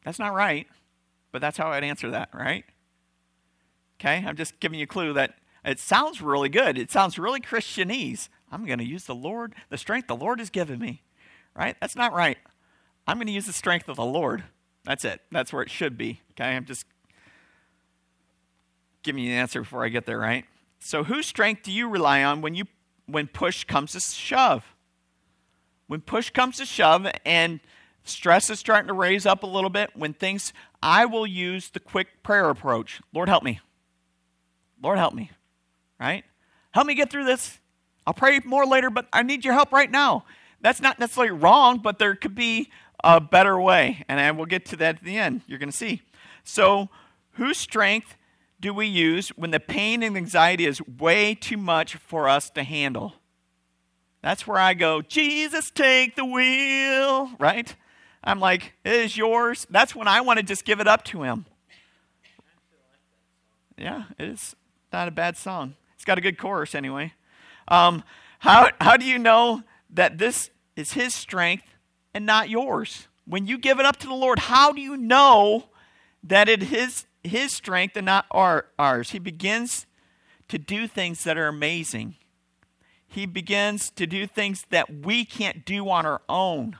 That's 0.05 0.19
not 0.19 0.35
right, 0.35 0.67
but 1.33 1.41
that's 1.41 1.57
how 1.57 1.73
I'd 1.73 1.85
answer 1.85 2.11
that, 2.11 2.29
right? 2.35 2.65
Okay, 4.01 4.25
I'm 4.27 4.37
just 4.37 4.59
giving 4.61 4.79
you 4.79 4.85
a 4.85 4.87
clue 4.87 5.13
that 5.13 5.35
it 5.63 5.79
sounds 5.79 6.23
really 6.23 6.49
good. 6.49 6.79
It 6.79 6.91
sounds 6.91 7.19
really 7.19 7.41
Christianese. 7.41 8.31
I'm 8.51 8.65
going 8.65 8.79
to 8.79 8.85
use 8.85 9.05
the 9.05 9.15
Lord, 9.15 9.55
the 9.69 9.77
strength 9.77 10.09
the 10.09 10.17
Lord 10.17 10.39
has 10.39 10.49
given 10.49 10.79
me. 10.79 11.03
Right? 11.55 11.77
That's 11.81 11.97
not 11.97 12.15
right. 12.15 12.39
I'm 13.07 13.19
going 13.19 13.27
to 13.27 13.33
use 13.33 13.47
the 13.47 13.53
strength 13.53 13.89
of 13.89 13.97
the 13.97 14.05
Lord. 14.05 14.45
That's 14.85 15.05
it. 15.05 15.21
That's 15.31 15.53
where 15.53 15.63
it 15.63 15.71
should 15.71 15.99
be. 15.99 16.23
Okay? 16.33 16.57
I'm 16.57 16.65
just 16.65 16.87
giving 19.03 19.23
you 19.23 19.31
the 19.31 19.37
answer 19.37 19.61
before 19.61 19.85
I 19.85 19.89
get 19.89 20.07
there, 20.07 20.19
right? 20.19 20.47
So 20.79 21.05
whose 21.05 21.27
strength 21.27 21.65
do 21.65 21.73
you 21.73 21.89
rely 21.89 22.25
on 22.25 22.41
when 22.41 22.55
you 22.55 22.65
when 23.07 23.27
push 23.27 23.65
comes 23.65 23.93
to 23.93 24.01
shove? 24.01 24.65
When 25.89 26.01
push 26.01 26.31
comes 26.31 26.57
to 26.59 26.65
shove 26.65 27.07
and 27.27 27.61
stress 28.05 28.49
is 28.49 28.61
starting 28.61 28.89
to 28.89 28.95
raise 28.95 29.27
up 29.27 29.43
a 29.43 29.47
little 29.47 29.71
bit, 29.71 29.91
when 29.95 30.15
things 30.15 30.53
I 30.83 31.05
will 31.05 31.27
use 31.27 31.69
the 31.69 31.81
quick 31.81 32.23
prayer 32.23 32.49
approach. 32.49 33.03
Lord 33.13 33.29
help 33.29 33.43
me. 33.43 33.61
Lord, 34.83 34.99
help 34.99 35.15
me, 35.15 35.31
right? 35.99 36.25
Help 36.73 36.87
me 36.87 36.95
get 36.95 37.11
through 37.11 37.25
this. 37.25 37.59
I'll 38.07 38.15
pray 38.15 38.41
more 38.45 38.67
later, 38.67 38.91
but 38.91 39.07
I 39.13 39.23
need 39.23 39.45
your 39.45 39.55
help 39.55 39.73
right 39.73 39.91
now. 39.91 40.25
That's 40.61 40.81
not 40.81 40.99
necessarily 40.99 41.33
wrong, 41.33 41.79
but 41.79 41.99
there 41.99 42.15
could 42.15 42.35
be 42.35 42.71
a 43.03 43.21
better 43.21 43.61
way. 43.61 44.05
And 44.09 44.21
I 44.21 44.31
will 44.31 44.47
get 44.47 44.65
to 44.67 44.77
that 44.77 44.97
at 44.97 45.05
the 45.05 45.17
end. 45.19 45.43
You're 45.47 45.59
going 45.59 45.71
to 45.71 45.77
see. 45.77 46.03
So, 46.45 46.89
whose 47.33 47.59
strength 47.59 48.17
do 48.61 48.75
we 48.75 48.87
use 48.87 49.31
when 49.31 49.51
the 49.51 49.61
pain 49.61 50.03
and 50.03 50.17
anxiety 50.17 50.67
is 50.67 50.81
way 50.83 51.35
too 51.35 51.57
much 51.57 51.97
for 51.97 52.29
us 52.29 52.51
to 52.51 52.63
handle? 52.63 53.15
That's 54.23 54.47
where 54.47 54.59
I 54.59 54.75
go, 54.75 55.01
Jesus, 55.01 55.71
take 55.71 56.15
the 56.15 56.27
wheel, 56.27 57.31
right? 57.39 57.75
I'm 58.23 58.39
like, 58.39 58.75
it 58.85 58.93
is 58.93 59.17
yours. 59.17 59.67
That's 59.71 59.95
when 59.95 60.09
I 60.09 60.21
want 60.21 60.39
to 60.39 60.43
just 60.43 60.67
give 60.67 60.79
it 60.79 60.87
up 60.87 61.05
to 61.05 61.23
him. 61.23 61.47
Yeah, 63.79 64.05
it 64.19 64.29
is 64.29 64.55
not 64.93 65.09
a 65.09 65.11
bad 65.13 65.37
song. 65.37 65.75
It's 65.95 66.05
got 66.05 66.19
a 66.19 66.21
good 66.21 66.39
chorus 66.39 66.75
anyway. 66.75 67.13
Um, 67.69 68.03
how, 68.41 68.71
how 68.81 68.97
do 68.97 69.05
you 69.05 69.19
know 69.19 69.63
that 69.91 70.19
this 70.19 70.51
is 70.77 70.93
His 70.93 71.15
strength 71.15 71.75
and 72.15 72.27
not 72.27 72.49
yours? 72.49 73.07
When 73.27 73.47
you 73.47 73.59
give 73.59 73.79
it 73.79 73.87
up 73.87 73.97
to 73.99 74.07
the 74.07 74.15
Lord, 74.15 74.39
how 74.39 74.73
do 74.73 74.81
you 74.81 74.97
know 74.97 75.67
that 76.25 76.49
it 76.49 76.73
is 76.73 77.07
His 77.23 77.53
strength 77.53 77.97
and 77.97 78.07
not 78.07 78.27
our, 78.31 78.67
ours? 78.79 79.11
He 79.11 79.19
begins 79.19 79.87
to 80.49 80.59
do 80.59 80.89
things 80.89 81.23
that 81.25 81.39
are 81.39 81.49
amazing. 81.49 82.17
He 83.07 83.27
begins 83.27 83.91
to 83.91 84.07
do 84.07 84.27
things 84.27 84.65
that 84.71 85.05
we 85.05 85.25
can't 85.25 85.65
do 85.65 85.89
on 85.89 86.07
our 86.07 86.23
own. 86.29 86.79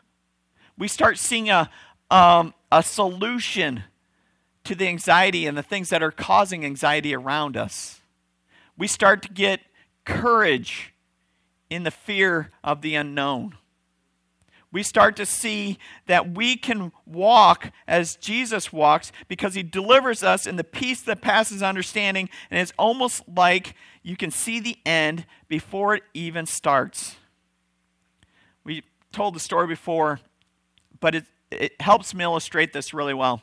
We 0.79 0.89
start 0.89 1.19
seeing 1.19 1.51
a, 1.51 1.71
um, 2.11 2.55
a 2.73 2.83
solution 2.83 3.85
to 4.65 4.75
the 4.75 4.89
anxiety 4.89 5.47
and 5.47 5.57
the 5.57 5.63
things 5.63 5.89
that 5.91 6.03
are 6.03 6.11
causing 6.11 6.65
anxiety 6.65 7.15
around 7.15 7.57
us. 7.57 8.00
We 8.81 8.87
start 8.87 9.21
to 9.23 9.29
get 9.29 9.61
courage 10.07 10.95
in 11.69 11.83
the 11.83 11.91
fear 11.91 12.51
of 12.65 12.81
the 12.81 12.95
unknown. 12.95 13.59
We 14.73 14.83
start 14.83 15.17
to 15.17 15.27
see 15.27 15.79
that 16.07 16.31
we 16.31 16.57
can 16.57 16.91
walk 17.05 17.73
as 17.87 18.17
Jesus 18.17 18.73
walks 18.73 19.13
because 19.29 19.55
he 19.55 19.63
delivers 19.63 20.23
us 20.23 20.47
in 20.47 20.57
the 20.57 20.65
peace 20.65 21.03
that 21.03 21.21
passes 21.21 21.63
understanding, 21.63 22.31
and 22.51 22.59
it's 22.59 22.73
almost 22.79 23.23
like 23.29 23.75
you 24.03 24.17
can 24.17 24.31
see 24.31 24.61
the 24.61 24.79
end 24.87 25.27
before 25.47 25.95
it 25.95 26.03
even 26.15 26.47
starts. 26.47 27.17
We 28.65 28.83
told 29.13 29.35
the 29.35 29.41
story 29.41 29.67
before, 29.67 30.21
but 31.01 31.15
it, 31.15 31.27
it 31.51 31.79
helps 31.83 32.15
me 32.15 32.25
illustrate 32.25 32.73
this 32.73 32.95
really 32.95 33.15
well 33.15 33.43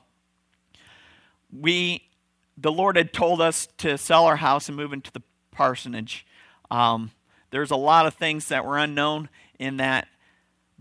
we 1.52 2.04
the 2.58 2.72
Lord 2.72 2.96
had 2.96 3.14
told 3.14 3.40
us 3.40 3.68
to 3.78 3.98
sell 3.98 4.26
our 4.26 4.38
house 4.38 4.68
and 4.68 4.76
move 4.76 4.92
into 4.92 5.12
the 5.12 5.22
parsonage. 5.58 6.24
Um, 6.70 7.10
there's 7.50 7.72
a 7.72 7.76
lot 7.76 8.06
of 8.06 8.14
things 8.14 8.50
that 8.50 8.64
were 8.64 8.78
unknown 8.78 9.28
in 9.58 9.78
that, 9.78 10.08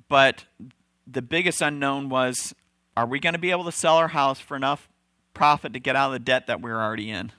but 0.09 0.45
the 1.07 1.23
biggest 1.23 1.63
unknown 1.63 2.11
was 2.11 2.55
are 2.95 3.07
we 3.07 3.19
going 3.19 3.33
to 3.33 3.39
be 3.39 3.51
able 3.51 3.65
to 3.65 3.73
sell 3.73 3.97
our 3.97 4.09
house 4.09 4.39
for 4.39 4.55
enough 4.55 4.89
profit 5.33 5.73
to 5.73 5.81
get 5.81 5.97
out 5.97 6.09
of 6.09 6.13
the 6.13 6.19
debt 6.19 6.47
that 6.47 6.61
we 6.61 6.71
are 6.71 6.83
already 6.83 7.11
in 7.11 7.33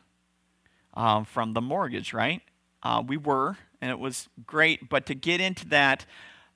um, 0.95 1.25
from 1.25 1.53
the 1.53 1.61
mortgage, 1.61 2.11
right? 2.11 2.41
Uh, 2.81 3.03
we 3.05 3.17
were, 3.17 3.57
and 3.81 3.91
it 3.91 3.99
was 3.99 4.29
great. 4.45 4.89
But 4.89 5.05
to 5.07 5.15
get 5.15 5.39
into 5.39 5.67
that, 5.69 6.05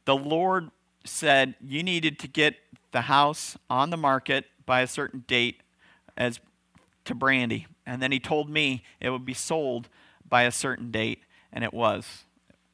the 0.05 0.15
Lord 0.15 0.71
said 1.05 1.55
you 1.61 1.83
needed 1.83 2.17
to 2.19 2.27
get 2.27 2.55
the 2.91 3.01
house 3.01 3.57
on 3.69 3.91
the 3.91 3.97
market 3.97 4.45
by 4.65 4.81
a 4.81 4.87
certain 4.87 5.25
date 5.27 5.61
as 6.17 6.39
to 7.05 7.15
Brandy. 7.15 7.67
And 7.85 8.01
then 8.01 8.11
he 8.11 8.19
told 8.19 8.49
me 8.49 8.83
it 8.99 9.09
would 9.09 9.25
be 9.25 9.33
sold 9.33 9.89
by 10.31 10.43
a 10.43 10.51
certain 10.51 10.89
date, 10.89 11.19
and 11.53 11.63
it 11.63 11.73
was. 11.73 12.23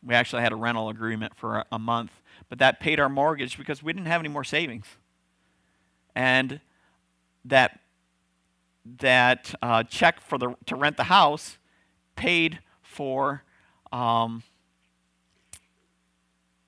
We 0.05 0.13
actually 0.13 0.43
had 0.43 0.53
a 0.53 0.55
rental 0.55 0.87
agreement 0.87 1.35
for 1.35 1.65
a, 1.71 1.79
month, 1.79 2.11
but 2.47 2.59
that 2.59 2.79
paid 2.79 2.99
our 2.99 3.09
mortgage 3.09 3.57
because 3.57 3.83
we 3.83 3.91
didn't 3.91 4.05
have 4.05 4.21
any 4.21 4.29
more 4.29 4.45
savings. 4.45 4.85
And 6.15 6.61
that 7.43 7.79
that 8.99 9.53
uh, 9.61 9.83
check 9.83 10.21
for 10.21 10.37
the 10.37 10.55
to 10.67 10.75
rent 10.75 10.95
the 10.95 11.05
house 11.05 11.57
paid 12.15 12.59
for 12.81 13.43
um, 13.91 14.43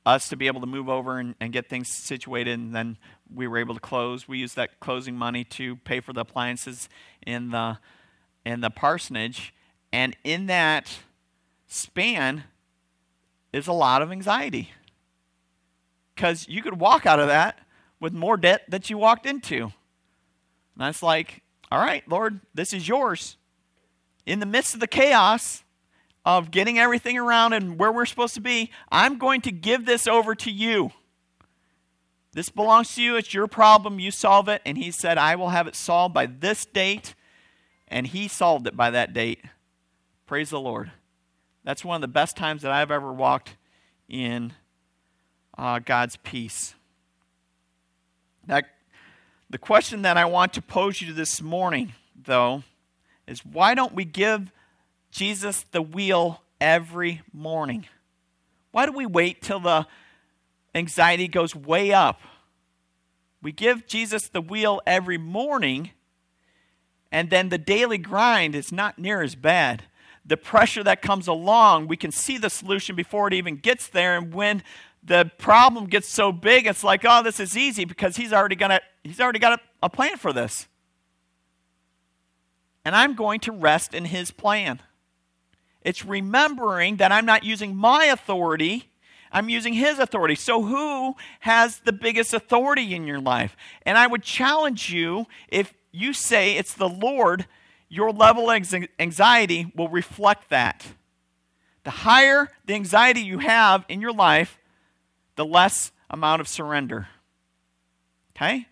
us 0.05 0.27
to 0.29 0.35
be 0.35 0.47
able 0.47 0.59
to 0.59 0.67
move 0.67 0.89
over 0.89 1.17
and, 1.17 1.35
and, 1.39 1.53
get 1.53 1.69
things 1.69 1.87
situated, 1.87 2.59
and 2.59 2.75
then 2.75 2.97
we 3.33 3.47
were 3.47 3.57
able 3.57 3.73
to 3.73 3.79
close. 3.79 4.27
We 4.27 4.39
used 4.39 4.55
that 4.55 4.79
closing 4.79 5.15
money 5.15 5.43
to 5.45 5.75
pay 5.77 5.99
for 5.99 6.13
the 6.13 6.21
appliances 6.21 6.89
in 7.25 7.51
the 7.51 7.77
in 8.45 8.61
the 8.61 8.69
parsonage, 8.69 9.53
and 9.91 10.15
in 10.23 10.47
that 10.47 10.97
span 11.67 12.43
is 13.51 13.67
a 13.67 13.73
lot 13.73 14.01
of 14.01 14.11
anxiety 14.11 14.71
because 16.15 16.47
you 16.47 16.61
could 16.61 16.79
walk 16.79 17.05
out 17.05 17.19
of 17.19 17.27
that 17.27 17.59
with 17.99 18.13
more 18.13 18.37
debt 18.37 18.63
that 18.67 18.89
you 18.89 18.97
walked 18.97 19.25
into. 19.25 19.63
And 19.63 19.71
that's 20.75 21.01
like, 21.01 21.41
all 21.71 21.79
right, 21.79 22.07
Lord, 22.07 22.41
this 22.53 22.73
is 22.73 22.87
yours. 22.87 23.37
In 24.25 24.39
the 24.39 24.45
midst 24.45 24.73
of 24.73 24.79
the 24.79 24.87
chaos 24.87 25.63
of 26.25 26.51
getting 26.51 26.77
everything 26.77 27.17
around 27.17 27.53
and 27.53 27.79
where 27.79 27.91
we're 27.91 28.05
supposed 28.05 28.35
to 28.35 28.41
be, 28.41 28.69
I'm 28.91 29.17
going 29.17 29.41
to 29.41 29.51
give 29.51 29.85
this 29.85 30.07
over 30.07 30.35
to 30.35 30.51
you. 30.51 30.91
This 32.33 32.49
belongs 32.49 32.93
to 32.95 33.01
you. 33.01 33.15
It's 33.15 33.33
your 33.33 33.47
problem. 33.47 33.99
You 33.99 34.11
solve 34.11 34.49
it. 34.49 34.61
And 34.65 34.77
he 34.77 34.91
said, 34.91 35.17
I 35.17 35.35
will 35.35 35.49
have 35.49 35.67
it 35.67 35.75
solved 35.75 36.13
by 36.13 36.27
this 36.27 36.65
date. 36.65 37.15
And 37.87 38.05
he 38.05 38.27
solved 38.27 38.67
it 38.67 38.77
by 38.77 38.91
that 38.91 39.13
date. 39.13 39.43
Praise 40.29 40.51
the 40.51 40.59
Lord. 40.59 40.91
That's 41.63 41.83
one 41.83 41.95
of 41.95 42.01
the 42.01 42.07
best 42.07 42.37
times 42.37 42.61
that 42.61 42.71
I've 42.71 42.91
ever 42.91 43.11
walked 43.11 43.55
in 44.07 44.53
uh, 45.57 45.79
God's 45.79 46.17
peace. 46.17 46.75
That, 48.45 48.65
the 49.49 49.57
question 49.57 50.03
that 50.03 50.17
I 50.17 50.25
want 50.25 50.53
to 50.53 50.61
pose 50.61 51.01
you 51.01 51.13
this 51.13 51.41
morning, 51.41 51.93
though, 52.15 52.61
is 53.25 53.43
why 53.43 53.73
don't 53.73 53.95
we 53.95 54.05
give 54.05 54.51
Jesus 55.09 55.65
the 55.71 55.81
wheel 55.81 56.43
every 56.61 57.23
morning? 57.33 57.87
Why 58.71 58.85
do 58.85 58.91
we 58.91 59.07
wait 59.07 59.41
till 59.41 59.59
the 59.59 59.87
anxiety 60.75 61.27
goes 61.27 61.55
way 61.55 61.91
up? 61.91 62.21
We 63.41 63.51
give 63.51 63.87
Jesus 63.87 64.27
the 64.27 64.41
wheel 64.41 64.79
every 64.85 65.17
morning, 65.17 65.89
and 67.11 67.31
then 67.31 67.49
the 67.49 67.57
daily 67.57 67.97
grind 67.97 68.53
is 68.53 68.71
not 68.71 68.99
near 68.99 69.23
as 69.23 69.33
bad. 69.33 69.85
The 70.29 70.37
pressure 70.37 70.83
that 70.83 71.01
comes 71.01 71.27
along, 71.27 71.87
we 71.87 71.97
can 71.97 72.11
see 72.11 72.37
the 72.37 72.49
solution 72.49 72.95
before 72.95 73.27
it 73.27 73.33
even 73.33 73.55
gets 73.57 73.87
there. 73.87 74.15
And 74.15 74.31
when 74.31 74.63
the 75.03 75.31
problem 75.37 75.87
gets 75.87 76.07
so 76.07 76.31
big, 76.31 76.67
it's 76.67 76.83
like, 76.83 77.03
oh, 77.03 77.23
this 77.23 77.39
is 77.39 77.57
easy 77.57 77.83
because 77.83 78.15
he's 78.15 78.31
already 78.31 78.55
got 78.55 78.81
he's 79.03 79.19
already 79.19 79.39
got 79.39 79.59
a, 79.59 79.61
a 79.83 79.89
plan 79.89 80.17
for 80.17 80.31
this. 80.31 80.67
And 82.85 82.95
I'm 82.95 83.15
going 83.15 83.39
to 83.41 83.51
rest 83.51 83.93
in 83.93 84.05
his 84.05 84.31
plan. 84.31 84.81
It's 85.81 86.05
remembering 86.05 86.97
that 86.97 87.11
I'm 87.11 87.25
not 87.25 87.43
using 87.43 87.75
my 87.75 88.05
authority, 88.05 88.89
I'm 89.31 89.49
using 89.49 89.73
his 89.73 89.97
authority. 89.97 90.35
So, 90.35 90.63
who 90.63 91.15
has 91.41 91.79
the 91.79 91.93
biggest 91.93 92.33
authority 92.33 92.93
in 92.93 93.07
your 93.07 93.19
life? 93.19 93.55
And 93.83 93.97
I 93.97 94.05
would 94.05 94.23
challenge 94.23 94.91
you 94.91 95.25
if 95.47 95.73
you 95.91 96.13
say 96.13 96.55
it's 96.55 96.73
the 96.73 96.89
Lord, 96.89 97.47
your 97.89 98.11
level 98.11 98.49
of 98.49 98.85
anxiety 98.99 99.71
will 99.75 99.89
reflect 99.89 100.49
that. 100.49 100.85
The 101.83 101.89
higher 101.89 102.49
the 102.65 102.75
anxiety 102.75 103.21
you 103.21 103.39
have 103.39 103.83
in 103.89 103.99
your 103.99 104.13
life, 104.13 104.59
the 105.35 105.45
less 105.45 105.91
amount 106.09 106.39
of 106.41 106.47
surrender. 106.47 107.07
Okay? 108.35 108.67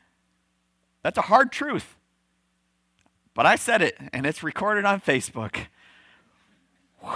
That's 1.02 1.18
a 1.18 1.24
hard 1.24 1.52
truth. 1.52 1.96
But 3.34 3.46
I 3.46 3.56
said 3.56 3.82
it, 3.82 3.98
and 4.14 4.26
it's 4.26 4.44
recorded 4.44 4.86
on 4.86 5.02
Facebook. 5.02 5.68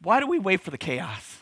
Why 0.00 0.20
do 0.20 0.26
we 0.26 0.38
wait 0.38 0.60
for 0.60 0.70
the 0.70 0.78
chaos? 0.78 1.38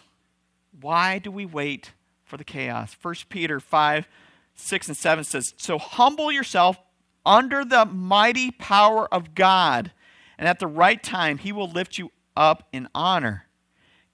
Why 0.80 1.18
do 1.18 1.30
we 1.30 1.44
wait 1.44 1.92
for 2.24 2.36
the 2.36 2.44
chaos? 2.44 2.96
1 3.00 3.14
Peter 3.28 3.60
5 3.60 4.08
6 4.54 4.88
and 4.88 4.96
7 4.96 5.24
says, 5.24 5.54
So 5.56 5.78
humble 5.78 6.30
yourself 6.30 6.78
under 7.24 7.64
the 7.64 7.84
mighty 7.84 8.50
power 8.50 9.12
of 9.12 9.34
God, 9.34 9.92
and 10.38 10.48
at 10.48 10.58
the 10.58 10.66
right 10.66 11.02
time 11.02 11.38
he 11.38 11.52
will 11.52 11.70
lift 11.70 11.98
you 11.98 12.10
up 12.36 12.68
in 12.72 12.88
honor. 12.94 13.46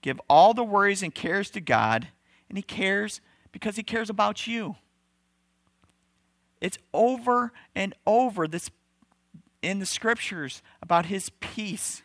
Give 0.01 0.19
all 0.29 0.53
the 0.53 0.63
worries 0.63 1.03
and 1.03 1.13
cares 1.13 1.49
to 1.51 1.61
God, 1.61 2.07
and 2.47 2.57
he 2.57 2.61
cares 2.61 3.21
because 3.51 3.75
he 3.75 3.83
cares 3.83 4.09
about 4.09 4.47
you. 4.47 4.75
It's 6.61 6.77
over 6.93 7.51
and 7.75 7.93
over 8.05 8.47
this 8.47 8.69
in 9.61 9.79
the 9.79 9.85
scriptures 9.85 10.61
about 10.81 11.07
his 11.07 11.29
peace. 11.41 12.01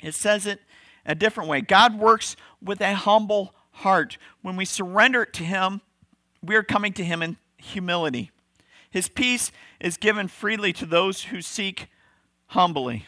It 0.00 0.14
says 0.14 0.46
it 0.46 0.60
a 1.04 1.14
different 1.14 1.48
way. 1.48 1.60
God 1.60 1.98
works 1.98 2.36
with 2.62 2.80
a 2.80 2.94
humble 2.94 3.54
heart. 3.70 4.18
When 4.42 4.56
we 4.56 4.64
surrender 4.64 5.22
it 5.22 5.32
to 5.34 5.44
him, 5.44 5.80
we 6.42 6.54
are 6.56 6.62
coming 6.62 6.92
to 6.94 7.04
him 7.04 7.22
in 7.22 7.36
humility. 7.56 8.30
His 8.90 9.08
peace 9.08 9.52
is 9.80 9.96
given 9.96 10.28
freely 10.28 10.72
to 10.74 10.86
those 10.86 11.24
who 11.24 11.42
seek 11.42 11.88
humbly. 12.48 13.06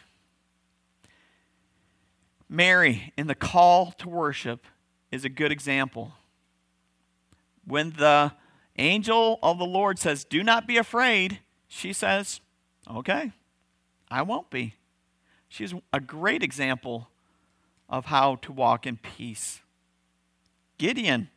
Mary, 2.47 3.13
in 3.17 3.27
the 3.27 3.35
call 3.35 3.91
to 3.93 4.09
worship, 4.09 4.65
is 5.11 5.25
a 5.25 5.29
good 5.29 5.51
example. 5.51 6.13
When 7.65 7.91
the 7.91 8.33
angel 8.77 9.39
of 9.41 9.57
the 9.57 9.65
Lord 9.65 9.97
says, 9.97 10.23
Do 10.23 10.43
not 10.43 10.67
be 10.67 10.77
afraid, 10.77 11.39
she 11.67 11.93
says, 11.93 12.41
Okay, 12.89 13.31
I 14.09 14.21
won't 14.21 14.49
be. 14.49 14.75
She's 15.47 15.73
a 15.93 15.99
great 15.99 16.43
example 16.43 17.09
of 17.89 18.05
how 18.05 18.35
to 18.37 18.51
walk 18.51 18.85
in 18.85 18.97
peace. 18.97 19.61
Gideon 20.77 21.29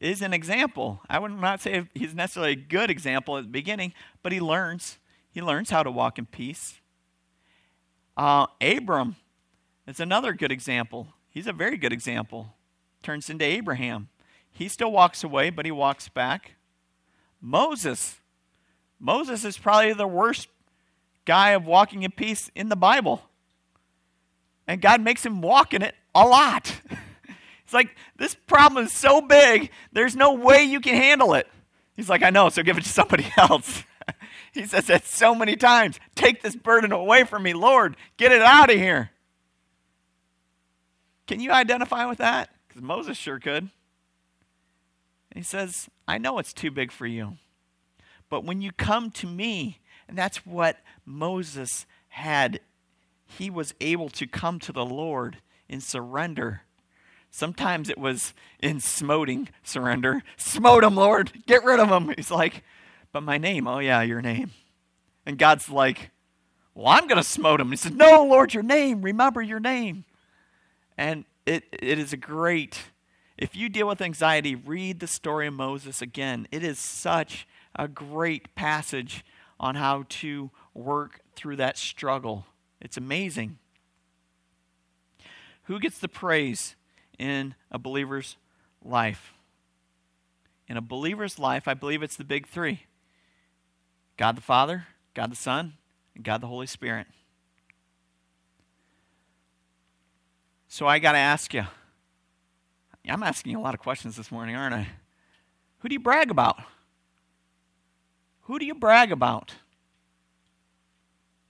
is 0.00 0.22
an 0.22 0.34
example. 0.34 1.00
I 1.08 1.18
would 1.18 1.32
not 1.32 1.60
say 1.60 1.86
he's 1.94 2.14
necessarily 2.14 2.52
a 2.52 2.56
good 2.56 2.90
example 2.90 3.36
at 3.38 3.44
the 3.44 3.50
beginning, 3.50 3.92
but 4.22 4.32
he 4.32 4.40
learns. 4.40 4.98
He 5.30 5.40
learns 5.40 5.70
how 5.70 5.82
to 5.82 5.90
walk 5.90 6.18
in 6.18 6.26
peace. 6.26 6.80
Uh, 8.16 8.46
Abram 8.60 9.16
is 9.86 10.00
another 10.00 10.32
good 10.32 10.52
example. 10.52 11.08
He's 11.30 11.46
a 11.46 11.52
very 11.52 11.76
good 11.76 11.92
example. 11.92 12.54
Turns 13.02 13.28
into 13.28 13.44
Abraham. 13.44 14.08
He 14.50 14.68
still 14.68 14.92
walks 14.92 15.24
away, 15.24 15.50
but 15.50 15.64
he 15.64 15.72
walks 15.72 16.08
back. 16.08 16.52
Moses. 17.40 18.20
Moses 19.00 19.44
is 19.44 19.58
probably 19.58 19.92
the 19.92 20.06
worst 20.06 20.48
guy 21.24 21.50
of 21.50 21.66
walking 21.66 22.02
in 22.02 22.12
peace 22.12 22.50
in 22.54 22.68
the 22.68 22.76
Bible. 22.76 23.22
And 24.66 24.80
God 24.80 25.00
makes 25.00 25.26
him 25.26 25.42
walk 25.42 25.74
in 25.74 25.82
it 25.82 25.94
a 26.14 26.26
lot. 26.26 26.80
like, 27.74 27.94
this 28.16 28.34
problem 28.34 28.86
is 28.86 28.92
so 28.92 29.20
big, 29.20 29.70
there's 29.92 30.16
no 30.16 30.32
way 30.32 30.62
you 30.62 30.80
can 30.80 30.94
handle 30.94 31.34
it. 31.34 31.48
He's 31.96 32.08
like, 32.08 32.22
I 32.22 32.30
know, 32.30 32.48
so 32.48 32.62
give 32.62 32.78
it 32.78 32.84
to 32.84 32.88
somebody 32.88 33.26
else. 33.36 33.84
he 34.52 34.66
says 34.66 34.86
that 34.86 35.04
so 35.04 35.34
many 35.34 35.56
times. 35.56 36.00
Take 36.14 36.42
this 36.42 36.56
burden 36.56 36.92
away 36.92 37.24
from 37.24 37.42
me, 37.42 37.52
Lord. 37.52 37.96
Get 38.16 38.32
it 38.32 38.42
out 38.42 38.70
of 38.70 38.76
here. 38.76 39.10
Can 41.26 41.40
you 41.40 41.50
identify 41.50 42.06
with 42.06 42.18
that? 42.18 42.50
Because 42.68 42.82
Moses 42.82 43.16
sure 43.16 43.38
could. 43.38 43.70
he 45.34 45.42
says, 45.42 45.88
I 46.06 46.18
know 46.18 46.38
it's 46.38 46.52
too 46.52 46.70
big 46.70 46.92
for 46.92 47.06
you. 47.06 47.36
But 48.28 48.44
when 48.44 48.60
you 48.60 48.72
come 48.72 49.10
to 49.12 49.26
me, 49.26 49.78
and 50.08 50.18
that's 50.18 50.44
what 50.44 50.78
Moses 51.04 51.86
had, 52.08 52.60
he 53.26 53.48
was 53.48 53.74
able 53.80 54.08
to 54.10 54.26
come 54.26 54.58
to 54.60 54.72
the 54.72 54.84
Lord 54.84 55.38
in 55.68 55.80
surrender. 55.80 56.62
Sometimes 57.36 57.90
it 57.90 57.98
was 57.98 58.32
in 58.60 58.78
smoting 58.78 59.48
surrender. 59.64 60.22
Smote 60.36 60.84
him, 60.84 60.94
Lord. 60.94 61.32
Get 61.48 61.64
rid 61.64 61.80
of 61.80 61.88
him. 61.88 62.14
He's 62.16 62.30
like, 62.30 62.62
but 63.10 63.24
my 63.24 63.38
name, 63.38 63.66
oh 63.66 63.80
yeah, 63.80 64.02
your 64.02 64.22
name. 64.22 64.52
And 65.26 65.36
God's 65.36 65.68
like, 65.68 66.12
well, 66.76 66.86
I'm 66.86 67.08
going 67.08 67.20
to 67.20 67.28
smote 67.28 67.60
him. 67.60 67.70
He 67.70 67.76
says, 67.76 67.90
no, 67.90 68.24
Lord, 68.24 68.54
your 68.54 68.62
name. 68.62 69.02
Remember 69.02 69.42
your 69.42 69.58
name. 69.58 70.04
And 70.96 71.24
it, 71.44 71.64
it 71.72 71.98
is 71.98 72.12
a 72.12 72.16
great, 72.16 72.82
if 73.36 73.56
you 73.56 73.68
deal 73.68 73.88
with 73.88 74.00
anxiety, 74.00 74.54
read 74.54 75.00
the 75.00 75.08
story 75.08 75.48
of 75.48 75.54
Moses 75.54 76.00
again. 76.00 76.46
It 76.52 76.62
is 76.62 76.78
such 76.78 77.48
a 77.74 77.88
great 77.88 78.54
passage 78.54 79.24
on 79.58 79.74
how 79.74 80.04
to 80.08 80.52
work 80.72 81.18
through 81.34 81.56
that 81.56 81.78
struggle. 81.78 82.46
It's 82.80 82.96
amazing. 82.96 83.58
Who 85.64 85.80
gets 85.80 85.98
the 85.98 86.06
praise 86.06 86.76
in 87.18 87.54
a 87.70 87.78
believer's 87.78 88.36
life? 88.82 89.32
In 90.68 90.76
a 90.76 90.82
believer's 90.82 91.38
life, 91.38 91.68
I 91.68 91.74
believe 91.74 92.02
it's 92.02 92.16
the 92.16 92.24
big 92.24 92.46
three 92.46 92.84
God 94.16 94.36
the 94.36 94.42
Father, 94.42 94.86
God 95.12 95.30
the 95.30 95.36
Son, 95.36 95.74
and 96.14 96.24
God 96.24 96.40
the 96.40 96.46
Holy 96.46 96.66
Spirit. 96.66 97.06
So 100.68 100.86
I 100.86 100.98
got 100.98 101.12
to 101.12 101.18
ask 101.18 101.54
you. 101.54 101.64
I'm 103.06 103.22
asking 103.22 103.52
you 103.52 103.60
a 103.60 103.62
lot 103.62 103.74
of 103.74 103.80
questions 103.80 104.16
this 104.16 104.32
morning, 104.32 104.56
aren't 104.56 104.74
I? 104.74 104.88
Who 105.80 105.88
do 105.88 105.92
you 105.92 106.00
brag 106.00 106.30
about? 106.30 106.58
Who 108.42 108.58
do 108.58 108.64
you 108.64 108.74
brag 108.74 109.12
about? 109.12 109.54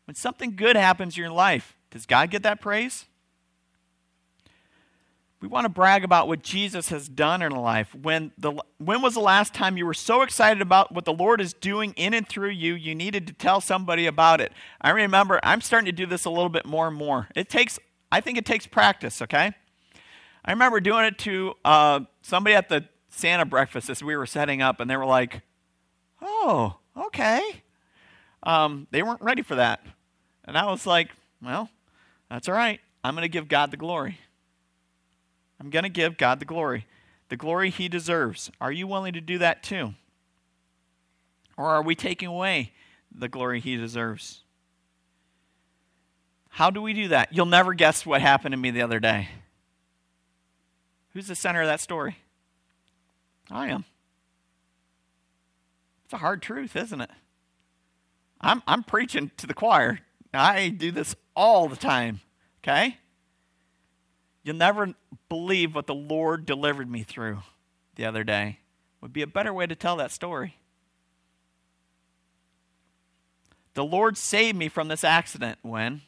When 0.07 0.15
something 0.15 0.57
good 0.57 0.77
happens 0.77 1.17
in 1.17 1.23
your 1.23 1.33
life, 1.33 1.77
does 1.91 2.07
God 2.07 2.31
get 2.31 2.43
that 2.43 2.61
praise? 2.61 3.07
We 5.45 5.49
want 5.49 5.67
to 5.67 5.69
brag 5.69 6.05
about 6.05 6.27
what 6.27 6.43
Jesus 6.43 6.89
has 6.89 7.07
done 7.07 7.43
in 7.43 7.53
our 7.53 7.61
life. 7.61 7.95
When, 7.95 8.33
the, 8.39 8.55
when 8.79 9.03
was 9.03 9.13
the 9.13 9.21
last 9.21 9.53
time 9.53 9.77
you 9.77 9.85
were 9.85 9.93
so 9.93 10.23
excited 10.23 10.63
about 10.63 10.95
what 10.95 11.05
the 11.05 11.13
Lord 11.13 11.39
is 11.39 11.53
doing 11.53 11.93
in 11.99 12.15
and 12.15 12.27
through 12.27 12.49
you, 12.49 12.73
you 12.73 12.95
needed 12.95 13.27
to 13.27 13.35
tell 13.35 13.61
somebody 13.61 14.07
about 14.07 14.41
it? 14.41 14.53
I 14.81 14.89
remember 14.89 15.41
I'm 15.43 15.61
starting 15.61 15.85
to 15.85 15.93
do 15.93 16.07
this 16.07 16.25
a 16.25 16.31
little 16.31 16.49
bit 16.49 16.65
more 16.65 16.89
and 16.89 16.97
more. 16.97 17.29
It 17.37 17.51
takes 17.51 17.79
I 18.11 18.23
think 18.23 18.39
it 18.39 18.47
takes 18.47 18.67
practice, 18.67 19.21
okay? 19.21 19.53
I 20.47 20.51
remember 20.51 20.81
doing 20.81 21.05
it 21.05 21.19
to 21.19 21.53
uh, 21.63 22.01
somebody 22.23 22.57
at 22.57 22.71
the 22.71 22.89
Santa 23.11 23.45
breakfast 23.45 23.91
as 23.91 24.03
we 24.03 24.17
were 24.17 24.25
setting 24.25 24.63
up, 24.63 24.81
and 24.81 24.89
they 24.89 24.97
were 24.97 25.05
like, 25.05 25.43
oh, 26.23 26.79
okay. 26.97 27.43
Um, 28.45 28.87
they 28.93 29.03
weren't 29.03 29.21
ready 29.21 29.43
for 29.43 29.57
that. 29.57 29.85
And 30.47 30.57
I 30.57 30.71
was 30.71 30.87
like, 30.87 31.11
well, 31.43 31.69
that's 32.31 32.49
all 32.49 32.55
right. 32.55 32.81
I'm 33.03 33.15
going 33.15 33.25
to 33.25 33.29
give 33.29 33.47
God 33.47 33.71
the 33.71 33.77
glory. 33.77 34.21
I'm 35.61 35.71
going 35.71 35.85
to 35.85 35.89
give 35.89 36.19
God 36.19 36.41
the 36.41 36.45
glory, 36.45 36.87
the 37.29 37.37
glory 37.37 37.71
he 37.71 37.89
deserves. 37.89 38.51
Are 38.61 38.73
you 38.73 38.87
willing 38.87 39.13
to 39.13 39.21
do 39.21 39.39
that 39.39 39.63
too? 39.63 39.95
Or 41.57 41.71
are 41.71 41.83
we 41.83 41.95
taking 41.95 42.29
away 42.29 42.73
the 43.13 43.29
glory 43.29 43.61
he 43.61 43.77
deserves? 43.77 44.43
How 46.51 46.71
do 46.71 46.81
we 46.81 46.93
do 46.93 47.09
that? 47.09 47.33
You'll 47.33 47.47
never 47.47 47.75
guess 47.75 48.07
what 48.07 48.21
happened 48.21 48.53
to 48.53 48.57
me 48.57 48.71
the 48.71 48.83
other 48.83 49.01
day. 49.01 49.29
Who's 51.13 51.29
the 51.29 51.37
center 51.37 51.61
of 51.61 51.67
that 51.67 51.81
story? 51.81 52.19
I 53.51 53.69
am. 53.69 53.85
It's 56.05 56.13
a 56.13 56.19
hard 56.19 56.43
truth, 56.43 56.77
isn't 56.77 57.01
it? 57.01 57.11
I'm, 58.41 58.63
I'm 58.67 58.83
preaching 58.83 59.31
to 59.39 59.47
the 59.47 59.55
choir. 59.55 60.01
I 60.33 60.69
do 60.69 60.91
this 60.91 61.15
all 61.35 61.69
the 61.69 61.77
time, 61.77 62.21
okay? 62.63 62.99
You'll 64.45 64.57
never 64.57 64.95
believe 65.31 65.75
what 65.75 65.87
the 65.87 65.95
Lord 65.95 66.45
delivered 66.45 66.89
me 66.89 67.03
through 67.03 67.39
the 67.97 68.05
other 68.05 68.23
day. 68.23 68.61
Would 69.01 69.13
be 69.13 69.23
a 69.23 69.27
better 69.27 69.53
way 69.53 69.67
to 69.67 69.75
tell 69.75 69.97
that 69.97 70.13
story. 70.13 70.59
The 73.73 73.85
Lord 73.85 74.17
saved 74.17 74.57
me 74.57 74.69
from 74.69 74.89
this 74.89 75.03
accident 75.03 75.59
when 75.63 76.03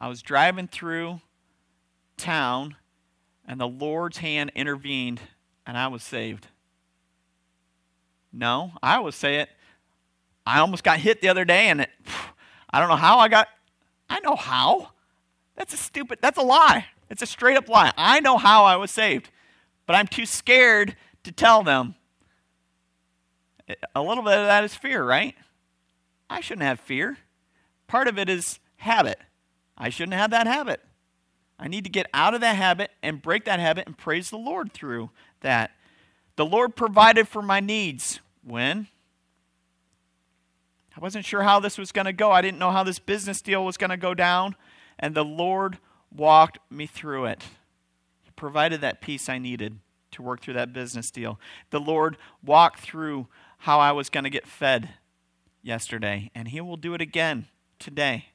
I 0.00 0.08
was 0.08 0.22
driving 0.22 0.68
through 0.68 1.20
town 2.16 2.76
and 3.46 3.60
the 3.60 3.68
Lord's 3.68 4.18
hand 4.18 4.52
intervened 4.54 5.20
and 5.66 5.76
I 5.76 5.88
was 5.88 6.02
saved. 6.02 6.46
No, 8.32 8.72
I 8.82 8.96
always 8.96 9.16
say 9.16 9.40
it. 9.40 9.50
I 10.46 10.60
almost 10.60 10.84
got 10.84 10.98
hit 10.98 11.20
the 11.20 11.28
other 11.28 11.44
day 11.44 11.68
and 11.68 11.82
it, 11.82 11.90
I 12.70 12.78
don't 12.80 12.88
know 12.88 12.96
how 12.96 13.18
I 13.18 13.28
got, 13.28 13.48
I 14.08 14.20
know 14.20 14.36
how. 14.36 14.92
That's 15.60 15.74
a 15.74 15.76
stupid, 15.76 16.20
that's 16.22 16.38
a 16.38 16.42
lie. 16.42 16.86
It's 17.10 17.20
a 17.20 17.26
straight 17.26 17.58
up 17.58 17.68
lie. 17.68 17.92
I 17.98 18.20
know 18.20 18.38
how 18.38 18.64
I 18.64 18.76
was 18.76 18.90
saved 18.90 19.28
but 19.90 19.96
I'm 19.96 20.06
too 20.06 20.24
scared 20.24 20.94
to 21.24 21.32
tell 21.32 21.64
them. 21.64 21.96
A 23.92 24.00
little 24.00 24.22
bit 24.22 24.38
of 24.38 24.46
that 24.46 24.62
is 24.62 24.72
fear, 24.72 25.02
right? 25.02 25.34
I 26.30 26.40
shouldn't 26.40 26.62
have 26.62 26.78
fear. 26.78 27.18
Part 27.88 28.06
of 28.06 28.16
it 28.16 28.28
is 28.28 28.60
habit. 28.76 29.18
I 29.76 29.88
shouldn't 29.88 30.12
have 30.12 30.30
that 30.30 30.46
habit. 30.46 30.80
I 31.58 31.66
need 31.66 31.82
to 31.82 31.90
get 31.90 32.06
out 32.14 32.34
of 32.34 32.40
that 32.40 32.54
habit 32.54 32.92
and 33.02 33.20
break 33.20 33.46
that 33.46 33.58
habit 33.58 33.88
and 33.88 33.98
praise 33.98 34.30
the 34.30 34.38
Lord 34.38 34.72
through 34.72 35.10
that. 35.40 35.72
The 36.36 36.46
Lord 36.46 36.76
provided 36.76 37.26
for 37.26 37.42
my 37.42 37.58
needs. 37.58 38.20
When? 38.44 38.86
I 40.96 41.00
wasn't 41.00 41.24
sure 41.24 41.42
how 41.42 41.58
this 41.58 41.78
was 41.78 41.90
going 41.90 42.06
to 42.06 42.12
go. 42.12 42.30
I 42.30 42.42
didn't 42.42 42.60
know 42.60 42.70
how 42.70 42.84
this 42.84 43.00
business 43.00 43.42
deal 43.42 43.64
was 43.64 43.76
going 43.76 43.90
to 43.90 43.96
go 43.96 44.14
down. 44.14 44.54
And 45.00 45.14
the 45.14 45.24
Lord 45.24 45.78
walked 46.14 46.58
me 46.70 46.86
through 46.86 47.24
it 47.24 47.44
He 48.22 48.30
provided 48.36 48.80
that 48.82 49.00
peace 49.00 49.28
I 49.28 49.38
needed 49.38 49.78
to 50.12 50.22
work 50.22 50.40
through 50.40 50.54
that 50.54 50.72
business 50.72 51.10
deal. 51.10 51.40
The 51.70 51.80
Lord 51.80 52.16
walked 52.44 52.80
through 52.80 53.26
how 53.58 53.80
I 53.80 53.92
was 53.92 54.10
going 54.10 54.24
to 54.24 54.30
get 54.30 54.46
fed 54.46 54.90
yesterday, 55.62 56.30
and 56.34 56.48
He 56.48 56.60
will 56.60 56.76
do 56.76 56.94
it 56.94 57.00
again 57.00 57.46
today. 57.78 58.26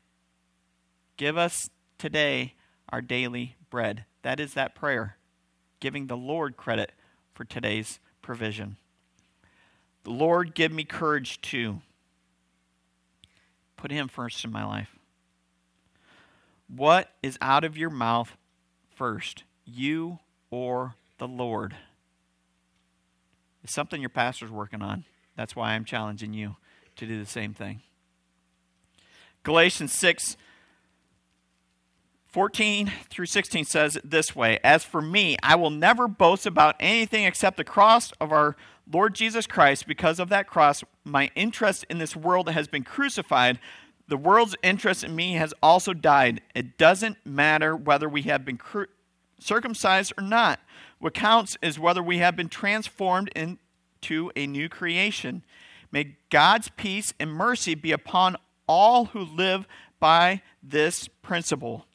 Give 1.18 1.38
us 1.38 1.70
today 1.98 2.56
our 2.90 3.02
daily 3.02 3.56
bread. 3.70 4.06
That 4.22 4.40
is 4.40 4.54
that 4.54 4.76
prayer, 4.76 5.18
giving 5.80 6.08
the 6.08 6.18
Lord 6.18 6.58
credit 6.58 6.92
for 7.34 7.44
today's 7.44 8.00
provision. 8.22 8.78
The 10.04 10.12
Lord, 10.12 10.56
give 10.56 10.72
me 10.72 10.84
courage 10.84 11.42
to 11.42 11.82
put 13.76 13.92
Him 13.92 14.08
first 14.08 14.44
in 14.46 14.52
my 14.52 14.64
life. 14.64 14.95
What 16.68 17.12
is 17.22 17.38
out 17.42 17.64
of 17.64 17.78
your 17.78 17.90
mouth 17.90 18.36
first? 18.90 19.44
you 19.66 20.20
or 20.50 20.96
the 21.18 21.28
Lord. 21.28 21.76
It's 23.64 23.74
something 23.74 24.00
your 24.00 24.10
pastor's 24.10 24.52
working 24.52 24.82
on. 24.82 25.06
That's 25.36 25.56
why 25.56 25.72
I'm 25.72 25.86
challenging 25.86 26.34
you 26.34 26.56
to 26.96 27.06
do 27.06 27.20
the 27.20 27.26
same 27.26 27.54
thing. 27.54 27.82
Galatians 29.44 29.92
6 29.94 30.38
14 32.28 32.92
through 33.10 33.28
16 33.28 33.64
says 33.64 33.96
it 33.96 34.10
this 34.10 34.36
way 34.36 34.60
As 34.62 34.84
for 34.84 35.02
me, 35.02 35.38
I 35.42 35.56
will 35.56 35.70
never 35.70 36.08
boast 36.08 36.46
about 36.46 36.76
anything 36.82 37.24
except 37.24 37.56
the 37.56 37.64
cross 37.64 38.12
of 38.20 38.32
our 38.32 38.58
Lord 38.92 39.16
Jesus 39.16 39.48
Christ. 39.48 39.88
Because 39.88 40.20
of 40.20 40.30
that 40.30 40.48
cross, 40.48 40.84
my 41.06 41.32
interest 41.34 41.86
in 41.90 41.98
this 41.98 42.16
world 42.16 42.50
has 42.50 42.68
been 42.68 42.84
crucified. 42.84 43.58
The 44.08 44.18
world's 44.18 44.56
interest 44.62 45.04
in 45.04 45.16
me 45.16 45.34
has 45.34 45.54
also 45.64 45.94
died. 45.94 46.42
It 46.54 46.78
doesn't 46.78 47.18
matter 47.26 47.76
whether 47.76 48.08
we 48.08 48.24
have 48.24 48.46
been 48.46 48.58
cru- 48.58 48.88
circumcised 49.40 50.14
or 50.18 50.24
not. 50.24 50.60
What 51.00 51.14
counts 51.14 51.58
is 51.62 51.80
whether 51.80 52.04
we 52.04 52.20
have 52.20 52.36
been 52.36 52.50
transformed 52.50 53.32
into 53.36 54.32
a 54.36 54.46
new 54.46 54.70
creation. 54.70 55.44
May 55.92 56.18
God's 56.30 56.70
peace 56.70 57.14
and 57.20 57.32
mercy 57.32 57.74
be 57.74 57.92
upon 57.92 58.38
all 58.68 59.06
who 59.06 59.22
live 59.22 59.68
by 60.00 60.42
this 60.62 61.08
principle. 61.08 61.86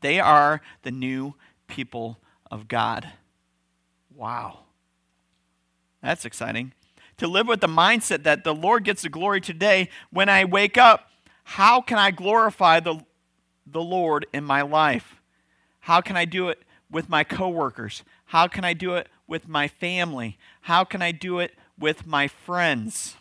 They 0.00 0.18
are 0.18 0.60
the 0.82 0.90
new 0.90 1.34
people 1.68 2.18
of 2.50 2.68
God. 2.68 3.08
Wow. 4.14 4.60
That's 6.02 6.24
exciting. 6.24 6.72
To 7.18 7.28
live 7.28 7.46
with 7.46 7.60
the 7.60 7.68
mindset 7.68 8.24
that 8.24 8.44
the 8.44 8.54
Lord 8.54 8.84
gets 8.84 9.02
the 9.02 9.08
glory 9.08 9.40
today 9.40 9.88
when 10.10 10.28
I 10.28 10.44
wake 10.44 10.76
up, 10.76 11.08
how 11.44 11.80
can 11.80 11.98
I 11.98 12.10
glorify 12.10 12.80
the, 12.80 13.04
the 13.66 13.82
Lord 13.82 14.26
in 14.32 14.44
my 14.44 14.62
life? 14.62 15.16
How 15.80 16.00
can 16.00 16.16
I 16.16 16.24
do 16.24 16.48
it 16.48 16.62
with 16.90 17.08
my 17.08 17.24
coworkers? 17.24 18.02
How 18.26 18.46
can 18.46 18.64
I 18.64 18.72
do 18.72 18.94
it 18.94 19.08
with 19.26 19.48
my 19.48 19.68
family? 19.68 20.38
How 20.62 20.84
can 20.84 21.02
I 21.02 21.12
do 21.12 21.38
it 21.38 21.54
with 21.78 22.06
my 22.06 22.28
friends? 22.28 23.16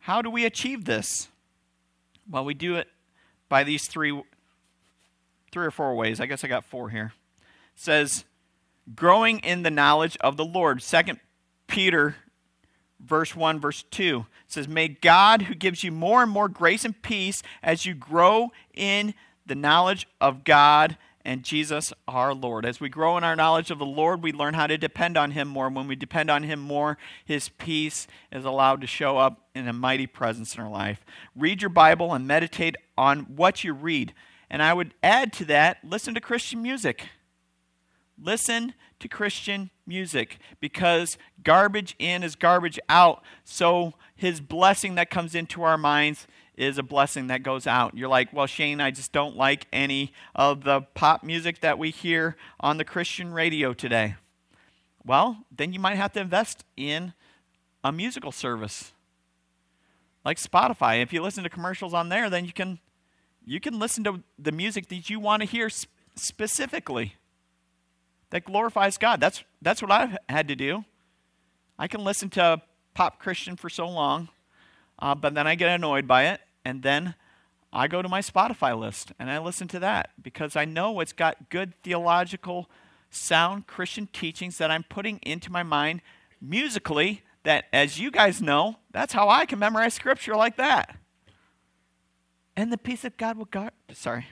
How 0.00 0.20
do 0.20 0.30
we 0.30 0.44
achieve 0.44 0.84
this? 0.84 1.28
Well, 2.28 2.44
we 2.44 2.54
do 2.54 2.76
it 2.76 2.88
by 3.48 3.64
these 3.64 3.86
three 3.86 4.20
three 5.52 5.66
or 5.66 5.70
four 5.70 5.94
ways. 5.94 6.18
I 6.18 6.26
guess 6.26 6.42
I 6.42 6.48
got 6.48 6.64
four 6.64 6.88
here. 6.88 7.12
It 7.38 7.80
says 7.80 8.24
growing 8.96 9.38
in 9.40 9.62
the 9.62 9.70
knowledge 9.70 10.16
of 10.20 10.36
the 10.36 10.44
Lord. 10.44 10.82
Second 10.82 11.20
Peter 11.66 12.16
verse 13.04 13.34
1 13.34 13.60
verse 13.60 13.84
2 13.90 14.26
says 14.46 14.68
may 14.68 14.88
God 14.88 15.42
who 15.42 15.54
gives 15.54 15.82
you 15.82 15.90
more 15.90 16.22
and 16.22 16.30
more 16.30 16.48
grace 16.48 16.84
and 16.84 17.00
peace 17.02 17.42
as 17.62 17.84
you 17.84 17.94
grow 17.94 18.50
in 18.74 19.14
the 19.46 19.54
knowledge 19.54 20.06
of 20.20 20.44
God 20.44 20.96
and 21.24 21.42
Jesus 21.42 21.92
our 22.08 22.34
Lord. 22.34 22.64
As 22.64 22.80
we 22.80 22.88
grow 22.88 23.16
in 23.16 23.24
our 23.24 23.36
knowledge 23.36 23.70
of 23.70 23.78
the 23.78 23.86
Lord, 23.86 24.22
we 24.22 24.32
learn 24.32 24.54
how 24.54 24.66
to 24.66 24.76
depend 24.76 25.16
on 25.16 25.32
Him 25.32 25.48
more. 25.48 25.68
When 25.68 25.86
we 25.86 25.96
depend 25.96 26.30
on 26.30 26.42
Him 26.42 26.60
more, 26.60 26.98
His 27.24 27.48
peace 27.48 28.06
is 28.30 28.44
allowed 28.44 28.80
to 28.80 28.86
show 28.86 29.18
up 29.18 29.48
in 29.54 29.68
a 29.68 29.72
mighty 29.72 30.06
presence 30.06 30.54
in 30.54 30.62
our 30.62 30.70
life. 30.70 31.04
Read 31.36 31.62
your 31.62 31.68
Bible 31.68 32.12
and 32.12 32.26
meditate 32.26 32.76
on 32.96 33.20
what 33.36 33.64
you 33.64 33.72
read. 33.72 34.14
And 34.50 34.62
I 34.62 34.74
would 34.74 34.94
add 35.02 35.32
to 35.34 35.44
that 35.46 35.78
listen 35.84 36.14
to 36.14 36.20
Christian 36.20 36.62
music. 36.62 37.08
Listen 38.20 38.74
to 39.02 39.08
Christian 39.08 39.70
music 39.86 40.38
because 40.60 41.18
garbage 41.42 41.94
in 41.98 42.22
is 42.22 42.34
garbage 42.34 42.78
out. 42.88 43.22
So 43.44 43.94
His 44.14 44.40
blessing 44.40 44.94
that 44.94 45.10
comes 45.10 45.34
into 45.34 45.62
our 45.62 45.78
minds 45.78 46.26
is 46.56 46.78
a 46.78 46.82
blessing 46.82 47.26
that 47.28 47.42
goes 47.42 47.66
out. 47.66 47.96
You're 47.96 48.08
like, 48.08 48.32
well, 48.32 48.46
Shane, 48.46 48.80
I 48.80 48.90
just 48.90 49.12
don't 49.12 49.36
like 49.36 49.66
any 49.72 50.12
of 50.34 50.64
the 50.64 50.82
pop 50.94 51.24
music 51.24 51.60
that 51.60 51.78
we 51.78 51.90
hear 51.90 52.36
on 52.60 52.76
the 52.76 52.84
Christian 52.84 53.32
radio 53.32 53.72
today. 53.72 54.16
Well, 55.04 55.44
then 55.54 55.72
you 55.72 55.80
might 55.80 55.96
have 55.96 56.12
to 56.12 56.20
invest 56.20 56.64
in 56.76 57.14
a 57.82 57.90
musical 57.90 58.32
service 58.32 58.92
like 60.24 60.38
Spotify. 60.38 61.02
If 61.02 61.12
you 61.12 61.22
listen 61.22 61.42
to 61.44 61.50
commercials 61.50 61.94
on 61.94 62.08
there, 62.08 62.30
then 62.30 62.44
you 62.44 62.52
can 62.52 62.78
you 63.44 63.58
can 63.58 63.78
listen 63.78 64.04
to 64.04 64.22
the 64.38 64.52
music 64.52 64.88
that 64.88 65.10
you 65.10 65.18
want 65.18 65.42
to 65.42 65.48
hear 65.48 65.68
sp- 65.68 65.90
specifically 66.14 67.14
that 68.32 68.44
glorifies 68.44 68.98
God. 68.98 69.20
That's 69.20 69.44
that's 69.62 69.80
what 69.80 69.92
I've 69.92 70.18
had 70.28 70.48
to 70.48 70.56
do. 70.56 70.84
I 71.78 71.86
can 71.86 72.02
listen 72.02 72.28
to 72.30 72.60
pop 72.92 73.18
Christian 73.18 73.56
for 73.56 73.70
so 73.70 73.88
long 73.88 74.28
uh, 75.02 75.16
but 75.16 75.34
then 75.34 75.48
I 75.48 75.56
get 75.56 75.68
annoyed 75.68 76.06
by 76.06 76.26
it, 76.26 76.40
and 76.64 76.84
then 76.84 77.16
I 77.72 77.88
go 77.88 78.02
to 78.02 78.08
my 78.08 78.20
Spotify 78.20 78.78
list 78.78 79.12
and 79.18 79.28
I 79.28 79.38
listen 79.38 79.66
to 79.68 79.80
that 79.80 80.10
because 80.22 80.54
I 80.54 80.64
know 80.64 81.00
it's 81.00 81.12
got 81.12 81.50
good 81.50 81.74
theological, 81.82 82.70
sound 83.10 83.66
Christian 83.66 84.06
teachings 84.12 84.58
that 84.58 84.70
I'm 84.70 84.84
putting 84.84 85.18
into 85.18 85.50
my 85.50 85.64
mind 85.64 86.02
musically. 86.40 87.22
That, 87.42 87.64
as 87.72 87.98
you 87.98 88.12
guys 88.12 88.40
know, 88.40 88.76
that's 88.92 89.12
how 89.12 89.28
I 89.28 89.46
can 89.46 89.58
memorize 89.58 89.94
scripture 89.94 90.36
like 90.36 90.56
that. 90.56 90.96
And 92.56 92.72
the 92.72 92.78
peace 92.78 93.04
of 93.04 93.16
God 93.16 93.36
will 93.36 93.46
guard. 93.46 93.72
Sorry. 93.92 94.26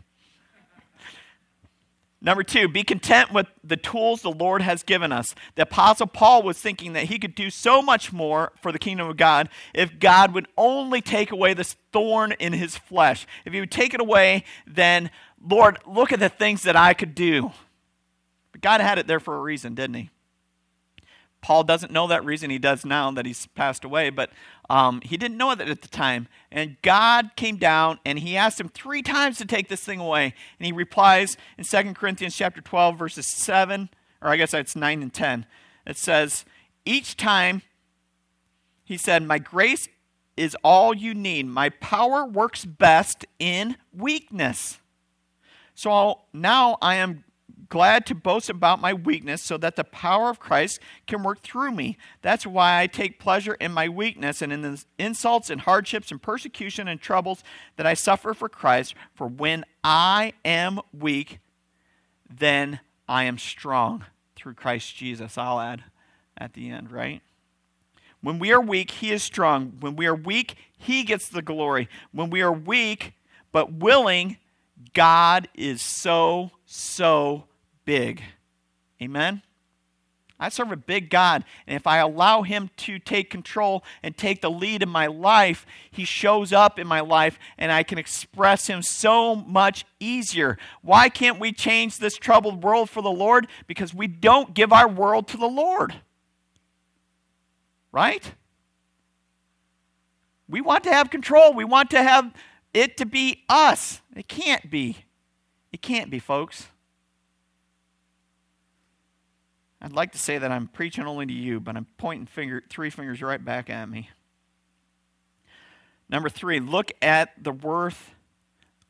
Number 2.23 2.43
two, 2.43 2.69
be 2.69 2.85
content 2.85 3.33
with 3.33 3.47
the 3.65 3.79
tools 3.79 4.21
the 4.21 4.31
Lord 4.31 4.61
has 4.61 4.83
given 4.83 5.11
us. 5.11 5.35
The 5.55 5.63
Apostle 5.63 6.07
Paul 6.07 6.43
was 6.43 6.59
thinking 6.59 6.93
that 6.93 7.05
he 7.05 7.19
could 7.19 7.35
do 7.35 7.49
so 7.49 7.81
much 7.81 8.13
more 8.13 8.53
for 8.61 8.73
the 8.73 8.79
kingdom 8.79 9.09
of 9.09 9.17
God 9.17 9.49
if 9.73 9.99
God 9.99 10.35
would 10.35 10.47
only 10.59 11.01
take 11.01 11.31
away 11.31 11.55
this 11.55 11.77
thorn 11.93 12.33
in 12.33 12.53
his 12.53 12.77
flesh. 12.77 13.27
If 13.47 13.55
he 13.55 13.61
would 13.61 13.71
take 13.71 13.95
it 13.95 14.03
away, 14.03 14.45
then, 14.67 15.11
Lord, 15.43 15.79
look 15.87 16.13
at 16.13 16.21
the 16.21 16.29
things 16.29 16.63
that 16.65 16.77
I 16.77 16.93
could 16.93 17.15
do. 17.15 17.53
But 18.53 18.61
God 18.61 18.83
had 18.83 18.99
it 18.99 19.07
there 19.07 19.21
for 19.21 19.37
a 19.37 19.41
reason, 19.41 19.75
didn't 19.75 19.95
he? 19.95 20.11
Paul 21.43 21.65
doesn't 21.65 21.93
know 21.93 22.07
that 22.09 22.25
reason. 22.25 22.51
He 22.51 22.59
does 22.59 22.85
now 22.85 23.11
that 23.13 23.25
he's 23.25 23.47
passed 23.49 23.85
away, 23.85 24.11
but 24.11 24.31
um, 24.69 25.01
he 25.03 25.17
didn't 25.17 25.37
know 25.39 25.55
that 25.55 25.69
at 25.69 25.83
the 25.83 25.89
time. 25.89 26.29
And 26.53 26.77
God 26.83 27.31
came 27.37 27.57
down 27.57 27.99
and 28.05 28.19
he 28.19 28.37
asked 28.37 28.61
him 28.61 28.69
three 28.69 29.03
times 29.03 29.39
to 29.39 29.47
take 29.47 29.69
this 29.69 29.83
thing 29.83 30.01
away. 30.01 30.35
And 30.59 30.67
he 30.67 30.73
replies 30.73 31.37
in 31.57 31.65
2 31.65 31.95
Corinthians 31.95 32.37
chapter 32.37 32.61
12, 32.61 32.99
verses 32.99 33.27
7, 33.27 33.89
or 34.21 34.29
I 34.29 34.37
guess 34.37 34.53
it's 34.53 34.77
9 34.77 35.03
and 35.03 35.13
10. 35.13 35.47
It 35.87 35.97
says, 35.97 36.45
Each 36.85 37.17
time 37.17 37.63
he 38.85 38.97
said, 38.97 39.23
My 39.23 39.39
grace 39.39 39.89
is 40.37 40.57
all 40.63 40.95
you 40.95 41.15
need. 41.15 41.47
My 41.47 41.71
power 41.71 42.25
works 42.25 42.65
best 42.65 43.25
in 43.39 43.77
weakness. 43.97 44.79
So 45.75 46.21
now 46.33 46.77
I 46.83 46.97
am 46.97 47.25
glad 47.69 48.07
to 48.07 48.15
boast 48.15 48.51
about 48.51 48.81
my 48.81 48.93
weakness 48.93 49.43
so 49.43 49.57
that 49.59 49.77
the 49.77 49.85
power 49.85 50.31
of 50.31 50.41
Christ 50.41 50.81
can 51.07 51.23
work 51.23 51.43
through 51.43 51.73
me. 51.73 51.97
That's 52.23 52.47
why 52.47 52.81
I 52.81 52.87
take 52.87 53.19
pleasure 53.19 53.55
in 53.55 53.73
my 53.73 53.89
weakness 53.89 54.43
and 54.43 54.53
in 54.53 54.63
the 54.63 54.85
insults 54.99 55.51
and 55.51 55.63
hardships 55.63 56.11
and 56.11 56.21
persecution 56.21 56.89
and 56.89 57.01
troubles 57.01 57.43
that 57.77 57.87
I 57.87 57.95
suffer 57.95 58.35
for 58.35 58.49
Christ. 58.49 58.95
For 59.15 59.27
when 59.27 59.65
I 59.85 60.33
am 60.45 60.81
weak, 60.99 61.39
then 62.29 62.81
I 63.09 63.25
am 63.25 63.39
strong 63.39 64.05
through 64.37 64.55
Christ 64.55 64.97
Jesus. 64.97 65.37
I'll 65.37 65.61
add 65.61 65.85
at 66.37 66.55
the 66.55 66.71
end, 66.71 66.91
right? 66.91 67.23
When 68.23 68.39
we 68.39 68.53
are 68.53 68.61
weak, 68.61 68.91
he 68.91 69.13
is 69.13 69.23
strong. 69.23 69.79
When 69.81 69.97
we 69.97 70.07
are 70.07 70.15
weak, 70.15 70.57
he 70.77 71.05
gets 71.05 71.29
the 71.29 71.43
glory. 71.43 71.89
When 72.13 72.31
we 72.31 72.43
are 72.43 72.53
weak 72.53 73.15
but 73.53 73.73
willing, 73.73 74.37
God 74.95 75.49
is 75.55 75.83
so, 75.83 76.51
so 76.71 77.45
big. 77.85 78.23
Amen? 79.03 79.43
I 80.39 80.49
serve 80.49 80.73
a 80.73 80.77
big 80.77 81.11
God, 81.11 81.45
and 81.67 81.77
if 81.77 81.87
I 81.87 81.99
allow 81.99 82.43
Him 82.43 82.71
to 82.79 82.99
take 82.99 83.29
control 83.29 83.85
and 84.03 84.17
take 84.17 84.41
the 84.41 84.51
lead 84.51 84.83
in 84.83 84.89
my 84.89 85.07
life, 85.07 85.67
He 85.91 86.05
shows 86.05 86.53
up 86.53 86.79
in 86.79 86.87
my 86.87 87.01
life, 87.01 87.39
and 87.59 87.71
I 87.71 87.83
can 87.83 87.99
express 87.99 88.67
Him 88.69 88.81
so 88.83 89.35
much 89.35 89.85
easier. 89.99 90.57
Why 90.81 91.11
can't 91.11 91.39
we 91.39 91.53
change 91.53 91.99
this 91.99 92.17
troubled 92.17 92.63
world 92.63 92.89
for 92.89 93.03
the 93.03 93.11
Lord? 93.11 93.49
Because 93.67 93.93
we 93.93 94.07
don't 94.07 94.55
give 94.55 94.73
our 94.73 94.89
world 94.89 95.29
to 95.29 95.37
the 95.37 95.47
Lord. 95.47 95.95
Right? 97.93 98.33
We 100.49 100.61
want 100.63 100.85
to 100.85 100.93
have 100.93 101.11
control, 101.11 101.53
we 101.53 101.65
want 101.65 101.91
to 101.91 102.03
have 102.03 102.33
it 102.73 102.97
to 102.99 103.07
be 103.07 103.43
us. 103.49 104.01
It 104.17 104.29
can't 104.29 104.71
be. 104.71 105.05
It 105.73 105.83
can't 105.83 106.11
be, 106.11 106.19
folks. 106.19 106.69
I'd 109.83 109.93
like 109.93 110.13
to 110.13 110.19
say 110.19 110.37
that 110.37 110.53
I'm 110.53 110.69
preaching 110.69 111.07
only 111.07 111.27
to 111.27 111.33
you, 111.33 111.59
but 111.59 111.77
I'm 111.77 111.87
pointing 111.97 112.27
finger, 112.27 112.63
three 112.69 112.91
fingers 112.91 113.23
right 113.23 113.43
back 113.43 113.71
at 113.71 113.89
me. 113.89 114.11
Number 116.09 116.29
three, 116.29 116.61
look 116.61 116.93
at 117.01 117.31
the 117.43 117.53
worth, 117.53 118.15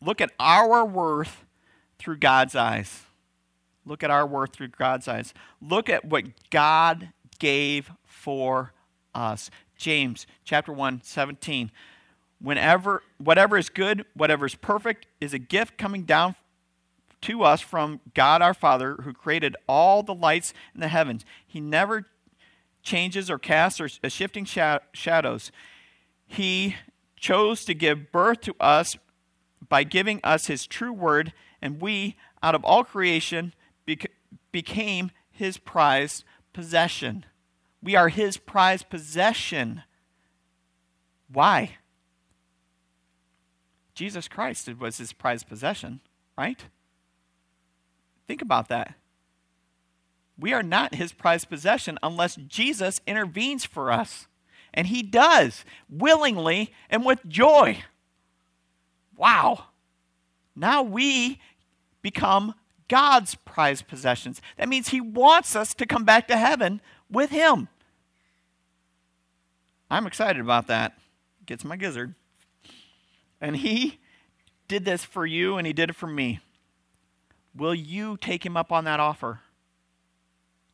look 0.01 0.21
at 0.21 0.31
our 0.41 0.85
worth 0.85 1.45
through 1.99 2.17
God's 2.17 2.57
eyes. 2.57 3.03
Look 3.85 4.03
at 4.03 4.11
our 4.11 4.27
worth 4.27 4.53
through 4.53 4.69
God's 4.69 5.07
eyes. 5.07 5.33
Look 5.61 5.89
at 5.89 6.05
what 6.05 6.25
God 6.51 7.11
gave 7.39 7.91
for 8.05 8.73
us. 9.15 9.51
James 9.77 10.27
chapter 10.45 10.73
1, 10.73 11.03
17. 11.03 11.71
Whenever, 12.41 13.03
whatever 13.19 13.57
is 13.59 13.69
good, 13.69 14.05
whatever 14.15 14.47
is 14.47 14.55
perfect, 14.55 15.07
is 15.21 15.35
a 15.35 15.39
gift 15.39 15.77
coming 15.77 16.05
down 16.05 16.35
to 17.23 17.43
us 17.43 17.61
from 17.61 18.01
God 18.15 18.43
our 18.43 18.55
Father, 18.55 18.97
who 19.03 19.13
created 19.13 19.57
all 19.69 20.03
the 20.03 20.15
lights 20.15 20.55
in 20.75 20.81
the 20.81 20.89
heavens. 20.89 21.25
He 21.47 21.61
never 21.61 22.07
changes 22.83 23.31
or 23.31 23.39
casts 23.39 23.81
or 23.81 23.89
shifting 23.89 24.45
shadows. 24.45 25.53
He 26.27 26.77
chose 27.17 27.65
to 27.67 27.75
give 27.75 28.11
birth 28.11 28.41
to 28.43 28.55
us 28.59 28.97
by 29.69 29.85
giving 29.85 30.21
us 30.25 30.47
His 30.47 30.67
true 30.67 30.93
word, 30.93 31.33
and 31.61 31.81
we, 31.81 32.17
out 32.43 32.55
of 32.55 32.65
all 32.65 32.85
creation, 32.85 33.53
became 34.51 35.11
His 35.31 35.59
prized 35.59 36.25
possession. 36.53 37.27
We 37.83 37.95
are 37.97 38.09
His 38.09 38.39
prized 38.39 38.89
possession. 38.89 39.83
Why? 41.31 41.77
Jesus 43.95 44.27
Christ 44.27 44.69
was 44.79 44.97
His 44.97 45.13
prized 45.13 45.47
possession, 45.47 46.01
right? 46.39 46.65
Think 48.31 48.43
about 48.43 48.69
that. 48.69 48.95
We 50.39 50.53
are 50.53 50.63
not 50.63 50.95
his 50.95 51.13
prized 51.13 51.49
possession 51.49 51.99
unless 52.01 52.37
Jesus 52.37 53.01
intervenes 53.05 53.65
for 53.65 53.91
us. 53.91 54.29
And 54.73 54.87
he 54.87 55.03
does 55.03 55.65
willingly 55.89 56.73
and 56.89 57.05
with 57.05 57.27
joy. 57.27 57.83
Wow. 59.17 59.65
Now 60.55 60.81
we 60.81 61.41
become 62.03 62.55
God's 62.87 63.35
prized 63.35 63.89
possessions. 63.89 64.41
That 64.59 64.69
means 64.69 64.91
he 64.91 65.01
wants 65.01 65.57
us 65.57 65.75
to 65.75 65.85
come 65.85 66.05
back 66.05 66.29
to 66.29 66.37
heaven 66.37 66.81
with 67.11 67.31
him. 67.31 67.67
I'm 69.91 70.07
excited 70.07 70.41
about 70.41 70.69
that. 70.69 70.97
Gets 71.47 71.65
my 71.65 71.75
gizzard. 71.75 72.15
And 73.41 73.57
he 73.57 73.99
did 74.69 74.85
this 74.85 75.05
for 75.05 75.27
you 75.27 75.57
and 75.57 75.67
he 75.67 75.73
did 75.73 75.91
it 75.91 75.97
for 75.97 76.07
me. 76.07 76.39
Will 77.55 77.75
you 77.75 78.17
take 78.17 78.45
him 78.45 78.57
up 78.57 78.71
on 78.71 78.85
that 78.85 79.01
offer? 79.01 79.41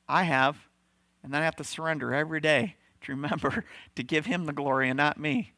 I 0.09 0.25
have. 0.25 0.57
And 1.23 1.33
then 1.33 1.43
I 1.43 1.45
have 1.45 1.57
to 1.57 1.65
surrender 1.65 2.15
every 2.15 2.41
day 2.41 2.77
to 3.03 3.13
remember 3.13 3.65
to 3.95 4.03
give 4.03 4.27
him 4.27 4.47
the 4.47 4.53
glory 4.53 4.89
and 4.89 4.97
not 4.97 5.19
me. 5.19 5.53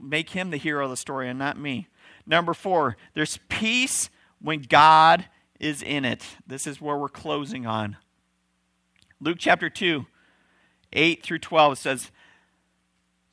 Make 0.00 0.30
him 0.30 0.50
the 0.50 0.56
hero 0.56 0.84
of 0.84 0.90
the 0.90 0.96
story 0.96 1.28
and 1.28 1.38
not 1.38 1.58
me. 1.58 1.88
Number 2.26 2.54
four, 2.54 2.96
there's 3.14 3.38
peace 3.48 4.08
when 4.40 4.62
God 4.62 5.26
is 5.58 5.82
in 5.82 6.04
it. 6.04 6.24
This 6.46 6.66
is 6.66 6.80
where 6.80 6.96
we're 6.96 7.08
closing 7.08 7.66
on. 7.66 7.96
Luke 9.20 9.36
chapter 9.38 9.68
2, 9.68 10.06
8 10.94 11.22
through 11.22 11.38
12 11.38 11.76
says, 11.76 12.10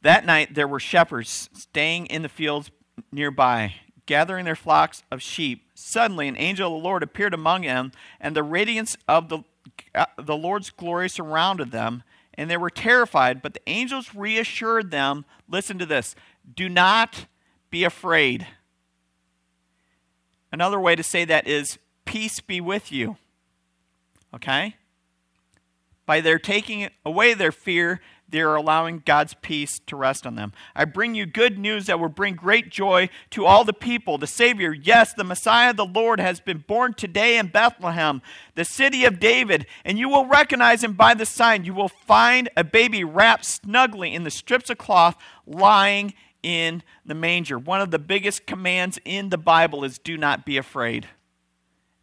That 0.01 0.25
night 0.25 0.53
there 0.53 0.67
were 0.67 0.79
shepherds 0.79 1.49
staying 1.53 2.07
in 2.07 2.21
the 2.21 2.29
fields 2.29 2.69
nearby 3.11 3.75
gathering 4.07 4.45
their 4.45 4.55
flocks 4.55 5.03
of 5.11 5.21
sheep. 5.21 5.69
Suddenly, 5.75 6.27
an 6.27 6.37
angel 6.37 6.75
of 6.75 6.81
the 6.81 6.87
Lord 6.87 7.03
appeared 7.03 7.35
among 7.35 7.61
them, 7.61 7.91
and 8.19 8.35
the 8.35 8.41
radiance 8.41 8.97
of 9.07 9.29
the, 9.29 9.43
uh, 9.93 10.05
the 10.17 10.35
Lord's 10.35 10.71
glory 10.71 11.07
surrounded 11.09 11.71
them, 11.71 12.01
and 12.33 12.49
they 12.49 12.57
were 12.57 12.71
terrified. 12.71 13.43
But 13.43 13.53
the 13.53 13.61
angels 13.67 14.15
reassured 14.15 14.89
them 14.89 15.25
listen 15.47 15.77
to 15.77 15.85
this 15.85 16.15
do 16.55 16.67
not 16.67 17.27
be 17.69 17.83
afraid. 17.83 18.47
Another 20.51 20.79
way 20.79 20.95
to 20.95 21.03
say 21.03 21.25
that 21.25 21.47
is 21.47 21.77
peace 22.05 22.39
be 22.39 22.61
with 22.61 22.91
you. 22.91 23.17
Okay? 24.33 24.75
By 26.07 26.21
their 26.21 26.39
taking 26.39 26.89
away 27.05 27.35
their 27.35 27.51
fear, 27.51 27.99
they 28.29 28.41
are 28.41 28.55
allowing 28.55 29.03
God's 29.05 29.33
peace 29.35 29.79
to 29.87 29.95
rest 29.95 30.25
on 30.25 30.35
them. 30.35 30.53
I 30.75 30.85
bring 30.85 31.15
you 31.15 31.25
good 31.25 31.59
news 31.59 31.85
that 31.85 31.99
will 31.99 32.09
bring 32.09 32.35
great 32.35 32.69
joy 32.69 33.09
to 33.31 33.45
all 33.45 33.63
the 33.63 33.73
people. 33.73 34.17
The 34.17 34.25
Savior, 34.25 34.73
yes, 34.73 35.13
the 35.13 35.23
Messiah, 35.23 35.73
the 35.73 35.85
Lord, 35.85 36.19
has 36.19 36.39
been 36.39 36.63
born 36.67 36.93
today 36.93 37.37
in 37.37 37.47
Bethlehem, 37.47 38.21
the 38.55 38.65
city 38.65 39.05
of 39.05 39.19
David, 39.19 39.65
and 39.85 39.99
you 39.99 40.09
will 40.09 40.25
recognize 40.25 40.83
him 40.83 40.93
by 40.93 41.13
the 41.13 41.25
sign. 41.25 41.65
You 41.65 41.73
will 41.73 41.89
find 41.89 42.49
a 42.57 42.63
baby 42.63 43.03
wrapped 43.03 43.45
snugly 43.45 44.13
in 44.15 44.23
the 44.23 44.31
strips 44.31 44.69
of 44.69 44.77
cloth 44.77 45.17
lying 45.45 46.13
in 46.41 46.83
the 47.05 47.15
manger. 47.15 47.59
One 47.59 47.81
of 47.81 47.91
the 47.91 47.99
biggest 47.99 48.45
commands 48.45 48.97
in 49.03 49.29
the 49.29 49.37
Bible 49.37 49.83
is 49.83 49.97
do 49.97 50.17
not 50.17 50.45
be 50.45 50.57
afraid. 50.57 51.07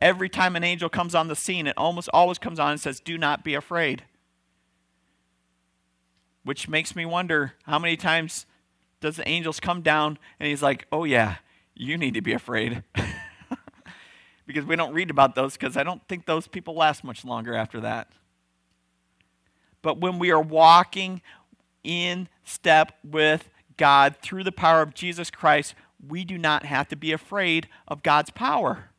Every 0.05 0.29
time 0.29 0.55
an 0.55 0.63
angel 0.63 0.89
comes 0.89 1.17
on 1.17 1.27
the 1.27 1.35
scene, 1.35 1.67
it 1.67 1.77
almost 1.77 2.09
always 2.13 2.39
comes 2.39 2.61
on 2.61 2.71
and 2.71 2.81
says, 2.81 3.01
Do 3.01 3.19
not 3.19 3.43
be 3.43 3.55
afraid 3.55 4.05
which 6.45 6.69
makes 6.69 6.95
me 6.95 7.05
wonder 7.05 7.55
how 7.65 7.79
many 7.79 7.97
times 7.97 8.47
does 9.01 9.17
the 9.17 9.29
angels 9.29 9.59
come 9.59 9.83
down 9.83 10.19
and 10.39 10.49
he's 10.49 10.63
like, 10.63 10.87
oh, 10.93 11.05
yeah, 11.05 11.37
you 11.75 11.99
need 11.99 12.15
to 12.15 12.21
be 12.21 12.33
afraid. 12.33 12.85
because 14.47 14.65
we 14.65 14.77
don't 14.77 14.93
read 14.93 15.11
about 15.11 15.35
those 15.35 15.55
because 15.55 15.77
I 15.77 15.83
don't 15.83 16.07
think 16.07 16.27
those 16.27 16.47
people 16.47 16.75
last 16.75 17.03
much 17.03 17.25
longer 17.25 17.55
after 17.55 17.81
that. 17.81 18.09
But 19.83 20.01
when 20.01 20.19
we 20.19 20.31
are 20.31 20.41
walking 20.41 21.23
in 21.83 22.29
step 22.45 22.93
with 23.03 23.49
God 23.77 24.17
through 24.23 24.45
the 24.45 24.53
power 24.53 24.83
of 24.83 24.95
Jesus 24.95 25.31
Christ, 25.31 25.75
we 26.07 26.25
do 26.25 26.39
not 26.39 26.67
have 26.67 26.89
to 26.89 26.97
be 26.97 27.13
afraid 27.13 27.69
of 27.89 28.03
God's 28.03 28.31
power. 28.31 28.91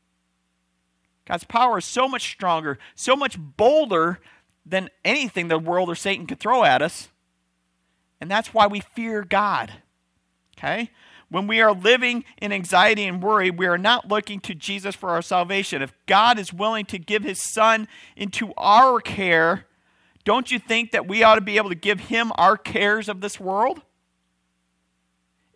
God's 1.25 1.43
power 1.43 1.77
is 1.77 1.85
so 1.85 2.07
much 2.07 2.31
stronger, 2.31 2.77
so 2.95 3.15
much 3.15 3.37
bolder 3.39 4.19
than 4.65 4.89
anything 5.03 5.47
the 5.47 5.59
world 5.59 5.89
or 5.89 5.95
Satan 5.95 6.27
could 6.27 6.39
throw 6.39 6.63
at 6.63 6.81
us. 6.81 7.09
And 8.21 8.29
that's 8.29 8.53
why 8.53 8.67
we 8.67 8.79
fear 8.79 9.23
God. 9.23 9.73
Okay? 10.57 10.91
When 11.29 11.47
we 11.47 11.61
are 11.61 11.73
living 11.73 12.23
in 12.41 12.51
anxiety 12.51 13.03
and 13.05 13.21
worry, 13.21 13.49
we 13.49 13.65
are 13.65 13.77
not 13.77 14.07
looking 14.07 14.39
to 14.41 14.55
Jesus 14.55 14.95
for 14.95 15.09
our 15.09 15.21
salvation. 15.21 15.81
If 15.81 15.93
God 16.05 16.39
is 16.39 16.53
willing 16.53 16.85
to 16.85 16.99
give 16.99 17.23
his 17.23 17.41
son 17.41 17.87
into 18.15 18.53
our 18.57 18.99
care 18.99 19.65
don't 20.25 20.51
you 20.51 20.57
think 20.57 20.91
that 20.91 21.07
we 21.07 21.23
ought 21.23 21.35
to 21.35 21.41
be 21.41 21.57
able 21.57 21.69
to 21.69 21.75
give 21.75 22.01
him 22.01 22.31
our 22.35 22.57
cares 22.57 23.07
of 23.07 23.21
this 23.21 23.39
world? 23.39 23.83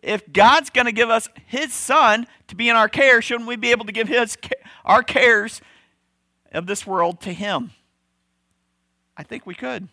If 0.02 0.32
God's 0.32 0.70
going 0.70 0.86
to 0.86 0.92
give 0.92 1.10
us 1.10 1.28
his 1.46 1.72
son 1.72 2.26
to 2.48 2.56
be 2.56 2.68
in 2.68 2.76
our 2.76 2.88
care, 2.88 3.20
shouldn't 3.20 3.48
we 3.48 3.56
be 3.56 3.70
able 3.70 3.84
to 3.84 3.92
give 3.92 4.08
his 4.08 4.38
our 4.84 5.02
cares 5.02 5.60
of 6.52 6.66
this 6.66 6.86
world 6.86 7.20
to 7.20 7.32
him? 7.32 7.72
I 9.16 9.22
think 9.22 9.46
we 9.46 9.54
could. 9.54 9.88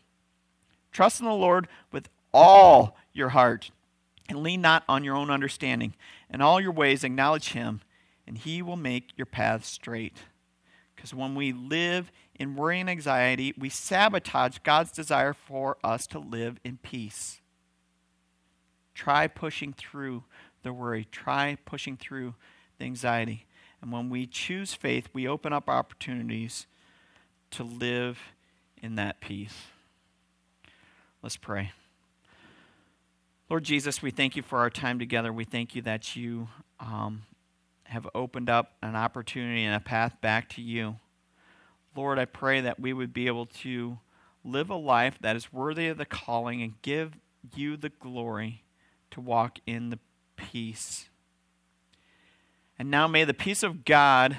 Trust 0.91 1.19
in 1.19 1.25
the 1.25 1.33
Lord 1.33 1.67
with 1.91 2.09
all 2.33 2.97
your 3.13 3.29
heart 3.29 3.71
and 4.29 4.43
lean 4.43 4.61
not 4.61 4.83
on 4.87 5.03
your 5.03 5.15
own 5.15 5.29
understanding. 5.29 5.93
In 6.29 6.41
all 6.41 6.59
your 6.59 6.71
ways 6.71 7.03
acknowledge 7.03 7.49
him, 7.49 7.81
and 8.25 8.37
he 8.37 8.61
will 8.61 8.75
make 8.75 9.17
your 9.17 9.25
paths 9.25 9.67
straight. 9.67 10.17
Because 10.95 11.13
when 11.13 11.35
we 11.35 11.53
live 11.53 12.11
in 12.35 12.55
worry 12.55 12.79
and 12.79 12.89
anxiety, 12.89 13.53
we 13.57 13.69
sabotage 13.69 14.57
God's 14.63 14.91
desire 14.91 15.33
for 15.33 15.77
us 15.83 16.07
to 16.07 16.19
live 16.19 16.59
in 16.63 16.77
peace. 16.77 17.41
Try 18.97 19.27
pushing 19.27 19.73
through 19.73 20.23
the 20.63 20.73
worry, 20.73 21.07
try 21.11 21.55
pushing 21.65 21.97
through 21.97 22.33
the 22.79 22.85
anxiety. 22.85 23.45
And 23.79 23.91
when 23.91 24.09
we 24.09 24.25
choose 24.25 24.73
faith, 24.73 25.07
we 25.13 25.27
open 25.27 25.53
up 25.53 25.69
opportunities 25.69 26.65
to 27.51 27.63
live 27.63 28.17
in 28.81 28.95
that 28.95 29.21
peace. 29.21 29.67
Let's 31.21 31.37
pray. 31.37 31.73
Lord 33.51 33.65
Jesus, 33.65 34.01
we 34.01 34.09
thank 34.09 34.35
you 34.35 34.41
for 34.41 34.57
our 34.57 34.71
time 34.71 34.97
together. 34.97 35.31
We 35.31 35.45
thank 35.45 35.75
you 35.75 35.83
that 35.83 36.15
you 36.15 36.47
um, 36.79 37.21
have 37.83 38.07
opened 38.15 38.49
up 38.49 38.73
an 38.81 38.95
opportunity 38.95 39.63
and 39.63 39.75
a 39.75 39.79
path 39.79 40.19
back 40.21 40.49
to 40.49 40.61
you. 40.63 40.95
Lord, 41.95 42.17
I 42.17 42.25
pray 42.25 42.61
that 42.61 42.79
we 42.79 42.93
would 42.93 43.13
be 43.13 43.27
able 43.27 43.45
to 43.45 43.99
live 44.43 44.71
a 44.71 44.75
life 44.75 45.19
that 45.21 45.35
is 45.35 45.53
worthy 45.53 45.87
of 45.87 45.99
the 45.99 46.05
calling 46.05 46.63
and 46.63 46.81
give 46.81 47.13
you 47.55 47.77
the 47.77 47.89
glory 47.89 48.63
to 49.11 49.21
walk 49.21 49.59
in 49.65 49.89
the 49.89 49.99
peace. 50.35 51.09
And 52.79 52.91
now 52.91 53.07
may 53.07 53.23
the 53.23 53.33
peace 53.33 53.63
of 53.63 53.85
God, 53.85 54.37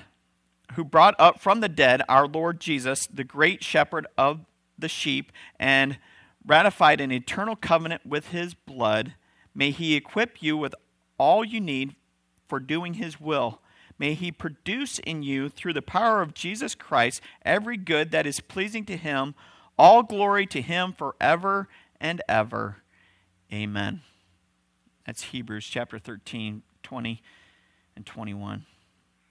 who 0.75 0.85
brought 0.85 1.15
up 1.19 1.41
from 1.41 1.61
the 1.61 1.69
dead 1.69 2.03
our 2.09 2.27
Lord 2.27 2.61
Jesus, 2.61 3.07
the 3.07 3.25
great 3.25 3.65
shepherd 3.65 4.07
of 4.17 4.41
the 4.79 4.89
sheep, 4.89 5.33
and 5.59 5.99
ratified 6.47 7.01
an 7.01 7.11
eternal 7.11 7.57
covenant 7.57 8.07
with 8.07 8.29
his 8.29 8.55
blood, 8.55 9.15
may 9.55 9.71
he 9.71 9.97
equip 9.97 10.43
you 10.43 10.57
with 10.57 10.75
all 11.19 11.45
you 11.45 11.61
need 11.61 11.97
for 12.47 12.61
doing 12.61 12.95
his 12.95 13.21
will. 13.21 13.61
May 13.99 14.15
he 14.15 14.31
produce 14.31 15.01
in 15.01 15.23
you, 15.25 15.49
through 15.49 15.73
the 15.73 15.83
power 15.83 16.23
of 16.23 16.33
Jesus 16.33 16.75
Christ, 16.77 17.21
every 17.45 17.77
good 17.77 18.13
that 18.13 18.27
is 18.27 18.39
pleasing 18.41 18.85
to 18.85 18.97
him. 18.97 19.35
All 19.77 20.03
glory 20.03 20.47
to 20.47 20.63
him 20.63 20.93
forever 20.93 21.69
and 22.01 22.23
ever. 22.29 22.79
Amen. 23.53 24.03
That's 25.09 25.23
Hebrews 25.23 25.65
chapter 25.65 25.99
13, 25.99 26.63
20 26.83 27.23
and 27.97 28.05
21. 28.05 28.67